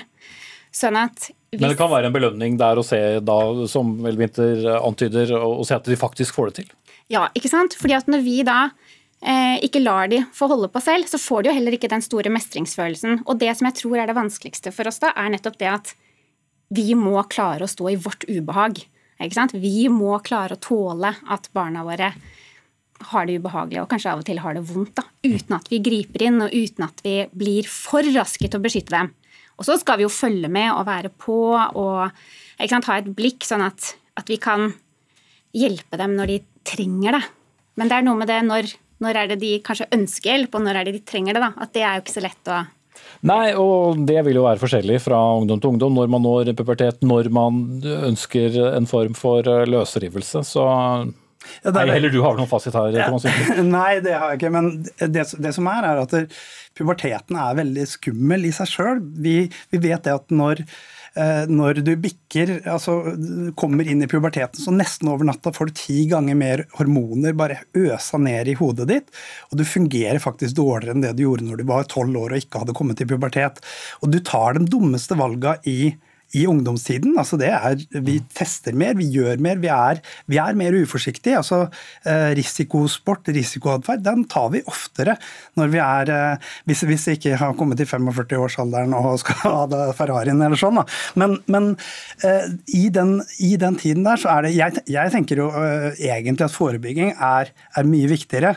Sånn 0.75 0.99
at 0.99 1.31
hvis, 1.49 1.61
Men 1.63 1.71
det 1.71 1.79
kan 1.79 1.89
være 1.89 2.11
en 2.11 2.13
belønning 2.13 2.59
der 2.59 2.77
å 2.77 2.85
se, 2.85 2.99
da, 3.25 3.37
som 3.71 3.95
Elvinter 4.05 4.67
antyder, 4.77 5.33
å 5.33 5.63
se 5.65 5.79
at 5.79 5.87
de 5.87 5.97
faktisk 5.97 6.35
får 6.37 6.51
det 6.51 6.59
til. 6.59 6.75
Ja, 7.09 7.25
ikke 7.33 7.49
sant? 7.49 7.73
Fordi 7.79 7.95
at 7.97 8.11
når 8.11 8.21
vi 8.21 8.35
da 8.45 8.59
eh, 9.23 9.57
ikke 9.65 9.81
lar 9.81 10.11
de 10.11 10.21
få 10.35 10.51
holde 10.51 10.69
på 10.69 10.83
selv, 10.83 11.09
så 11.09 11.17
får 11.17 11.41
de 11.47 11.49
jo 11.49 11.55
heller 11.57 11.73
ikke 11.73 11.89
den 11.89 12.05
store 12.05 12.29
mestringsfølelsen. 12.35 13.23
Og 13.25 13.41
det 13.41 13.55
som 13.57 13.69
jeg 13.69 13.79
tror 13.81 13.97
er 13.97 14.11
det 14.11 14.19
vanskeligste 14.19 14.75
for 14.75 14.91
oss 14.91 15.01
da, 15.01 15.09
er 15.17 15.33
nettopp 15.33 15.57
det 15.57 15.71
at 15.73 15.95
vi 16.69 16.93
må 16.93 17.17
klare 17.31 17.65
å 17.65 17.71
stå 17.71 17.89
i 17.89 17.97
vårt 17.97 18.27
ubehag. 18.29 18.83
Vi 19.19 19.87
må 19.91 20.17
klare 20.23 20.55
å 20.55 20.61
tåle 20.63 21.13
at 21.27 21.49
barna 21.55 21.83
våre 21.83 22.13
har 23.09 23.27
det 23.27 23.37
ubehagelig 23.39 23.81
og 23.81 23.89
kanskje 23.91 24.11
av 24.11 24.21
og 24.21 24.27
til 24.27 24.41
har 24.43 24.55
det 24.55 24.65
vondt, 24.67 24.99
da, 24.99 25.05
uten 25.23 25.55
at 25.55 25.69
vi 25.71 25.79
griper 25.83 26.25
inn 26.25 26.41
og 26.43 26.51
uten 26.55 26.85
at 26.87 26.99
vi 27.05 27.15
blir 27.31 27.67
for 27.71 28.03
raske 28.15 28.47
til 28.47 28.59
å 28.59 28.63
beskytte 28.63 28.95
dem. 28.95 29.13
Og 29.59 29.67
så 29.67 29.75
skal 29.79 29.99
vi 29.99 30.05
jo 30.05 30.11
følge 30.11 30.49
med 30.51 30.71
og 30.71 30.87
være 30.87 31.11
på 31.11 31.37
og 31.55 32.67
sant, 32.67 32.87
ha 32.87 32.99
et 32.99 33.11
blikk, 33.15 33.43
sånn 33.47 33.63
at, 33.63 33.93
at 34.19 34.31
vi 34.31 34.39
kan 34.39 34.69
hjelpe 35.55 35.99
dem 35.99 36.15
når 36.15 36.33
de 36.33 36.39
trenger 36.67 37.17
det. 37.17 37.23
Men 37.79 37.91
det 37.91 37.97
er 37.97 38.07
noe 38.07 38.19
med 38.19 38.31
det 38.31 38.39
når, 38.47 38.71
når 39.03 39.19
er 39.19 39.31
det 39.31 39.39
de 39.43 39.53
kanskje 39.63 39.89
ønsker 39.95 40.31
hjelp, 40.31 40.55
og 40.55 40.63
når 40.63 40.79
er 40.79 40.87
det 40.87 40.95
de 40.99 41.05
trenger 41.07 41.35
det. 41.35 41.43
da, 41.43 41.51
At 41.59 41.75
det 41.75 41.83
er 41.83 41.97
jo 41.97 42.05
ikke 42.05 42.15
så 42.15 42.23
lett 42.23 42.51
å 42.51 42.59
Nei, 43.27 43.51
og 43.59 44.05
det 44.07 44.21
vil 44.27 44.37
jo 44.39 44.45
være 44.45 44.61
forskjellig 44.61 45.01
fra 45.03 45.17
ungdom 45.35 45.59
til 45.59 45.73
ungdom. 45.73 45.97
Når 45.97 46.11
man 46.13 46.23
når 46.23 46.51
pubertet, 46.55 47.01
når 47.03 47.27
man 47.35 47.57
ønsker 47.83 48.55
en 48.71 48.87
form 48.87 49.17
for 49.17 49.43
eh, 49.43 49.65
løsrivelse. 49.67 50.45
Så 50.47 50.63
Ja, 51.63 51.71
Nei, 51.73 51.85
heller 51.89 52.11
du 52.13 52.19
har 52.21 52.35
vel 52.35 52.43
noe 52.43 52.51
fasit 52.51 52.75
her, 52.75 52.93
Ja. 52.95 53.09
Nei, 53.63 53.99
det 54.05 54.13
har 54.15 54.31
jeg 54.31 54.39
ikke. 54.39 54.53
Men 54.53 54.71
det, 54.85 55.25
det 55.39 55.53
som 55.55 55.67
er, 55.71 55.87
er 55.87 56.03
at 56.03 56.15
puberteten 56.77 57.39
er 57.39 57.59
veldig 57.59 57.87
skummel 57.89 58.47
i 58.47 58.53
seg 58.55 58.71
sjøl. 58.71 59.03
Vi, 59.23 59.35
vi 59.71 59.81
vet 59.83 60.05
det 60.07 60.15
at 60.15 60.31
når, 60.31 60.63
når 61.49 61.81
du 61.83 61.91
bikker, 61.99 62.51
altså 62.69 62.97
kommer 63.59 63.87
inn 63.87 64.03
i 64.05 64.09
puberteten, 64.09 64.61
så 64.61 64.73
nesten 64.73 65.09
over 65.11 65.27
natta 65.27 65.51
får 65.55 65.69
du 65.69 65.77
ti 65.79 65.97
ganger 66.11 66.37
mer 66.39 66.65
hormoner 66.77 67.35
bare 67.37 67.61
øsa 67.77 68.19
ned 68.21 68.51
i 68.51 68.57
hodet 68.59 68.87
ditt. 68.89 69.09
Og 69.51 69.59
du 69.59 69.65
fungerer 69.67 70.21
faktisk 70.23 70.57
dårligere 70.59 70.95
enn 70.95 71.03
det 71.05 71.15
du 71.17 71.25
gjorde 71.25 71.47
når 71.47 71.61
du 71.61 71.65
var 71.69 71.89
tolv 71.91 72.15
år 72.19 72.35
og 72.35 72.43
ikke 72.43 72.63
hadde 72.63 72.77
kommet 72.77 72.99
til 73.01 73.09
pubertet. 73.09 73.59
Og 74.03 74.13
du 74.13 74.19
tar 74.25 74.57
de 74.57 74.67
dummeste 74.69 75.17
valga 75.19 75.57
i 75.69 75.95
i 76.37 76.45
ungdomstiden. 76.47 77.17
altså 77.17 77.37
det 77.37 77.49
er, 77.49 77.79
Vi 78.05 78.19
tester 78.35 78.75
mer, 78.77 78.93
vi 78.97 79.07
gjør 79.09 79.39
mer, 79.41 79.57
vi 79.61 79.69
er, 79.73 80.01
vi 80.29 80.37
er 80.37 80.57
mer 80.57 80.75
uforsiktige. 80.77 81.37
altså 81.37 81.67
eh, 82.05 82.35
Risikosport, 82.37 83.27
risikoatferd, 83.33 84.03
den 84.05 84.25
tar 84.29 84.49
vi 84.53 84.61
oftere 84.65 85.17
når 85.57 85.73
vi 85.73 85.81
er 85.83 86.13
eh, 86.13 86.51
hvis, 86.69 86.83
hvis 86.85 87.07
vi 87.07 87.17
ikke 87.17 87.39
har 87.41 87.55
kommet 87.57 87.79
til 87.81 87.89
45-årsalderen 87.89 88.93
og 88.97 89.19
skal 89.23 89.41
ha 89.43 89.65
det 89.71 89.81
Ferrarien 89.97 90.41
eller 90.41 90.59
sånn. 90.59 90.81
da. 90.81 90.85
Men, 91.19 91.39
men 91.49 91.71
eh, 92.23 92.45
i, 92.77 92.87
den, 92.93 93.17
i 93.39 93.55
den 93.59 93.79
tiden 93.79 94.05
der 94.05 94.21
så 94.21 94.35
er 94.35 94.45
det 94.45 94.55
Jeg, 94.59 94.83
jeg 94.89 95.11
tenker 95.13 95.39
jo 95.39 95.49
egentlig 95.49 96.45
at 96.45 96.53
forebygging 96.53 97.13
er, 97.15 97.51
er 97.77 97.89
mye 97.89 98.09
viktigere. 98.11 98.55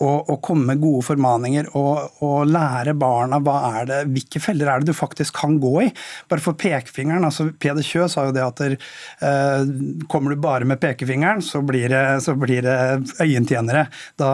Å, 0.00 0.10
og 0.32 0.38
komme 0.44 0.70
med 0.70 0.80
gode 0.80 1.04
formaninger 1.04 1.70
og, 1.76 2.20
og 2.24 2.48
lære 2.48 2.94
barna 2.98 3.40
hva 3.44 3.56
er 3.80 3.88
det, 3.90 4.00
hvilke 4.14 4.40
feller 4.40 4.70
er 4.72 4.80
det 4.80 4.92
du 4.92 4.96
faktisk 4.96 5.36
kan 5.42 5.58
gå 5.60 5.74
i. 5.84 5.88
Bare 6.30 6.44
for 6.44 6.56
pekefingeren. 6.56 7.26
altså 7.28 7.50
Peder 7.60 7.84
Kjø 7.84 8.08
sa 8.08 8.28
jo 8.28 8.36
det 8.36 8.44
at 8.46 8.62
der, 8.62 8.76
eh, 9.20 9.72
kommer 10.08 10.32
du 10.32 10.40
bare 10.40 10.68
med 10.68 10.80
pekefingeren, 10.80 11.44
så 11.44 11.60
blir 11.66 11.92
det, 11.92 12.04
så 12.24 12.36
blir 12.38 12.64
det 12.64 12.78
øyentjenere. 13.20 13.86
Da 14.20 14.30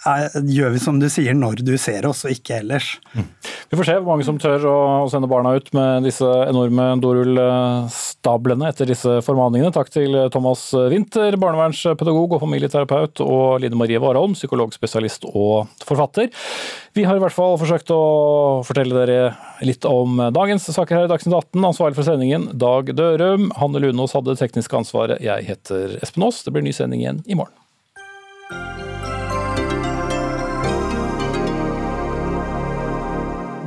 gjør 0.00 0.72
vi 0.74 0.80
som 0.80 0.98
du 1.00 1.06
sier 1.12 1.36
når 1.36 1.60
du 1.66 1.74
ser 1.80 2.06
oss, 2.08 2.24
og 2.24 2.32
ikke 2.32 2.60
ellers. 2.62 2.94
Vi 3.70 3.78
får 3.78 3.86
se 3.86 3.96
hvor 3.98 4.08
mange 4.08 4.24
som 4.26 4.38
tør 4.40 4.64
å 4.66 4.76
sende 5.12 5.28
barna 5.30 5.52
ut 5.58 5.68
med 5.76 6.06
disse 6.08 6.26
enorme 6.48 6.86
dorullstablene 7.02 8.70
etter 8.72 8.88
disse 8.90 9.18
formaningene. 9.26 9.72
Takk 9.76 9.92
til 9.92 10.16
Thomas 10.32 10.64
Winther, 10.90 11.36
barnevernspedagog 11.40 12.36
og 12.36 12.42
familieterapeut, 12.42 13.22
og 13.24 13.60
Line 13.62 13.78
Marie 13.78 14.00
Warholm, 14.02 14.34
psykologspesialist 14.38 15.28
og 15.30 15.70
forfatter. 15.84 16.32
Vi 16.96 17.04
har 17.06 17.20
i 17.20 17.22
hvert 17.22 17.36
fall 17.36 17.60
forsøkt 17.60 17.92
å 17.94 18.02
fortelle 18.66 18.96
dere 18.96 19.34
litt 19.62 19.84
om 19.86 20.18
dagens 20.34 20.66
saker 20.72 20.96
her 20.96 21.06
i 21.06 21.12
Dagsnytt 21.12 21.36
18. 21.36 21.68
Ansvarlig 21.70 22.00
for 22.00 22.08
sendingen 22.08 22.48
Dag 22.58 22.90
Dørum. 22.96 23.50
Hanne 23.60 23.84
Lunås 23.84 24.16
hadde 24.16 24.32
det 24.32 24.42
tekniske 24.42 24.80
ansvaret. 24.80 25.20
Jeg 25.22 25.46
heter 25.52 26.00
Espen 26.00 26.26
Aas. 26.26 26.42
Det 26.42 26.56
blir 26.56 26.66
ny 26.66 26.74
sending 26.74 27.04
igjen 27.04 27.22
i 27.28 27.38
morgen. 27.38 27.59